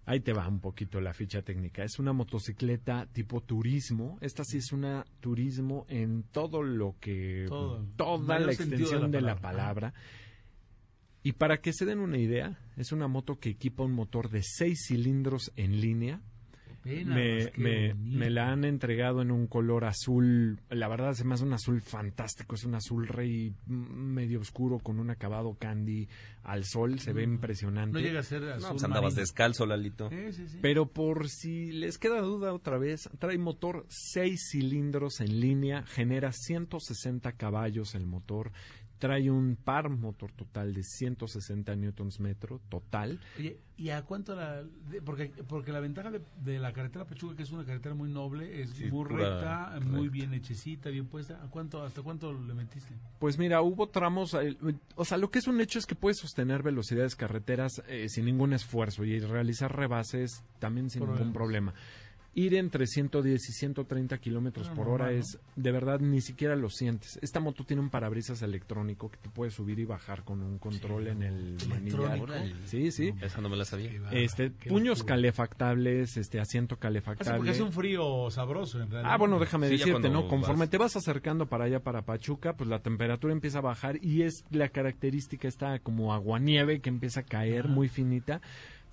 Ahí 0.06 0.22
te 0.22 0.34
va 0.34 0.48
un 0.48 0.60
poquito 0.60 1.00
la 1.00 1.14
ficha 1.14 1.44
técnica. 1.44 1.84
Es 1.84 2.00
una 2.00 2.14
motocicleta 2.14 3.06
tipo 3.12 3.42
turismo. 3.42 4.18
Esta 4.22 4.44
sí 4.44 4.58
es 4.58 4.72
una 4.72 5.06
turismo 5.20 5.86
en 5.88 6.24
todo 6.24 6.64
lo 6.64 6.96
que... 7.00 7.46
Todo. 7.48 7.86
Toda 7.96 8.40
la 8.40 8.52
extensión 8.52 9.12
de 9.12 9.18
de 9.18 9.22
la 9.22 9.36
la 9.36 9.40
palabra. 9.40 9.92
palabra. 9.92 9.94
Y 11.22 11.34
para 11.34 11.62
que 11.62 11.74
se 11.74 11.86
den 11.86 12.00
una 12.00 12.18
idea, 12.18 12.58
es 12.76 12.92
una 12.92 13.08
moto 13.08 13.40
que 13.40 13.50
equipa 13.50 13.84
un 13.84 13.92
motor 13.92 14.30
de 14.30 14.42
6 14.42 14.88
cilindros 14.88 15.52
en 15.56 15.80
línea. 15.80 16.22
Pena, 16.84 17.16
Me, 17.16 17.48
pues, 17.48 17.96
me, 17.98 18.30
la 18.30 18.52
han 18.52 18.64
entregado 18.66 19.22
en 19.22 19.32
un 19.32 19.48
color 19.48 19.86
azul. 19.86 20.60
La 20.70 20.88
verdad 20.88 21.14
se 21.14 21.24
me 21.26 21.34
hace 21.34 21.44
un 21.44 21.54
azul 21.54 21.82
fantástico. 21.82 22.56
Es 22.56 22.64
un 22.64 22.76
azul 22.76 23.08
rey 23.08 23.54
medio 23.68 24.40
oscuro 24.40 24.80
con 24.80 25.00
un 25.00 25.10
acabado 25.10 25.56
candy 25.60 26.08
al 26.44 26.64
sol. 26.66 27.00
Se 27.00 27.14
ve 27.14 27.24
impresionante. 27.24 27.94
No 27.94 28.00
llega 28.00 28.22
a 28.22 28.24
ser 28.24 28.42
No, 28.42 28.54
azul 28.54 28.70
pues 28.72 28.84
andabas 28.84 29.14
marino. 29.14 29.22
descalzo, 29.22 29.66
Lalito. 29.66 30.10
Sí, 30.10 30.34
sí, 30.34 30.48
sí. 30.48 30.60
Pero 30.62 30.88
por 30.88 31.30
si 31.30 31.72
les 31.72 31.98
queda 31.98 32.22
duda 32.22 32.54
otra 32.54 32.78
vez, 32.78 33.10
trae 33.20 33.38
motor 33.38 33.86
6 33.90 34.50
cilindros 34.52 35.22
en 35.22 35.40
línea, 35.40 35.84
genera 35.84 36.32
160 36.32 37.34
caballos 37.34 37.96
el 37.96 38.06
motor, 38.06 38.52
trae 39.00 39.32
un 39.32 39.56
par 39.56 39.90
motor 39.90 40.32
total 40.34 40.74
de 40.74 40.84
160 40.84 41.76
newtons 41.76 42.20
metro 42.20 42.60
total. 42.70 43.20
Oye, 43.38 43.58
¿y 43.78 43.90
a 43.90 44.04
cuánto 44.04 44.36
la...? 44.36 44.62
de- 44.64 45.02
porque, 45.02 45.32
porque 45.48 45.72
la 45.72 45.80
ventaja 45.80 46.12
de, 46.12 46.22
de 46.44 46.60
la 46.60 46.74
carretera 46.74 47.06
Pachuca, 47.06 47.36
que 47.36 47.44
es 47.44 47.52
una 47.52 47.66
carretera 47.66 47.96
muy 47.96 48.10
noble, 48.10 48.62
es 48.62 48.70
Sí, 48.72 48.92
muy 48.92 49.06
recta, 49.10 49.80
muy 49.82 50.10
bien 50.10 50.34
hechecita, 50.34 50.90
bien 50.90 51.08
puesta. 51.08 51.42
¿A 51.44 51.48
cuánto, 51.50 51.82
¿Hasta 51.84 52.02
cuánto 52.02 52.34
le 52.34 52.54
metiste? 52.54 52.94
Pues 53.20 53.38
mira, 53.38 53.62
hubo 53.62 53.88
tramos, 53.90 54.34
eh, 54.36 54.58
o 54.96 55.06
sea, 55.06 55.18
lo 55.18 55.32
que 55.32 55.40
es 55.40 55.48
un 55.48 55.60
hecho 55.62 55.80
es 55.80 55.86
que 55.86 55.96
puedes 55.96 56.18
sostener 56.18 56.62
velocidades 56.62 57.16
carreteras 57.16 57.82
eh, 57.88 58.10
sin 58.10 58.26
ningún 58.26 58.54
esfuerzo 58.54 59.06
y 59.06 59.20
realizar 59.20 59.76
rebases 59.76 60.44
también 60.60 60.90
sin 60.90 61.00
Problemas. 61.00 61.20
ningún 61.22 61.34
problema. 61.34 61.74
Ir 62.36 62.54
entre 62.56 62.86
110 62.86 63.50
y 63.50 63.52
130 63.54 64.18
kilómetros 64.20 64.70
Ah, 64.70 64.74
por 64.76 64.88
hora 64.88 65.06
¿no? 65.06 65.12
es, 65.12 65.40
de 65.56 65.72
verdad, 65.72 66.00
ni 66.00 66.22
siquiera 66.22 66.56
lo 66.56 66.70
sientes. 66.70 67.18
Esta 67.22 67.40
moto 67.40 67.64
tiene 67.66 67.82
un 67.82 67.90
parabrisas 67.90 68.42
electrónico 68.44 69.10
que 69.10 69.18
te 69.18 69.30
puedes 69.30 69.56
subir 69.56 69.80
y 69.80 69.86
bajar 69.86 70.24
con 70.24 70.42
un 70.42 70.60
control 70.60 71.08
en 71.08 71.24
el 71.24 71.58
manillar. 71.68 72.20
Sí, 72.66 72.92
sí. 72.92 73.14
Esa 73.22 73.42
no 73.42 73.50
me 73.50 73.58
la 73.58 73.66
sabía. 73.66 73.92
Este, 74.12 74.52
puños 74.52 75.00
locura. 75.00 75.16
calefactables, 75.16 76.18
este, 76.18 76.40
asiento 76.40 76.76
porque 76.76 76.82
calefactable. 76.88 77.50
hace 77.52 77.64
un 77.64 77.72
frío 77.72 78.30
sabroso, 78.30 78.80
en 78.82 78.90
realidad. 78.92 79.12
Ah, 79.14 79.18
bueno, 79.18 79.40
déjame 79.40 79.68
Sí, 79.70 79.78
decirte, 79.78 80.10
¿no? 80.10 80.28
Conforme 80.28 80.62
vas. 80.62 80.70
te 80.70 80.78
vas 80.78 80.96
acercando 80.96 81.48
para 81.48 81.66
allá, 81.66 81.80
para 81.82 82.04
Pachuca, 82.04 82.54
pues 82.56 82.70
la 82.70 82.80
temperatura 82.80 83.34
empieza 83.34 83.58
a 83.58 83.62
bajar 83.62 83.98
y 84.04 84.22
es 84.22 84.46
la 84.52 84.70
característica 84.70 85.48
esta 85.48 85.80
como 85.80 86.14
aguanieve 86.14 86.80
que 86.80 86.90
empieza 86.90 87.22
a 87.22 87.24
caer 87.24 87.68
muy 87.68 87.90
finita. 87.90 88.42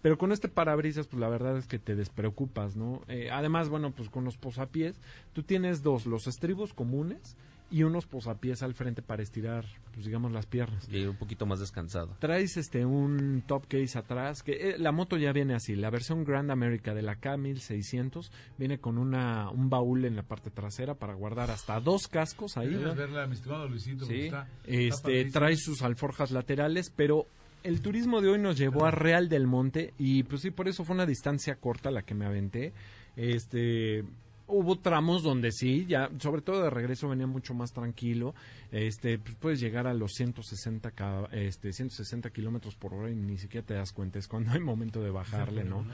Pero 0.06 0.18
con 0.18 0.30
este 0.30 0.46
parabrisas, 0.48 1.08
pues 1.08 1.18
la 1.18 1.28
verdad 1.28 1.56
es 1.56 1.66
que 1.66 1.80
te 1.80 1.96
despreocupas, 1.96 2.76
¿no? 2.76 3.02
Eh, 3.08 3.28
además, 3.32 3.68
bueno, 3.68 3.90
pues 3.90 4.08
con 4.08 4.22
los 4.22 4.36
posapiés, 4.36 5.00
tú 5.32 5.42
tienes 5.42 5.82
dos, 5.82 6.06
los 6.06 6.28
estribos 6.28 6.72
comunes 6.74 7.36
y 7.72 7.82
unos 7.82 8.06
posapiés 8.06 8.62
al 8.62 8.74
frente 8.74 9.02
para 9.02 9.24
estirar, 9.24 9.64
pues 9.92 10.06
digamos, 10.06 10.30
las 10.30 10.46
piernas. 10.46 10.88
Y 10.92 11.06
un 11.06 11.16
poquito 11.16 11.44
más 11.44 11.58
descansado. 11.58 12.14
Traes 12.20 12.56
este 12.56 12.86
un 12.86 13.42
top 13.48 13.66
case 13.66 13.98
atrás, 13.98 14.44
que 14.44 14.52
eh, 14.52 14.78
la 14.78 14.92
moto 14.92 15.16
ya 15.16 15.32
viene 15.32 15.56
así, 15.56 15.74
la 15.74 15.90
versión 15.90 16.22
Grand 16.22 16.52
America 16.52 16.94
de 16.94 17.02
la 17.02 17.20
K1600 17.20 18.30
viene 18.58 18.78
con 18.78 18.98
una 18.98 19.50
un 19.50 19.70
baúl 19.70 20.04
en 20.04 20.14
la 20.14 20.22
parte 20.22 20.52
trasera 20.52 20.94
para 20.94 21.14
guardar 21.14 21.50
hasta 21.50 21.80
dos 21.80 22.06
cascos 22.06 22.56
ahí. 22.56 22.68
Debes 22.68 22.94
verla, 22.94 23.26
mi 23.26 23.34
estimado 23.34 23.68
Luisito, 23.68 24.04
Sí. 24.04 24.26
está, 24.26 24.48
está 24.62 25.10
Este 25.10 25.24
trae 25.32 25.56
sus 25.56 25.82
alforjas 25.82 26.30
laterales, 26.30 26.92
pero 26.94 27.26
el 27.62 27.80
turismo 27.80 28.20
de 28.20 28.28
hoy 28.28 28.38
nos 28.38 28.56
llevó 28.58 28.84
a 28.86 28.90
Real 28.90 29.28
del 29.28 29.46
Monte 29.46 29.92
y 29.98 30.22
pues 30.24 30.42
sí, 30.42 30.50
por 30.50 30.68
eso 30.68 30.84
fue 30.84 30.94
una 30.94 31.06
distancia 31.06 31.56
corta 31.56 31.90
la 31.90 32.02
que 32.02 32.14
me 32.14 32.26
aventé. 32.26 32.72
Este 33.16 34.04
hubo 34.48 34.78
tramos 34.78 35.24
donde 35.24 35.50
sí, 35.50 35.86
ya 35.88 36.08
sobre 36.20 36.40
todo 36.40 36.62
de 36.62 36.70
regreso 36.70 37.08
venía 37.08 37.26
mucho 37.26 37.52
más 37.52 37.72
tranquilo. 37.72 38.32
Este, 38.70 39.18
pues 39.18 39.34
puedes 39.36 39.58
llegar 39.58 39.88
a 39.88 39.94
los 39.94 40.12
160 40.12 40.92
ca- 40.92 41.28
este 41.32 41.72
160 41.72 42.30
kilómetros 42.30 42.76
por 42.76 42.94
hora 42.94 43.10
y 43.10 43.16
ni 43.16 43.38
siquiera 43.38 43.66
te 43.66 43.74
das 43.74 43.92
cuenta, 43.92 44.18
es 44.20 44.28
cuando 44.28 44.52
hay 44.52 44.60
momento 44.60 45.02
de 45.02 45.10
bajarle, 45.10 45.64
¿no? 45.64 45.84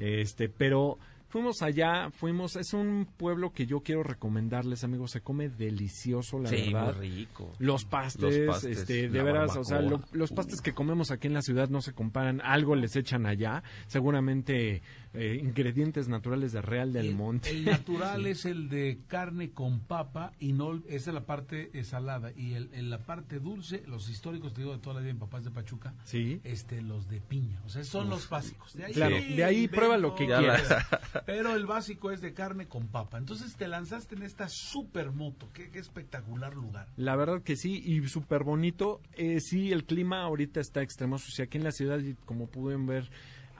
Este, 0.00 0.48
pero 0.48 0.98
fuimos 1.30 1.62
allá, 1.62 2.10
fuimos, 2.10 2.56
es 2.56 2.74
un 2.74 3.06
pueblo 3.16 3.52
que 3.52 3.64
yo 3.64 3.80
quiero 3.80 4.02
recomendarles, 4.02 4.84
amigos, 4.84 5.12
se 5.12 5.22
come 5.22 5.48
delicioso, 5.48 6.38
la 6.38 6.50
sí, 6.50 6.72
verdad. 6.72 6.94
muy 6.96 7.08
rico. 7.08 7.52
Los 7.58 7.84
pastes, 7.86 8.36
Los 8.38 8.54
pastes, 8.56 8.78
este, 8.80 9.08
de 9.08 9.22
veras, 9.22 9.56
o 9.56 9.64
sea, 9.64 9.80
lo- 9.80 10.02
los 10.12 10.32
pastes 10.32 10.60
que 10.60 10.74
comemos 10.74 11.10
aquí 11.10 11.28
en 11.28 11.34
la 11.34 11.42
ciudad 11.42 11.68
no 11.70 11.80
se 11.80 11.92
comparan, 11.94 12.40
algo 12.42 12.74
les 12.74 12.96
echan 12.96 13.24
allá, 13.26 13.62
seguramente 13.86 14.82
eh, 15.12 15.40
ingredientes 15.42 16.08
naturales 16.08 16.52
de 16.52 16.62
Real 16.62 16.92
del 16.92 17.06
El- 17.08 17.14
Monte. 17.16 17.50
El 17.50 17.64
natural 17.64 18.26
es 18.26 18.44
el 18.44 18.68
de 18.68 19.00
carne 19.08 19.50
con 19.50 19.80
papa 19.80 20.32
y 20.38 20.52
no 20.52 20.76
esa 20.88 21.10
es 21.10 21.14
la 21.14 21.26
parte 21.26 21.70
eh, 21.72 21.82
salada 21.84 22.32
y 22.36 22.54
el, 22.54 22.70
en 22.72 22.90
la 22.90 22.98
parte 22.98 23.40
dulce, 23.40 23.82
los 23.86 24.08
históricos 24.08 24.52
te 24.54 24.60
digo 24.60 24.72
de 24.72 24.78
toda 24.78 24.94
la 24.96 25.00
vida 25.00 25.10
en 25.10 25.18
papás 25.18 25.44
de 25.44 25.50
Pachuca, 25.50 25.94
Sí. 26.04 26.40
este 26.44 26.80
los 26.82 27.08
de 27.08 27.20
piña, 27.20 27.60
o 27.64 27.68
sea, 27.68 27.82
son 27.84 28.08
los 28.08 28.28
básicos. 28.28 28.74
De 28.74 28.84
ahí, 28.84 28.92
Claro, 28.92 29.16
de 29.16 29.44
ahí 29.44 29.68
prueba 29.68 29.96
lo 29.98 30.14
que 30.14 30.26
quieras. 30.26 30.68
Pero 31.26 31.54
el 31.56 31.66
básico 31.66 32.10
es 32.10 32.20
de 32.20 32.32
carne 32.34 32.66
con 32.68 32.88
papa. 32.88 33.18
Entonces 33.18 33.56
te 33.56 33.66
lanzaste 33.68 34.14
en 34.14 34.22
esta 34.22 34.48
super 34.48 35.10
moto, 35.12 35.48
qué, 35.52 35.70
qué 35.70 35.78
espectacular 35.78 36.54
lugar. 36.54 36.88
La 36.96 37.16
verdad 37.16 37.42
que 37.42 37.56
sí, 37.56 37.82
y 37.84 38.06
súper 38.08 38.44
bonito. 38.44 39.00
Eh, 39.14 39.40
sí, 39.40 39.72
el 39.72 39.84
clima 39.84 40.22
ahorita 40.22 40.60
está 40.60 40.82
extremoso. 40.82 41.30
Si 41.30 41.42
aquí 41.42 41.58
en 41.58 41.64
la 41.64 41.72
ciudad, 41.72 42.00
como 42.24 42.46
pueden 42.48 42.86
ver, 42.86 43.10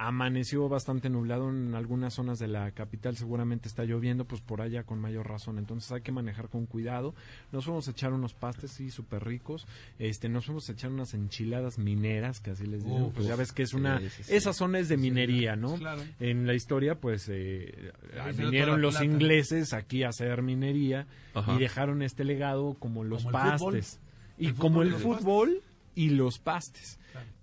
Amaneció 0.02 0.66
bastante 0.66 1.10
nublado 1.10 1.50
en 1.50 1.74
algunas 1.74 2.14
zonas 2.14 2.38
de 2.38 2.48
la 2.48 2.70
capital, 2.70 3.18
seguramente 3.18 3.68
está 3.68 3.84
lloviendo, 3.84 4.24
pues 4.24 4.40
por 4.40 4.62
allá 4.62 4.82
con 4.84 4.98
mayor 4.98 5.28
razón. 5.28 5.58
Entonces 5.58 5.92
hay 5.92 6.00
que 6.00 6.10
manejar 6.10 6.48
con 6.48 6.64
cuidado. 6.64 7.14
Nos 7.52 7.66
fuimos 7.66 7.86
a 7.86 7.90
echar 7.90 8.14
unos 8.14 8.32
pastes, 8.32 8.70
sí, 8.70 8.90
súper 8.90 9.22
ricos. 9.24 9.66
Este, 9.98 10.30
nos 10.30 10.46
fuimos 10.46 10.66
a 10.70 10.72
echar 10.72 10.90
unas 10.90 11.12
enchiladas 11.12 11.78
mineras, 11.78 12.40
que 12.40 12.52
así 12.52 12.64
les 12.64 12.82
digo. 12.82 13.08
Uf, 13.08 13.14
pues 13.14 13.26
ya 13.26 13.36
ves 13.36 13.52
que 13.52 13.62
es 13.62 13.74
una... 13.74 14.00
sí, 14.00 14.08
sí. 14.22 14.34
Esa 14.34 14.54
zona 14.54 14.78
es 14.78 14.88
de 14.88 14.96
minería, 14.96 15.54
¿no? 15.54 15.74
Claro. 15.74 16.02
En 16.18 16.46
la 16.46 16.54
historia, 16.54 16.94
pues, 16.94 17.28
eh, 17.30 17.92
vinieron 18.38 18.80
los 18.80 18.94
plata. 18.94 19.04
ingleses 19.04 19.74
aquí 19.74 20.02
a 20.02 20.08
hacer 20.08 20.40
minería 20.40 21.06
Ajá. 21.34 21.56
y 21.56 21.58
dejaron 21.58 22.00
este 22.00 22.24
legado 22.24 22.74
como 22.78 23.04
los 23.04 23.24
Como 23.24 23.32
pastes. 23.32 24.00
Y 24.38 24.52
como 24.52 24.80
el 24.80 24.94
fútbol 24.94 25.60
y 25.94 26.08
los 26.08 26.38
pastes. 26.38 26.98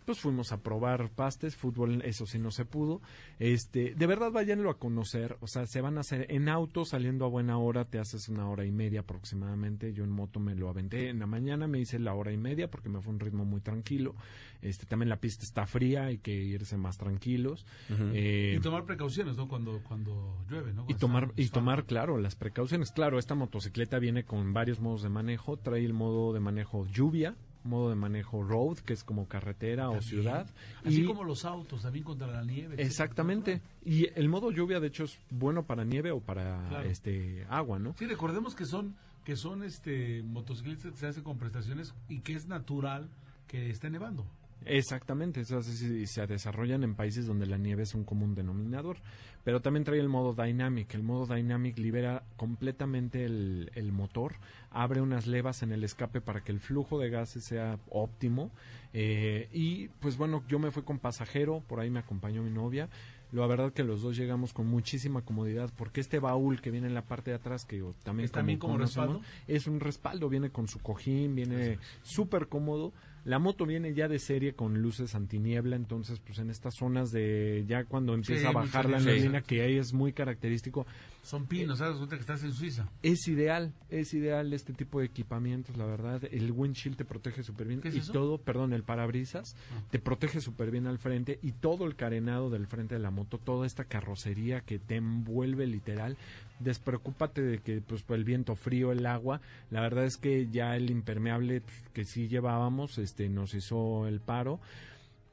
Pues 0.08 0.22
fuimos 0.22 0.54
a 0.54 0.64
probar 0.64 1.10
pastes, 1.10 1.58
fútbol, 1.58 2.02
eso 2.06 2.26
sí 2.26 2.40
no 2.40 2.50
se 2.50 2.64
pudo. 2.64 3.02
Este, 3.40 3.94
de 3.94 4.08
verdad 4.08 4.32
váyanlo 4.32 4.70
a 4.70 4.80
conocer, 4.80 5.36
o 5.42 5.48
sea, 5.48 5.66
se 5.66 5.82
van 5.82 5.98
a 5.98 6.00
hacer 6.00 6.28
en 6.30 6.48
auto 6.48 6.86
saliendo 6.86 7.26
a 7.26 7.28
buena 7.28 7.58
hora, 7.58 7.84
te 7.84 8.00
haces 8.00 8.30
una 8.30 8.50
hora 8.50 8.64
y 8.64 8.72
media 8.72 9.02
aproximadamente. 9.02 9.92
Yo 9.92 10.06
en 10.06 10.12
moto 10.12 10.40
me 10.40 10.56
lo 10.56 10.70
aventé 10.70 11.10
en 11.10 11.20
la 11.20 11.26
mañana, 11.26 11.68
me 11.68 11.80
hice 11.80 12.00
la 12.00 12.14
hora 12.14 12.32
y 12.32 12.38
media 12.38 12.72
porque 12.72 12.88
me 12.88 13.02
fue 13.02 13.12
un 13.12 13.20
ritmo 13.20 13.44
muy 13.44 13.60
tranquilo. 13.60 14.16
Este, 14.62 14.86
también 14.86 15.10
la 15.10 15.18
pista 15.20 15.44
está 15.44 15.66
fría, 15.66 16.06
hay 16.06 16.20
que 16.20 16.32
irse 16.34 16.78
más 16.78 16.98
tranquilos. 16.98 17.66
Eh, 17.90 18.54
Y 18.58 18.62
tomar 18.62 18.86
precauciones, 18.86 19.36
¿no? 19.36 19.50
Cuando, 19.50 19.82
cuando 19.84 20.38
llueve, 20.50 20.74
¿no? 20.74 20.86
y 20.88 20.94
tomar 20.94 21.34
y 21.36 21.50
tomar 21.50 21.84
claro 21.84 22.18
las 22.18 22.36
precauciones 22.36 22.94
claro 22.94 23.20
esta 23.20 23.36
motocicleta 23.36 24.00
viene 24.00 24.24
con 24.24 24.54
varios 24.54 24.80
modos 24.80 25.02
de 25.04 25.10
manejo 25.10 25.58
trae 25.58 25.84
el 25.84 25.94
modo 25.94 26.32
de 26.32 26.40
manejo 26.40 26.88
lluvia 26.88 27.36
modo 27.68 27.90
de 27.90 27.96
manejo 27.96 28.42
road 28.44 28.78
que 28.80 28.94
es 28.94 29.04
como 29.04 29.28
carretera 29.28 29.90
o 29.90 30.02
ciudad 30.02 30.48
Así 30.84 31.02
y 31.02 31.06
como 31.06 31.24
los 31.24 31.46
autos, 31.46 31.84
también 31.84 32.04
contra 32.06 32.28
la 32.28 32.44
nieve. 32.44 32.76
etcétera. 32.76 32.88
exactamente 32.88 33.62
y 33.86 34.08
el 34.20 34.30
modo 34.30 34.50
lluvia 34.52 34.80
de 34.80 34.88
hecho 34.88 35.04
es 35.04 35.20
bueno 35.30 35.64
para 35.66 35.84
nieve 35.86 36.12
o 36.12 36.20
para 36.20 36.68
Claro. 36.70 36.90
este 36.90 37.46
agua 37.50 37.78
no 37.80 37.94
Sí, 38.00 38.06
recordemos 38.08 38.56
que 38.56 38.66
son 38.66 38.96
que 39.24 39.36
son 39.36 39.62
este 39.64 40.24
motocicletas 40.24 40.92
que 40.94 40.98
se 40.98 41.08
hacen 41.08 41.24
con 41.24 41.38
prestaciones 41.38 41.94
y 42.08 42.22
que 42.22 42.34
es 42.34 42.48
natural 42.48 43.10
que 43.48 43.70
esté 43.70 43.90
nevando. 43.90 44.26
Exactamente, 44.66 45.42
eso 45.42 45.58
así 45.60 45.76
se, 45.76 46.06
se 46.08 46.28
desarrollan 46.28 46.84
en 46.84 46.96
países 46.96 47.26
donde 47.26 47.46
la 47.46 47.58
nieve 47.58 47.84
es 47.84 47.94
un 47.96 48.04
común 48.04 48.36
denominador. 48.36 48.98
Pero 49.44 49.62
también 49.62 49.86
trae 49.86 50.00
el 50.00 50.10
modo 50.10 50.34
Dynamic. 50.34 50.94
El 50.94 51.04
modo 51.04 51.34
Dynamic 51.34 51.78
libera 51.78 52.24
completamente 52.36 53.24
el, 53.24 53.72
el 53.76 53.94
motor, 53.94 54.36
abre 54.72 55.00
unas 55.00 55.26
levas 55.26 55.64
en 55.64 55.72
el 55.72 55.86
escape 55.86 56.20
para 56.20 56.42
que 56.44 56.52
el 56.52 56.60
flujo 56.60 57.00
de 57.00 57.10
gases 57.10 57.46
sea 57.46 57.80
óptimo. 57.90 58.52
eh, 58.92 59.48
y 59.54 59.88
pues 60.02 60.18
bueno, 60.18 60.44
yo 60.50 60.60
me 60.60 60.72
fui 60.72 60.84
con 60.84 61.00
pasajero, 61.00 61.64
por 61.66 61.80
ahí 61.80 61.90
me 61.90 62.00
acompañó 62.00 62.44
mi 62.44 62.50
novia. 62.52 62.90
La 63.32 63.46
verdad 63.48 63.72
que 63.74 63.84
los 63.84 64.02
dos 64.02 64.18
llegamos 64.18 64.54
con 64.54 64.68
muchísima 64.68 65.22
comodidad 65.22 65.70
porque 65.78 66.02
este 66.02 66.20
baúl 66.20 66.62
que 66.62 66.72
viene 66.72 66.88
en 66.88 66.94
la 66.94 67.02
parte 67.04 67.32
de 67.32 67.38
atrás, 67.38 67.66
que 67.66 67.82
también 68.04 68.26
¿Es 68.26 68.32
también 68.32 68.60
como 68.60 68.78
respaldo? 68.78 69.22
es 69.48 69.68
un 69.68 69.80
respaldo, 69.80 70.30
viene 70.30 70.50
con 70.50 70.68
su 70.68 70.80
cojín, 70.80 71.36
viene 71.36 71.78
súper 72.04 72.48
cómodo. 72.48 72.94
La 73.28 73.40
moto 73.40 73.66
viene 73.66 73.94
ya 73.94 74.08
de 74.08 74.20
serie 74.20 74.54
con 74.54 74.82
luces 74.82 75.14
antiniebla, 75.14 75.76
entonces 75.76 76.22
pues 76.22 76.40
en 76.40 76.50
estas 76.50 76.76
zonas 76.76 77.12
de 77.12 77.66
ya 77.68 77.84
cuando 77.84 78.14
empieza 78.14 78.48
a 78.48 78.52
bajar 78.54 78.90
la 78.90 79.02
neblina, 79.02 79.42
que 79.42 79.64
ahí 79.64 79.78
es 79.78 79.92
muy 79.92 80.14
característico, 80.14 80.88
Son 81.28 81.46
pinos, 81.46 81.80
¿sabes? 81.80 81.98
Que 82.08 82.16
estás 82.16 82.42
en 82.44 82.54
Suiza. 82.54 82.88
es 83.04 83.28
ideal, 83.28 83.74
es 83.90 84.14
ideal 84.14 84.54
este 84.54 84.72
tipo 84.74 85.00
de 85.00 85.08
equipamientos, 85.08 85.76
la 85.76 85.86
verdad. 85.86 86.22
El 86.32 86.52
windshield 86.54 86.96
te 86.96 87.04
protege 87.04 87.44
súper 87.44 87.68
bien 87.68 87.82
¿Qué 87.82 87.90
es 87.90 87.96
y 87.96 88.00
eso? 88.00 88.14
todo, 88.14 88.38
perdón, 88.38 88.72
el 88.72 88.84
parabrisas 88.84 89.56
Ah. 89.76 89.84
te 89.92 90.00
protege 90.00 90.40
súper 90.40 90.72
bien 90.72 90.88
al 90.88 91.00
frente 91.00 91.38
y 91.42 91.52
todo 91.52 91.86
el 91.86 91.96
carenado 91.98 92.50
del 92.50 92.66
frente 92.68 92.96
de 92.96 93.00
la 93.02 93.12
moto, 93.12 93.38
toda 93.40 93.68
esta 93.68 93.84
carrocería 93.84 94.62
que 94.62 94.80
te 94.80 94.96
envuelve 94.96 95.68
literal. 95.68 96.16
Despreocúpate 96.62 97.42
de 97.42 97.60
que 97.60 97.82
pues 97.82 98.04
por 98.04 98.18
el 98.18 98.24
viento 98.24 98.56
frío, 98.56 98.92
el 98.92 99.06
agua, 99.06 99.42
la 99.70 99.82
verdad 99.82 100.06
es 100.06 100.18
que 100.18 100.48
ya 100.52 100.76
el 100.76 100.90
impermeable 100.90 101.62
pues, 101.62 101.76
que 101.94 102.06
sí 102.06 102.28
llevábamos, 102.28 102.98
este 102.98 103.30
nos 103.30 103.54
hizo 103.54 104.08
el 104.08 104.20
paro 104.22 104.60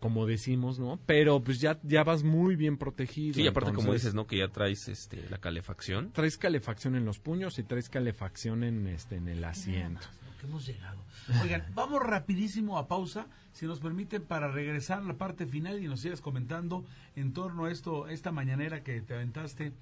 como 0.04 0.26
decimos, 0.26 0.78
¿no? 0.78 1.00
Pero 1.06 1.42
pues 1.42 1.62
ya 1.62 1.78
ya 1.82 2.04
vas 2.04 2.24
muy 2.24 2.56
bien 2.56 2.76
protegido. 2.76 3.36
Sí, 3.36 3.40
y 3.40 3.46
aparte 3.46 3.72
como 3.72 3.94
dices, 3.94 4.12
¿no? 4.12 4.26
Que 4.26 4.36
ya 4.36 4.48
traes 4.48 4.86
este 4.88 5.26
la 5.30 5.38
calefacción. 5.38 6.12
traes 6.12 6.36
calefacción 6.36 6.94
en 6.94 7.06
los 7.06 7.18
puños 7.18 7.58
y 7.58 7.62
traes 7.62 7.88
calefacción 7.88 8.64
en 8.64 8.86
este 8.86 9.16
en 9.16 9.28
el 9.28 9.42
asiento. 9.42 10.02
Lo 10.26 10.36
que 10.38 10.46
hemos 10.46 10.66
llegado. 10.66 10.98
Oigan, 11.42 11.64
vamos 11.74 12.02
rapidísimo 12.02 12.76
a 12.76 12.86
pausa, 12.86 13.28
si 13.54 13.64
nos 13.64 13.80
permiten, 13.80 14.20
para 14.20 14.48
regresar 14.48 14.98
a 14.98 15.04
la 15.04 15.14
parte 15.14 15.46
final 15.46 15.82
y 15.82 15.88
nos 15.88 16.00
sigas 16.00 16.20
comentando 16.20 16.84
en 17.16 17.32
torno 17.32 17.64
a 17.64 17.70
esto, 17.70 18.06
esta 18.08 18.30
mañanera 18.30 18.82
que 18.82 19.00
te 19.00 19.14
aventaste 19.14 19.72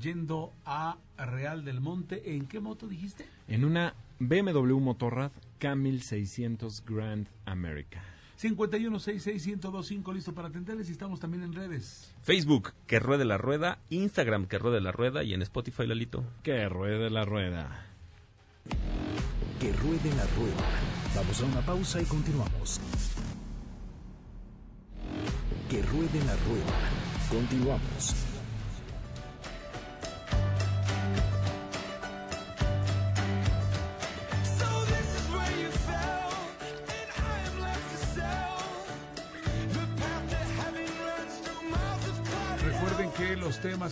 yendo 0.00 0.52
a 0.64 0.96
Real 1.18 1.64
del 1.64 1.80
Monte. 1.80 2.36
¿En 2.36 2.46
qué 2.46 2.60
moto 2.60 2.86
dijiste? 2.86 3.26
En 3.48 3.64
una 3.64 3.96
BMW 4.20 4.78
Motorrad 4.78 5.32
K1600 5.58 6.84
Grand 6.84 7.26
America. 7.46 8.11
5166125 8.42 10.12
listo 10.12 10.34
para 10.34 10.48
atenderles 10.48 10.88
y 10.88 10.92
estamos 10.92 11.20
también 11.20 11.44
en 11.44 11.52
redes. 11.52 12.12
Facebook, 12.22 12.72
que 12.86 12.98
ruede 12.98 13.24
la 13.24 13.38
rueda. 13.38 13.78
Instagram, 13.90 14.46
que 14.46 14.58
ruede 14.58 14.80
la 14.80 14.90
rueda. 14.90 15.22
Y 15.22 15.34
en 15.34 15.42
Spotify, 15.42 15.86
Lalito. 15.86 16.24
Que 16.42 16.68
ruede 16.68 17.08
la 17.10 17.24
rueda. 17.24 17.86
Que 19.60 19.72
ruede 19.72 20.10
la 20.16 20.26
rueda. 20.36 20.66
Vamos 21.14 21.40
a 21.40 21.44
una 21.44 21.60
pausa 21.60 22.00
y 22.00 22.04
continuamos. 22.04 22.80
Que 25.70 25.82
ruede 25.82 26.24
la 26.26 26.36
rueda. 26.36 26.78
Continuamos. 27.30 28.31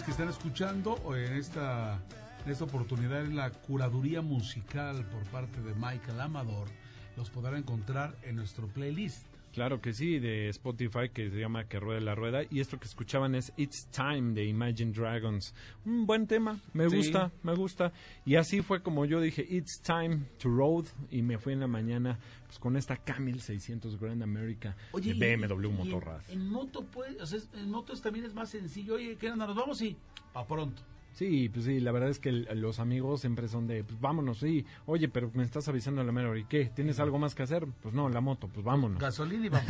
Que 0.03 0.12
están 0.12 0.28
escuchando 0.28 0.98
en 1.14 1.34
esta, 1.34 1.98
en 2.44 2.53
esta 2.53 2.64
oportunidad 2.64 3.22
es 3.22 3.32
la 3.32 3.51
curaduría 3.51 4.22
musical 4.22 5.05
por 5.07 5.22
parte 5.24 5.61
de 5.61 5.74
Michael 5.74 6.20
Amador. 6.20 6.68
Los 7.16 7.28
podrán 7.28 7.57
encontrar 7.57 8.16
en 8.22 8.36
nuestro 8.36 8.68
playlist. 8.68 9.26
Claro 9.53 9.80
que 9.80 9.92
sí, 9.92 10.18
de 10.20 10.48
Spotify 10.51 11.09
que 11.12 11.28
se 11.30 11.40
llama 11.40 11.64
Que 11.68 11.80
ruede 11.80 12.01
la 12.01 12.14
rueda. 12.14 12.42
Y 12.51 12.61
esto 12.61 12.78
que 12.78 12.86
escuchaban 12.86 13.34
es 13.34 13.53
It's 13.57 13.88
Time 13.90 14.32
de 14.32 14.44
Imagine 14.44 14.92
Dragons. 14.92 15.55
Un 15.84 16.07
buen 16.07 16.26
tema, 16.28 16.61
me 16.72 16.88
Sí. 16.88 16.96
gusta, 16.96 17.32
me 17.42 17.55
gusta. 17.55 17.92
Y 18.24 18.36
así 18.36 18.62
fue 18.62 18.80
como 18.82 19.05
yo 19.07 19.20
dije, 19.20 19.44
It's 19.51 19.80
Time 19.82 20.20
to 20.38 20.48
Road. 20.48 20.84
Y 21.11 21.22
me 21.22 21.36
fui 21.38 21.53
en 21.53 21.61
la 21.61 21.66
mañana 21.66 22.18
pues, 22.46 22.59
con 22.61 22.76
esta 22.76 22.96
K1600 23.05 23.98
Grand 23.98 24.22
America 24.22 24.76
de 24.94 25.01
y- 25.11 25.12
BMW 25.14 25.66
y 25.66 25.70
en- 25.70 25.76
Motorrad. 25.76 26.20
En, 26.30 26.48
moto, 26.48 26.84
pues, 26.84 27.20
o 27.20 27.26
sea, 27.26 27.40
en 27.55 27.70
motos 27.70 28.01
también 28.03 28.24
es 28.26 28.34
más 28.34 28.51
sencillo. 28.51 28.94
Oye, 28.94 29.16
¿qué 29.16 29.30
onda? 29.30 29.46
¿Nos 29.46 29.57
vamos? 29.57 29.82
Y 29.82 29.96
pa' 30.32 30.46
pronto. 30.46 30.82
Sí, 31.12 31.48
pues 31.48 31.64
sí, 31.66 31.80
la 31.80 31.92
verdad 31.92 32.08
es 32.08 32.18
que 32.18 32.28
el- 32.30 32.48
los 32.61 32.78
amigos 32.80 33.20
siempre 33.20 33.46
son 33.48 33.66
de, 33.66 33.84
pues 33.84 34.00
vámonos, 34.00 34.38
sí. 34.38 34.64
Oye, 34.86 35.08
pero 35.08 35.30
me 35.34 35.42
estás 35.42 35.68
avisando 35.68 36.00
a 36.00 36.04
la 36.04 36.12
mera 36.12 36.30
hora. 36.30 36.38
¿Y 36.38 36.44
qué? 36.44 36.66
¿Tienes 36.74 36.98
algo 37.00 37.18
más 37.18 37.34
que 37.34 37.42
hacer? 37.42 37.66
Pues 37.82 37.94
no, 37.94 38.08
la 38.08 38.20
moto, 38.20 38.48
pues 38.48 38.64
vámonos. 38.64 38.98
Gasolina 39.00 39.46
y 39.46 39.48
vamos. 39.50 39.68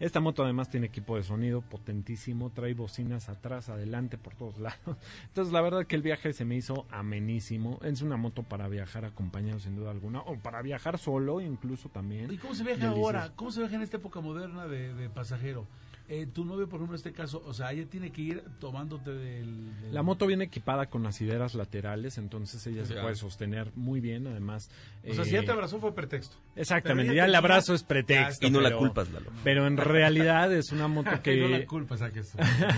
Esta 0.00 0.20
moto 0.20 0.42
además 0.42 0.70
tiene 0.70 0.86
equipo 0.86 1.16
de 1.16 1.22
sonido 1.22 1.60
potentísimo, 1.60 2.50
trae 2.50 2.74
bocinas 2.74 3.28
atrás, 3.28 3.68
adelante, 3.68 4.18
por 4.18 4.34
todos 4.34 4.58
lados. 4.58 4.78
Entonces 5.28 5.52
la 5.52 5.60
verdad 5.60 5.86
que 5.86 5.94
el 5.96 6.02
viaje 6.02 6.32
se 6.32 6.44
me 6.44 6.56
hizo 6.56 6.86
amenísimo. 6.90 7.78
Es 7.82 8.02
una 8.02 8.16
moto 8.16 8.42
para 8.42 8.66
viajar 8.68 9.04
acompañado 9.04 9.60
sin 9.60 9.76
duda 9.76 9.90
alguna, 9.90 10.20
o 10.20 10.36
para 10.38 10.62
viajar 10.62 10.98
solo 10.98 11.40
incluso 11.40 11.90
también. 11.90 12.32
¿Y 12.32 12.38
cómo 12.38 12.54
se 12.54 12.64
viaja 12.64 12.88
ahora? 12.88 13.32
¿Cómo 13.36 13.50
se 13.52 13.60
viaja 13.60 13.76
en 13.76 13.82
esta 13.82 13.98
época 13.98 14.20
moderna 14.20 14.66
de, 14.66 14.94
de 14.94 15.08
pasajero? 15.10 15.66
Eh, 16.14 16.26
tu 16.26 16.44
novio, 16.44 16.68
por 16.68 16.76
ejemplo, 16.78 16.94
en 16.94 16.98
este 16.98 17.12
caso, 17.12 17.42
o 17.46 17.54
sea, 17.54 17.72
ella 17.72 17.86
tiene 17.88 18.10
que 18.12 18.20
ir 18.20 18.44
tomándote 18.60 19.12
del... 19.12 19.80
del- 19.80 19.94
La 19.94 20.02
moto 20.02 20.26
viene 20.26 20.44
equipada 20.44 20.86
con 20.90 21.06
asideras 21.06 21.54
laterales, 21.54 22.18
entonces 22.18 22.66
ella 22.66 22.84
se 22.84 22.94
puede 22.94 23.14
sostener 23.14 23.72
muy 23.76 24.00
bien, 24.00 24.26
además. 24.26 24.70
O 25.08 25.14
sea, 25.14 25.24
si 25.24 25.30
eh, 25.30 25.40
ya 25.40 25.44
te 25.46 25.52
abrazó 25.52 25.80
fue 25.80 25.94
pretexto. 25.94 26.36
Exactamente, 26.54 27.14
ya 27.14 27.24
el 27.24 27.34
abrazo 27.34 27.72
es 27.72 27.82
pretexto. 27.82 28.46
Y 28.46 28.50
no 28.50 28.60
la 28.60 28.76
culpas, 28.76 29.10
Lalo. 29.10 29.30
Pero 29.42 29.66
en 29.66 29.78
realidad 29.78 30.52
es 30.52 30.70
una 30.70 30.86
moto 30.88 31.10
Que 31.22 31.36
no 31.40 31.48
la 31.48 31.60
que... 31.60 31.66
culpa, 31.66 31.96
saque 31.96 32.20
esto. 32.20 32.36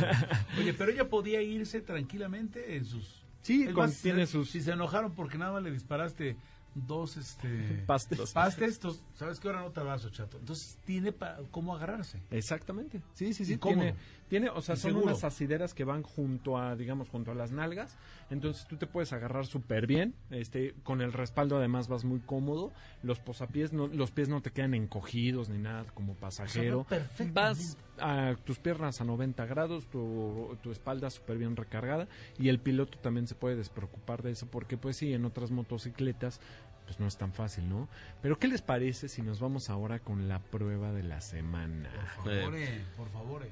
Oye, 0.58 0.72
pero 0.74 0.92
ella 0.92 1.08
podía 1.08 1.42
irse 1.42 1.80
tranquilamente 1.80 2.76
en 2.76 2.84
sus... 2.84 3.24
Sí, 3.42 3.64
Es 3.64 3.74
con- 3.74 3.86
más, 3.86 4.00
tiene 4.00 4.26
sus... 4.26 4.48
Si 4.50 4.60
se 4.60 4.70
enojaron 4.72 5.12
porque 5.14 5.38
nada 5.38 5.52
más 5.52 5.62
le 5.62 5.70
disparaste 5.72 6.36
dos 6.74 7.16
este 7.16 7.84
Pastes. 7.86 8.32
pastes, 8.32 8.80
sabes 9.14 9.38
que 9.38 9.48
ahora 9.48 9.62
no 9.62 9.70
te 9.70 9.80
abrazo, 9.80 10.10
chato. 10.10 10.38
Entonces 10.38 10.78
tiene 10.84 11.14
cómo 11.50 11.74
agarrarse. 11.74 12.20
Exactamente. 12.30 13.00
Sí, 13.14 13.32
sí, 13.32 13.44
sí. 13.44 13.56
Tiene, 13.56 13.94
tiene, 14.28 14.48
o 14.48 14.60
sea, 14.60 14.76
son 14.76 14.90
seguro. 14.90 15.06
unas 15.06 15.24
asideras 15.24 15.74
que 15.74 15.84
van 15.84 16.02
junto 16.02 16.58
a, 16.58 16.76
digamos, 16.76 17.08
junto 17.08 17.30
a 17.30 17.34
las 17.34 17.52
nalgas. 17.52 17.96
Entonces 18.30 18.66
tú 18.66 18.76
te 18.76 18.86
puedes 18.86 19.12
agarrar 19.12 19.46
súper 19.46 19.86
bien. 19.86 20.14
Este, 20.30 20.74
con 20.82 21.00
el 21.00 21.12
respaldo 21.12 21.56
además 21.56 21.88
vas 21.88 22.04
muy 22.04 22.20
cómodo. 22.20 22.72
Los 23.02 23.20
posapiés, 23.20 23.72
no, 23.72 23.86
los 23.86 24.10
pies 24.10 24.28
no 24.28 24.40
te 24.42 24.50
quedan 24.50 24.74
encogidos 24.74 25.48
ni 25.48 25.58
nada 25.58 25.84
como 25.94 26.14
pasajero. 26.14 26.80
O 26.80 26.88
sea, 26.88 26.98
perfectamente. 26.98 27.32
vas 27.34 27.76
a 28.00 28.34
tus 28.44 28.58
piernas 28.58 29.00
a 29.00 29.04
90 29.04 29.44
grados, 29.46 29.86
tu, 29.90 30.56
tu 30.62 30.70
espalda 30.70 31.10
súper 31.10 31.38
bien 31.38 31.56
recargada. 31.56 32.08
Y 32.38 32.48
el 32.48 32.58
piloto 32.58 32.98
también 32.98 33.26
se 33.26 33.34
puede 33.34 33.56
despreocupar 33.56 34.22
de 34.22 34.32
eso 34.32 34.46
porque 34.50 34.76
pues 34.76 34.96
sí, 34.96 35.12
en 35.12 35.24
otras 35.24 35.50
motocicletas 35.50 36.40
pues 36.84 37.00
no 37.00 37.06
es 37.06 37.16
tan 37.16 37.32
fácil, 37.32 37.68
¿no? 37.68 37.88
Pero 38.20 38.38
¿qué 38.38 38.46
les 38.46 38.60
parece 38.60 39.08
si 39.08 39.22
nos 39.22 39.40
vamos 39.40 39.70
ahora 39.70 40.00
con 40.00 40.28
la 40.28 40.38
prueba 40.40 40.92
de 40.92 41.02
la 41.02 41.20
semana? 41.22 41.90
Por 42.22 42.34
favor, 42.34 42.56
eh, 42.56 42.84
por 42.96 43.08
favor. 43.10 43.42
eh. 43.44 43.50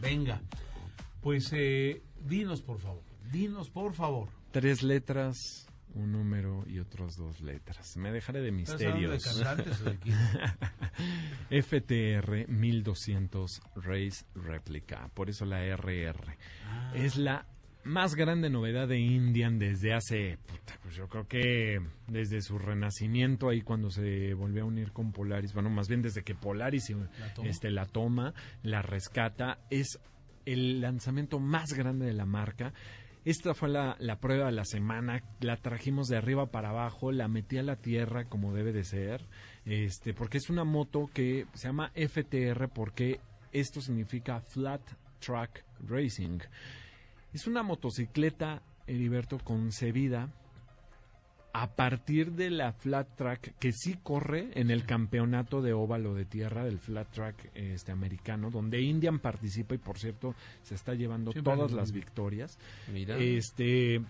Venga, 0.00 0.40
pues 1.22 1.50
eh, 1.52 2.02
dinos 2.24 2.62
por 2.62 2.78
favor, 2.78 3.02
dinos 3.32 3.70
por 3.70 3.94
favor. 3.94 4.28
Tres 4.52 4.82
letras, 4.82 5.66
un 5.94 6.12
número 6.12 6.64
y 6.66 6.78
otras 6.78 7.16
dos 7.16 7.40
letras. 7.40 7.96
Me 7.96 8.12
dejaré 8.12 8.40
de 8.40 8.48
¿Estás 8.60 8.80
hablando 8.80 9.64
de 9.64 9.70
misterios. 9.70 9.84
de 9.84 9.98
quién? 9.98 10.16
FTR 11.62 12.48
1200 12.48 13.62
Race 13.76 14.24
Replica, 14.34 15.08
por 15.14 15.30
eso 15.30 15.44
la 15.44 15.64
RR. 15.64 16.36
Ah. 16.66 16.92
Es 16.94 17.16
la 17.16 17.46
más 17.86 18.16
grande 18.16 18.50
novedad 18.50 18.88
de 18.88 18.98
Indian 18.98 19.58
desde 19.58 19.94
hace, 19.94 20.38
puta, 20.44 20.76
pues 20.82 20.96
yo 20.96 21.08
creo 21.08 21.28
que 21.28 21.80
desde 22.08 22.42
su 22.42 22.58
renacimiento 22.58 23.48
ahí 23.48 23.62
cuando 23.62 23.90
se 23.90 24.34
volvió 24.34 24.62
a 24.62 24.66
unir 24.66 24.92
con 24.92 25.12
Polaris, 25.12 25.54
bueno, 25.54 25.70
más 25.70 25.88
bien 25.88 26.02
desde 26.02 26.24
que 26.24 26.34
Polaris 26.34 26.92
este, 27.44 27.70
la 27.70 27.86
toma, 27.86 28.34
la 28.62 28.82
rescata, 28.82 29.60
es 29.70 30.00
el 30.46 30.80
lanzamiento 30.80 31.38
más 31.38 31.72
grande 31.74 32.06
de 32.06 32.12
la 32.12 32.26
marca. 32.26 32.72
Esta 33.26 33.54
fue 33.54 33.68
la, 33.68 33.96
la 33.98 34.20
prueba 34.20 34.46
de 34.46 34.52
la 34.52 34.64
semana, 34.64 35.20
la 35.40 35.56
trajimos 35.56 36.06
de 36.06 36.16
arriba 36.16 36.52
para 36.52 36.68
abajo, 36.68 37.10
la 37.10 37.26
metí 37.26 37.58
a 37.58 37.64
la 37.64 37.74
tierra 37.74 38.26
como 38.26 38.54
debe 38.54 38.72
de 38.72 38.84
ser, 38.84 39.26
este, 39.64 40.14
porque 40.14 40.38
es 40.38 40.48
una 40.48 40.62
moto 40.62 41.10
que 41.12 41.48
se 41.52 41.66
llama 41.66 41.90
FTR 41.96 42.68
porque 42.68 43.18
esto 43.50 43.80
significa 43.80 44.38
Flat 44.38 44.80
Track 45.18 45.64
Racing. 45.88 46.38
Es 47.32 47.48
una 47.48 47.64
motocicleta, 47.64 48.62
Heriberto, 48.86 49.38
concebida 49.38 50.30
a 51.58 51.68
partir 51.68 52.32
de 52.32 52.50
la 52.50 52.72
flat 52.72 53.08
track 53.16 53.54
que 53.58 53.72
sí 53.72 53.96
corre 54.02 54.50
en 54.54 54.70
el 54.70 54.84
campeonato 54.84 55.62
de 55.62 55.72
óvalo 55.72 56.14
de 56.14 56.26
tierra 56.26 56.64
del 56.64 56.78
flat 56.78 57.10
track 57.10 57.50
este 57.54 57.92
americano 57.92 58.50
donde 58.50 58.82
Indian 58.82 59.20
participa 59.20 59.74
y 59.74 59.78
por 59.78 59.98
cierto 59.98 60.34
se 60.62 60.74
está 60.74 60.92
llevando 60.92 61.32
todas 61.32 61.72
las 61.72 61.92
victorias 61.92 62.58
Mira. 62.92 63.16
este 63.16 64.02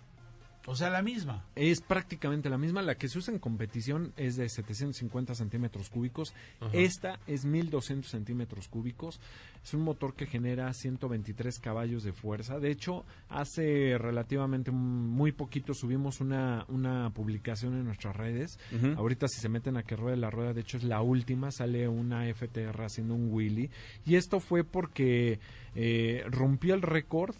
O 0.67 0.75
sea, 0.75 0.91
la 0.91 1.03
misma. 1.03 1.45
es 1.55 1.81
prácticamente 1.81 2.51
la 2.51 2.59
misma. 2.59 2.83
La 2.83 2.97
que 2.97 3.09
se 3.09 3.19
usa 3.19 3.33
en 3.33 3.41
competición 3.41 4.13
es 4.17 4.37
de 4.37 4.49
750 4.49 5.35
centímetros 5.35 5.91
cúbicos. 5.91 6.35
Ajá. 6.61 6.71
Esta 6.73 7.21
es 7.27 7.45
1200 7.45 8.11
centímetros 8.11 8.69
cúbicos. 8.69 9.21
Es 9.65 9.75
un 9.75 9.83
motor 9.83 10.15
que 10.15 10.27
genera 10.27 10.73
123 10.73 11.59
caballos 11.59 12.03
de 12.05 12.13
fuerza. 12.13 12.59
De 12.59 12.71
hecho, 12.71 13.05
hace 13.29 13.97
relativamente 13.99 14.71
muy 14.71 15.33
poquito 15.33 15.75
subimos 15.75 16.21
una, 16.21 16.65
una 16.69 17.11
publicación 17.11 17.75
en 17.75 17.85
nuestras 17.85 18.17
redes. 18.17 18.59
Ahorita 18.97 19.29
si 19.29 19.41
se 19.41 19.49
meten 19.49 19.77
a 19.77 19.83
que 19.83 19.97
ruede 19.97 20.17
la 20.17 20.31
rueda, 20.31 20.53
de 20.53 20.61
hecho 20.61 20.77
es 20.77 20.85
la 20.85 21.01
última, 21.03 21.51
sale 21.51 21.89
una 21.89 22.33
FTR 22.33 22.83
haciendo 22.83 23.15
un 23.15 23.33
wheelie. 23.33 23.71
Y 24.05 24.17
esto 24.17 24.41
fue 24.41 24.65
porque 24.65 25.41
eh, 25.75 26.25
rompió 26.29 26.75
el 26.75 26.83
récord 26.83 27.35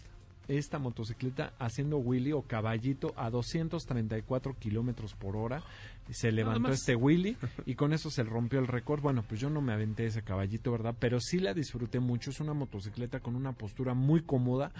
esta 0.47 0.79
motocicleta 0.79 1.53
haciendo 1.59 1.97
wheelie 1.97 2.33
o 2.33 2.43
caballito 2.43 3.13
a 3.17 3.29
234 3.29 4.55
kilómetros 4.57 5.13
por 5.13 5.35
hora. 5.35 5.63
Se 6.09 6.31
levantó 6.31 6.71
este 6.71 6.95
wheelie 6.95 7.35
y 7.65 7.75
con 7.75 7.93
eso 7.93 8.09
se 8.09 8.23
rompió 8.23 8.59
el 8.59 8.67
récord. 8.67 9.01
Bueno, 9.01 9.23
pues 9.27 9.41
yo 9.41 9.49
no 9.49 9.61
me 9.61 9.73
aventé 9.73 10.05
ese 10.05 10.21
caballito, 10.21 10.71
¿verdad? 10.71 10.95
Pero 10.99 11.19
sí 11.19 11.39
la 11.39 11.53
disfruté 11.53 11.99
mucho. 11.99 12.29
Es 12.29 12.39
una 12.39 12.53
motocicleta 12.53 13.19
con 13.19 13.35
una 13.35 13.51
postura 13.51 13.93
muy 13.93 14.21
cómoda. 14.21 14.71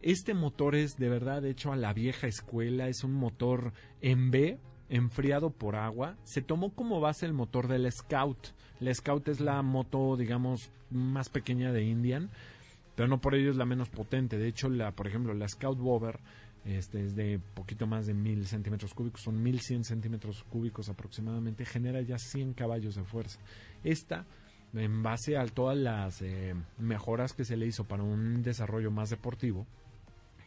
Este 0.00 0.32
motor 0.32 0.76
es 0.76 0.96
de 0.96 1.08
verdad 1.08 1.44
hecho 1.44 1.72
a 1.72 1.76
la 1.76 1.92
vieja 1.92 2.28
escuela. 2.28 2.88
Es 2.88 3.02
un 3.02 3.14
motor 3.14 3.72
en 4.00 4.30
B, 4.30 4.58
enfriado 4.88 5.50
por 5.50 5.74
agua. 5.74 6.16
Se 6.22 6.40
tomó 6.40 6.72
como 6.72 7.00
base 7.00 7.26
el 7.26 7.32
motor 7.32 7.66
del 7.66 7.90
Scout. 7.90 8.48
La 8.78 8.94
Scout 8.94 9.28
es 9.28 9.40
la 9.40 9.60
moto, 9.62 10.16
digamos, 10.16 10.70
más 10.90 11.28
pequeña 11.28 11.72
de 11.72 11.82
Indian 11.82 12.30
pero 13.00 13.08
no 13.08 13.18
por 13.18 13.34
ello 13.34 13.50
es 13.50 13.56
la 13.56 13.64
menos 13.64 13.88
potente. 13.88 14.36
De 14.36 14.46
hecho, 14.46 14.68
la, 14.68 14.90
por 14.90 15.06
ejemplo, 15.06 15.32
la 15.32 15.48
Scout 15.48 15.78
Bover 15.78 16.20
este, 16.66 17.02
es 17.02 17.16
de 17.16 17.40
poquito 17.54 17.86
más 17.86 18.04
de 18.04 18.12
mil 18.12 18.46
centímetros 18.46 18.92
cúbicos, 18.92 19.22
son 19.22 19.42
1100 19.42 19.84
centímetros 19.84 20.44
cúbicos 20.44 20.90
aproximadamente, 20.90 21.64
genera 21.64 22.02
ya 22.02 22.18
100 22.18 22.52
caballos 22.52 22.96
de 22.96 23.04
fuerza. 23.04 23.40
Esta, 23.82 24.26
en 24.74 25.02
base 25.02 25.38
a 25.38 25.46
todas 25.46 25.78
las 25.78 26.20
eh, 26.20 26.54
mejoras 26.76 27.32
que 27.32 27.46
se 27.46 27.56
le 27.56 27.64
hizo 27.64 27.84
para 27.84 28.02
un 28.02 28.42
desarrollo 28.42 28.90
más 28.90 29.08
deportivo, 29.08 29.66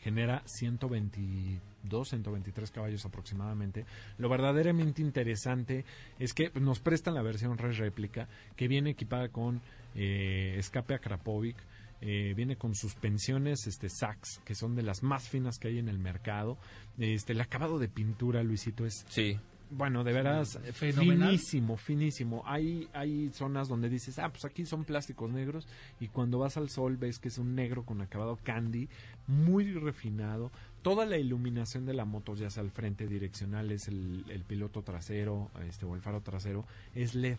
genera 0.03 0.43
122, 0.45 2.07
123 2.07 2.69
caballos 2.69 3.03
aproximadamente. 3.03 3.83
Lo 4.19 4.29
verdaderamente 4.29 5.01
interesante 5.01 5.85
es 6.19 6.35
que 6.35 6.51
nos 6.61 6.81
prestan 6.81 7.15
la 7.15 7.23
versión 7.23 7.57
Res 7.57 7.79
Réplica 7.79 8.27
que 8.55 8.67
viene 8.67 8.91
equipada 8.91 9.29
con 9.29 9.59
eh, 9.95 10.53
escape 10.59 10.93
a 10.93 10.99
Krapovic, 10.99 11.57
eh, 12.05 12.33
viene 12.35 12.57
con 12.57 12.75
suspensiones 12.75 13.65
este 13.65 13.87
Sachs, 13.87 14.41
que 14.43 14.55
son 14.55 14.75
de 14.75 14.83
las 14.83 15.03
más 15.03 15.29
finas 15.29 15.57
que 15.57 15.69
hay 15.69 15.79
en 15.79 15.87
el 15.87 15.99
mercado. 15.99 16.57
Este, 16.97 17.31
el 17.31 17.39
acabado 17.39 17.79
de 17.79 17.87
pintura, 17.87 18.43
Luisito, 18.43 18.85
es 18.85 19.05
Sí. 19.07 19.39
bueno, 19.71 20.03
de 20.03 20.11
veras, 20.11 20.59
Fenomenal. 20.73 21.29
finísimo, 21.29 21.77
finísimo. 21.77 22.43
Hay, 22.45 22.89
hay 22.93 23.29
zonas 23.31 23.69
donde 23.69 23.89
dices, 23.89 24.19
ah, 24.19 24.29
pues 24.29 24.43
aquí 24.43 24.65
son 24.65 24.83
plásticos 24.83 25.31
negros, 25.31 25.65
y 26.01 26.09
cuando 26.09 26.39
vas 26.39 26.57
al 26.57 26.69
sol 26.69 26.97
ves 26.97 27.19
que 27.19 27.29
es 27.29 27.37
un 27.37 27.55
negro 27.55 27.83
con 27.85 28.01
acabado 28.01 28.37
candy, 28.43 28.89
muy 29.27 29.71
refinado. 29.73 30.51
Toda 30.81 31.05
la 31.05 31.17
iluminación 31.17 31.85
de 31.85 31.93
la 31.93 32.03
moto, 32.03 32.35
ya 32.35 32.49
sea 32.49 32.61
al 32.63 32.71
frente 32.71 33.07
direccional, 33.07 33.71
es 33.71 33.87
el, 33.87 34.25
el 34.27 34.43
piloto 34.43 34.81
trasero, 34.83 35.49
este, 35.65 35.85
o 35.85 35.95
el 35.95 36.01
faro 36.01 36.19
trasero, 36.19 36.65
es 36.93 37.15
LED. 37.15 37.37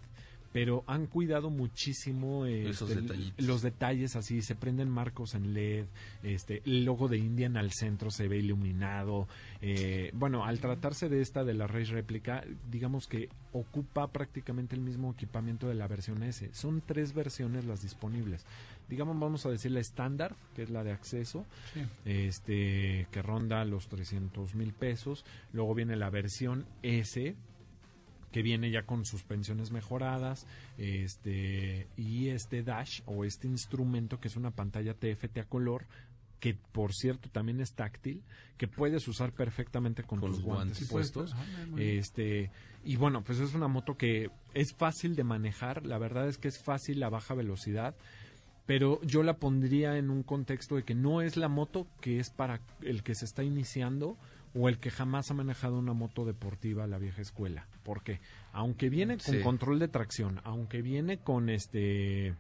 Pero 0.55 0.85
han 0.87 1.09
cuidado 1.09 1.51
muchísimo 1.51 2.47
eh, 2.47 2.71
Esos 2.71 2.89
este, 2.89 3.43
los 3.43 3.61
detalles 3.61 4.15
así, 4.15 4.41
se 4.41 4.55
prenden 4.55 4.89
marcos 4.89 5.35
en 5.35 5.53
LED, 5.53 5.87
este, 6.23 6.63
el 6.65 6.85
logo 6.85 7.09
de 7.09 7.19
Indian 7.19 7.57
al 7.57 7.73
centro 7.73 8.09
se 8.13 8.29
ve 8.29 8.39
iluminado. 8.39 9.27
eh, 9.61 10.13
bueno, 10.15 10.45
al 10.45 10.61
tratarse 10.61 11.09
de 11.09 11.21
esta 11.23 11.43
de 11.43 11.55
la 11.55 11.67
Race 11.67 11.91
Réplica, 11.93 12.45
digamos 12.71 13.09
que 13.09 13.31
ocupa 13.53 14.13
prácticamente 14.13 14.77
el 14.77 14.81
mismo 14.81 15.11
equipamiento 15.11 15.67
de 15.69 15.75
la 15.75 15.89
versión 15.89 16.23
S. 16.23 16.49
Son 16.53 16.81
tres 16.87 17.15
versiones 17.15 17.65
las 17.65 17.83
disponibles. 17.83 18.47
Digamos, 18.89 19.19
vamos 19.19 19.45
a 19.47 19.51
decir 19.51 19.73
la 19.73 19.81
estándar, 19.81 20.37
que 20.55 20.63
es 20.63 20.71
la 20.71 20.85
de 20.85 20.93
acceso, 20.93 21.47
Sí. 21.73 21.81
este, 22.05 23.09
que 23.11 23.23
ronda 23.23 23.65
los 23.65 23.89
300 23.89 24.55
mil 24.55 24.73
pesos. 24.73 25.25
Luego 25.53 25.75
viene 25.75 25.97
la 25.97 26.11
versión 26.11 26.65
S, 26.83 27.35
que 28.35 28.43
viene 28.43 28.69
ya 28.73 28.83
con 28.83 29.05
suspensiones 29.05 29.71
mejoradas, 29.71 30.45
este 30.77 31.87
y 31.97 32.31
este 32.31 32.65
dash 32.65 33.01
o 33.07 33.25
este 33.25 33.47
instrumento 33.47 34.19
que 34.19 34.27
es 34.27 34.35
una 34.35 34.51
pantalla 34.51 34.93
TFT 34.93 35.39
a 35.39 35.45
color 35.45 35.87
que 36.41 36.57
por 36.73 36.93
cierto 36.93 37.29
también 37.31 37.61
es 37.61 37.75
táctil, 37.75 38.25
que 38.59 38.67
puedes 38.67 39.07
usar 39.07 39.31
perfectamente 39.31 40.03
con, 40.03 40.19
Con 40.19 40.31
tus 40.31 40.39
los 40.41 40.45
guantes, 40.45 40.79
guantes. 40.79 40.91
puestos. 40.91 41.37
Bien. 41.75 41.99
Este, 42.01 42.51
y 42.85 42.97
bueno, 42.97 43.23
pues 43.23 43.39
es 43.39 43.55
una 43.55 43.69
moto 43.69 43.97
que 43.97 44.33
es 44.53 44.75
fácil 44.75 45.15
de 45.15 45.23
manejar, 45.23 45.87
la 45.87 45.99
verdad 45.99 46.27
es 46.27 46.37
que 46.37 46.49
es 46.49 46.61
fácil 46.61 47.05
a 47.05 47.11
baja 47.11 47.35
velocidad, 47.35 47.95
pero 48.67 49.01
yo 49.03 49.23
la 49.23 49.37
pondría 49.37 49.97
en 49.97 50.11
un 50.11 50.25
contexto 50.25 50.75
de 50.75 50.83
que 50.83 50.97
no 50.97 51.23
es 51.23 51.37
la 51.37 51.47
moto 51.47 51.87
que 52.01 52.19
es 52.19 52.31
para 52.31 52.61
el 52.83 53.05
que 53.05 53.15
se 53.15 53.27
está 53.27 53.45
iniciando 53.45 54.19
o 54.55 54.69
el 54.69 54.79
que 54.79 54.91
jamás 54.91 55.31
ha 55.31 55.35
manejado 55.35 55.79
una 55.79 55.93
moto 55.95 56.25
deportiva 56.25 56.85
a 56.85 56.87
la 56.87 56.99
vieja 56.99 57.21
escuela. 57.23 57.67
Porque 57.83 58.21
aunque 58.53 58.89
viene 58.89 59.19
con 59.19 59.35
Sí. 59.35 59.41
control 59.43 59.79
de 59.79 59.89
tracción, 59.89 60.41
aunque 60.45 60.81
viene 60.83 61.19
con 61.19 61.49
este 61.51 62.35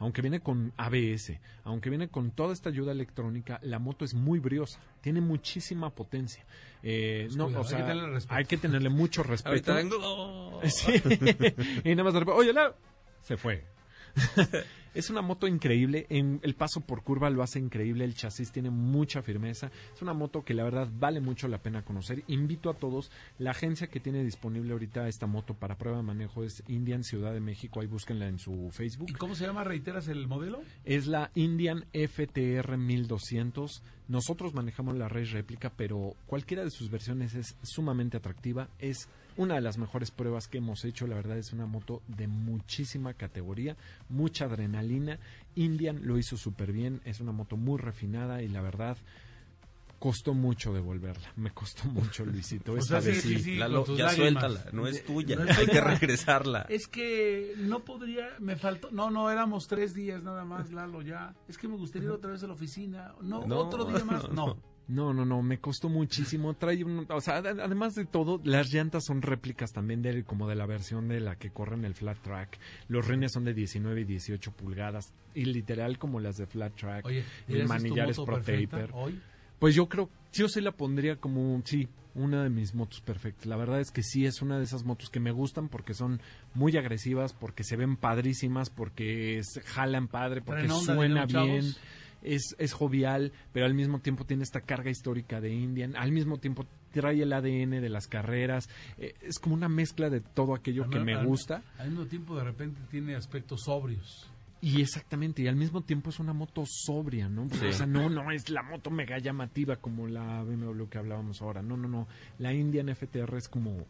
aunque 0.00 0.22
viene 0.22 0.38
con 0.38 0.72
ABS, 0.76 1.40
aunque 1.64 1.90
viene 1.90 2.06
con 2.08 2.30
toda 2.30 2.52
esta 2.52 2.68
ayuda 2.68 2.92
electrónica, 2.92 3.58
la 3.64 3.80
moto 3.80 4.04
es 4.04 4.14
muy 4.14 4.38
briosa, 4.38 4.78
tiene 5.00 5.20
muchísima 5.20 5.90
potencia. 5.90 6.44
Eh, 6.84 7.24
Pues 7.24 7.36
no, 7.36 7.46
cuidado, 7.46 7.62
o 7.62 7.66
hay 7.66 7.70
que 7.72 7.76
sea, 7.78 7.86
tenerle 7.86 8.18
hay 8.28 8.44
que 8.44 8.56
tenerle 8.58 8.88
mucho 8.90 9.22
respeto. 9.24 9.48
Ahorita 9.48 9.74
vengo. 9.74 10.60
Sí. 10.68 10.92
y 11.84 11.90
nada 11.90 12.04
más 12.04 12.12
de 12.14 12.20
repente, 12.20 12.40
oye, 12.40 12.52
la... 12.52 12.74
se 13.22 13.36
fue. 13.36 13.64
Es 14.94 15.10
una 15.10 15.22
moto 15.22 15.46
increíble, 15.46 16.06
en 16.08 16.40
el 16.42 16.54
paso 16.54 16.80
por 16.80 17.04
curva 17.04 17.30
lo 17.30 17.42
hace 17.42 17.58
increíble, 17.58 18.04
el 18.04 18.14
chasis 18.14 18.50
tiene 18.50 18.70
mucha 18.70 19.22
firmeza, 19.22 19.70
es 19.94 20.02
una 20.02 20.14
moto 20.14 20.44
que 20.44 20.54
la 20.54 20.64
verdad 20.64 20.88
vale 20.92 21.20
mucho 21.20 21.46
la 21.46 21.62
pena 21.62 21.84
conocer. 21.84 22.24
Invito 22.26 22.68
a 22.70 22.74
todos, 22.74 23.12
la 23.38 23.50
agencia 23.50 23.86
que 23.86 24.00
tiene 24.00 24.24
disponible 24.24 24.72
ahorita 24.72 25.06
esta 25.06 25.26
moto 25.26 25.54
para 25.54 25.76
prueba 25.76 25.98
de 25.98 26.02
manejo 26.02 26.42
es 26.42 26.64
Indian 26.66 27.04
Ciudad 27.04 27.32
de 27.32 27.40
México, 27.40 27.80
ahí 27.80 27.86
búsquenla 27.86 28.26
en 28.26 28.38
su 28.38 28.70
Facebook. 28.72 29.10
¿Y 29.10 29.12
cómo 29.12 29.34
se 29.34 29.46
llama? 29.46 29.62
¿Reiteras 29.62 30.08
el 30.08 30.26
modelo? 30.26 30.62
Es 30.84 31.06
la 31.06 31.30
Indian 31.34 31.84
FTR 31.92 32.76
1200. 32.76 33.82
Nosotros 34.08 34.54
manejamos 34.54 34.96
la 34.96 35.08
Race 35.08 35.32
réplica, 35.32 35.70
pero 35.70 36.16
cualquiera 36.26 36.64
de 36.64 36.70
sus 36.70 36.90
versiones 36.90 37.34
es 37.34 37.56
sumamente 37.62 38.16
atractiva. 38.16 38.68
Es 38.78 39.08
una 39.38 39.54
de 39.54 39.62
las 39.62 39.78
mejores 39.78 40.10
pruebas 40.10 40.48
que 40.48 40.58
hemos 40.58 40.84
hecho. 40.84 41.06
La 41.06 41.14
verdad 41.16 41.38
es 41.38 41.52
una 41.54 41.64
moto 41.64 42.02
de 42.08 42.26
muchísima 42.28 43.14
categoría, 43.14 43.76
mucha 44.10 44.44
adrenalina. 44.44 45.18
Indian 45.54 46.00
lo 46.04 46.18
hizo 46.18 46.36
súper 46.36 46.72
bien. 46.72 47.00
Es 47.06 47.20
una 47.20 47.32
moto 47.32 47.56
muy 47.56 47.78
refinada 47.78 48.42
y 48.42 48.48
la 48.48 48.60
verdad 48.60 48.98
costó 49.98 50.32
mucho 50.34 50.72
devolverla. 50.72 51.32
Me 51.36 51.50
costó 51.50 51.84
mucho, 51.88 52.24
Luisito. 52.24 52.72
O 52.74 52.76
Esta 52.76 53.00
sea, 53.00 53.10
vez 53.12 53.22
sí, 53.22 53.36
sí. 53.36 53.42
sí, 53.42 53.56
Lalo, 53.56 53.84
ya 53.86 54.06
lágrimas. 54.06 54.14
suéltala, 54.16 54.64
no 54.72 54.86
es 54.86 55.04
tuya, 55.04 55.36
no 55.36 55.44
es 55.44 55.58
hay 55.58 55.66
que 55.66 55.80
regresarla. 55.80 56.66
Es 56.68 56.86
que 56.86 57.54
no 57.58 57.84
podría, 57.84 58.28
me 58.38 58.54
faltó, 58.56 58.90
no, 58.92 59.10
no, 59.10 59.30
éramos 59.30 59.66
tres 59.66 59.94
días 59.94 60.22
nada 60.22 60.44
más, 60.44 60.70
Lalo, 60.72 61.02
ya. 61.02 61.34
Es 61.48 61.58
que 61.58 61.66
me 61.66 61.76
gustaría 61.76 62.06
ir 62.08 62.12
otra 62.12 62.30
vez 62.30 62.42
a 62.44 62.46
la 62.46 62.52
oficina. 62.52 63.14
No, 63.22 63.44
No, 63.46 63.58
otro 63.58 63.84
día 63.86 64.04
más, 64.04 64.28
no. 64.30 64.46
No, 64.46 64.56
no, 65.12 65.24
no, 65.24 65.42
me 65.42 65.58
costó 65.58 65.88
muchísimo. 65.88 66.54
Trae 66.54 66.82
un- 66.82 67.06
o 67.10 67.20
sea, 67.20 67.36
ad- 67.36 67.60
además 67.60 67.94
de 67.94 68.06
todo, 68.06 68.40
las 68.44 68.72
llantas 68.72 69.04
son 69.04 69.20
réplicas 69.22 69.72
también 69.72 70.00
de 70.02 70.24
como 70.24 70.48
de 70.48 70.54
la 70.54 70.64
versión 70.66 71.08
de 71.08 71.20
la 71.20 71.36
que 71.36 71.50
corre 71.50 71.76
en 71.76 71.84
el 71.84 71.94
flat 71.94 72.18
track. 72.22 72.58
Los 72.88 73.06
rines 73.06 73.32
son 73.32 73.44
de 73.44 73.52
19 73.54 74.00
y 74.00 74.04
18 74.04 74.50
pulgadas 74.52 75.12
y 75.34 75.44
literal 75.44 75.98
como 75.98 76.20
las 76.20 76.36
de 76.38 76.46
flat 76.46 76.74
track. 76.74 77.04
Oye, 77.04 77.22
¿y 77.48 77.52
el 77.54 77.68
manillar 77.68 78.08
es 78.10 78.16
pro 78.18 78.36
taper. 78.40 78.90
Hoy, 78.94 79.20
Pues 79.58 79.74
yo 79.74 79.88
creo, 79.88 80.08
yo 80.32 80.48
sí 80.48 80.60
la 80.60 80.72
pondría 80.72 81.16
como, 81.16 81.60
sí, 81.64 81.88
una 82.14 82.42
de 82.42 82.48
mis 82.50 82.74
motos 82.74 83.00
perfectas. 83.00 83.46
La 83.46 83.56
verdad 83.56 83.80
es 83.80 83.90
que 83.90 84.02
sí 84.02 84.24
es 84.26 84.40
una 84.42 84.56
de 84.58 84.64
esas 84.64 84.84
motos 84.84 85.10
que 85.10 85.20
me 85.20 85.30
gustan 85.32 85.68
porque 85.68 85.94
son 85.94 86.20
muy 86.54 86.76
agresivas, 86.76 87.32
porque 87.32 87.62
se 87.62 87.76
ven 87.76 87.96
padrísimas, 87.96 88.70
porque 88.70 89.40
jalan 89.66 90.08
padre, 90.08 90.40
porque 90.42 90.62
suena 90.84 91.26
bien. 91.26 91.28
chavos. 91.60 91.80
Es, 92.22 92.54
es 92.58 92.72
jovial, 92.72 93.32
pero 93.52 93.66
al 93.66 93.74
mismo 93.74 94.00
tiempo 94.00 94.24
tiene 94.24 94.42
esta 94.42 94.60
carga 94.60 94.90
histórica 94.90 95.40
de 95.40 95.52
Indian. 95.54 95.94
Al 95.96 96.12
mismo 96.12 96.38
tiempo 96.38 96.66
trae 96.92 97.22
el 97.22 97.32
ADN 97.32 97.80
de 97.80 97.88
las 97.88 98.06
carreras. 98.08 98.68
Eh, 98.98 99.14
es 99.22 99.38
como 99.38 99.54
una 99.54 99.68
mezcla 99.68 100.10
de 100.10 100.20
todo 100.20 100.54
aquello 100.54 100.88
que 100.90 100.98
me 100.98 101.14
al- 101.14 101.26
gusta. 101.26 101.62
Al 101.78 101.90
mismo 101.90 102.06
tiempo, 102.06 102.36
de 102.36 102.44
repente, 102.44 102.80
tiene 102.90 103.14
aspectos 103.14 103.62
sobrios. 103.64 104.30
Y 104.60 104.80
exactamente, 104.82 105.42
y 105.42 105.46
al 105.46 105.54
mismo 105.54 105.82
tiempo 105.82 106.10
es 106.10 106.18
una 106.18 106.32
moto 106.32 106.64
sobria, 106.66 107.28
¿no? 107.28 107.48
Sí. 107.50 107.66
O 107.66 107.72
sea, 107.72 107.86
no, 107.86 108.08
no 108.10 108.32
es 108.32 108.50
la 108.50 108.64
moto 108.64 108.90
mega 108.90 109.16
llamativa 109.18 109.76
como 109.76 110.08
la 110.08 110.42
BMW 110.42 110.86
que 110.90 110.98
hablábamos 110.98 111.40
ahora. 111.40 111.62
No, 111.62 111.76
no, 111.76 111.86
no. 111.86 112.08
La 112.40 112.52
Indian 112.52 112.88
FTR 112.88 113.36
es 113.36 113.46
como 113.48 113.86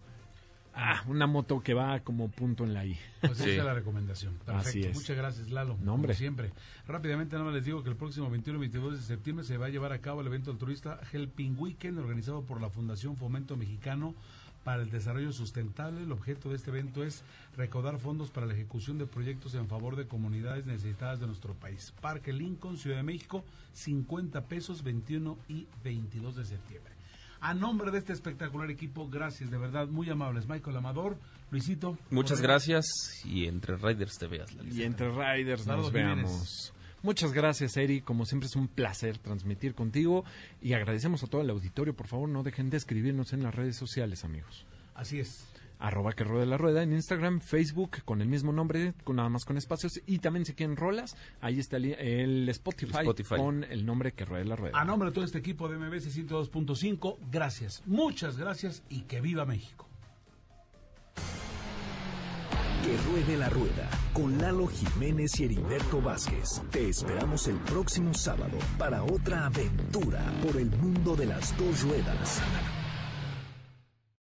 ah, 0.79 1.03
una 1.09 1.26
moto 1.26 1.61
que 1.61 1.74
va 1.74 2.01
como 2.01 2.29
punto 2.31 2.64
en 2.64 2.72
la 2.74 2.87
I. 2.87 2.99
Pues 3.20 3.37
Sí. 3.39 3.51
esa 3.51 3.59
es 3.61 3.64
la 3.64 3.74
recomendación. 3.74 4.35
Perfecto. 4.35 4.68
Así 4.68 4.83
es. 4.85 4.95
Muchas 4.95 5.16
gracias, 5.16 5.51
Lalo. 5.51 5.76
No, 5.83 5.95
hombre. 5.95 6.12
Como 6.12 6.18
siempre. 6.18 6.53
Rápidamente, 6.87 7.35
nada 7.35 7.45
más 7.47 7.55
les 7.55 7.64
digo 7.64 7.83
que 7.83 7.91
el 7.91 7.97
próximo 7.97 8.31
21 8.31 8.59
y 8.59 8.61
22 8.61 8.97
de 8.97 9.03
septiembre 9.03 9.45
se 9.45 9.57
va 9.59 9.66
a 9.66 9.68
llevar 9.70 9.93
a 9.93 9.99
cabo 10.01 10.20
el 10.20 10.26
evento 10.29 10.51
altruista 10.51 11.01
Helping 11.12 11.57
Weekend, 11.59 11.99
organizado 11.99 12.43
por 12.43 12.61
la 12.61 12.70
Fundación 12.70 13.16
Fomento 13.16 13.57
Mexicano 13.57 14.14
para 14.64 14.83
el 14.83 14.91
Desarrollo 14.91 15.33
Sustentable. 15.33 16.03
El 16.03 16.12
objeto 16.12 16.51
de 16.51 16.57
este 16.57 16.70
evento 16.70 17.03
es 17.03 17.22
recaudar 17.57 17.99
fondos 17.99 18.31
para 18.31 18.47
la 18.47 18.53
ejecución 18.55 18.99
de 18.99 19.07
proyectos 19.07 19.55
en 19.55 19.66
favor 19.66 19.97
de 19.97 20.07
comunidades 20.07 20.66
necesitadas 20.66 21.20
de 21.20 21.26
nuestro 21.26 21.55
país. 21.55 21.95
Parque 22.01 22.33
Lincoln, 22.33 22.76
Ciudad 22.76 22.99
de 22.99 23.03
México, 23.03 23.45
50 23.72 24.43
pesos, 24.47 24.83
21 24.83 25.39
y 25.49 25.66
22 25.85 26.37
de 26.37 26.45
septiembre. 26.45 26.93
A 27.41 27.55
nombre 27.55 27.91
de 27.91 27.99
este 27.99 28.12
espectacular 28.12 28.70
equipo, 28.70 29.09
gracias, 29.09 29.51
de 29.51 29.59
verdad, 29.59 29.86
muy 29.89 30.11
amables. 30.11 30.49
Michael 30.49 30.76
Amador, 30.76 31.16
Luisito. 31.51 31.97
Muchas 32.11 32.41
gracias 32.41 32.84
y 33.24 33.47
entre 33.47 33.76
Riders 33.76 34.18
te 34.18 34.26
veas 34.26 34.53
la 34.55 34.64
Y 34.64 34.82
entre 34.82 35.09
riders 35.11 35.66
nos 35.66 35.86
Jiménez. 35.86 35.93
veamos. 36.16 36.74
Muchas 37.03 37.32
gracias, 37.32 37.76
Eri. 37.76 38.01
Como 38.01 38.26
siempre 38.26 38.49
es 38.49 38.57
un 38.57 38.66
placer 38.66 39.18
transmitir 39.18 39.74
contigo 39.74 40.24
y 40.61 40.72
agradecemos 40.72 41.22
a 41.22 41.28
todo 41.28 41.43
el 41.43 41.51
auditorio. 41.51 41.95
Por 41.95 42.09
favor, 42.09 42.28
no 42.28 42.43
dejen 42.43 42.70
de 42.70 42.76
escribirnos 42.76 43.32
en 43.32 43.45
las 43.45 43.55
redes 43.55 43.76
sociales, 43.76 44.24
amigos. 44.24 44.66
Así 44.97 45.20
es. 45.20 45.47
Arroba 45.79 46.12
que 46.12 46.24
ruede 46.24 46.47
la 46.47 46.57
rueda 46.57 46.83
en 46.83 46.93
Instagram, 46.93 47.41
Facebook 47.41 48.03
con 48.05 48.20
el 48.20 48.29
mismo 48.29 48.53
nombre, 48.53 48.95
con 49.05 49.16
nada 49.16 49.29
más 49.29 49.45
con 49.45 49.57
espacios 49.57 50.01
y 50.07 50.18
también 50.18 50.45
si 50.45 50.55
quieren 50.55 50.76
rolas, 50.76 51.16
ahí 51.41 51.59
está 51.59 51.76
el, 51.76 51.87
el 51.87 52.49
Spotify, 52.49 52.97
El 52.99 53.01
Spotify. 53.01 53.37
con 53.37 53.64
el 53.64 53.87
nombre 53.87 54.12
que 54.12 54.24
ruede 54.24 54.45
la 54.45 54.57
rueda. 54.57 54.79
A 54.79 54.85
nombre 54.85 55.11
de 55.11 55.14
todo 55.14 55.24
este 55.24 55.39
equipo 55.39 55.68
de 55.68 55.79
MBC 55.79 56.09
102.5, 56.29 57.18
gracias, 57.31 57.83
muchas 57.87 58.37
gracias 58.37 58.83
y 58.89 59.03
que 59.03 59.20
viva 59.20 59.45
México. 59.45 59.87
Que 62.83 62.97
ruede 63.11 63.37
la 63.37 63.51
rueda 63.51 63.91
con 64.14 64.39
Lalo 64.39 64.66
Jiménez 64.66 65.39
y 65.41 65.45
Heriberto 65.45 66.01
Vázquez. 66.01 66.62
Te 66.70 66.89
esperamos 66.89 67.47
el 67.49 67.57
próximo 67.57 68.14
sábado 68.14 68.57
para 68.79 69.03
otra 69.03 69.47
aventura 69.47 70.24
por 70.43 70.57
el 70.57 70.70
mundo 70.70 71.14
de 71.14 71.26
las 71.26 71.57
dos 71.59 71.83
ruedas. 71.83 72.41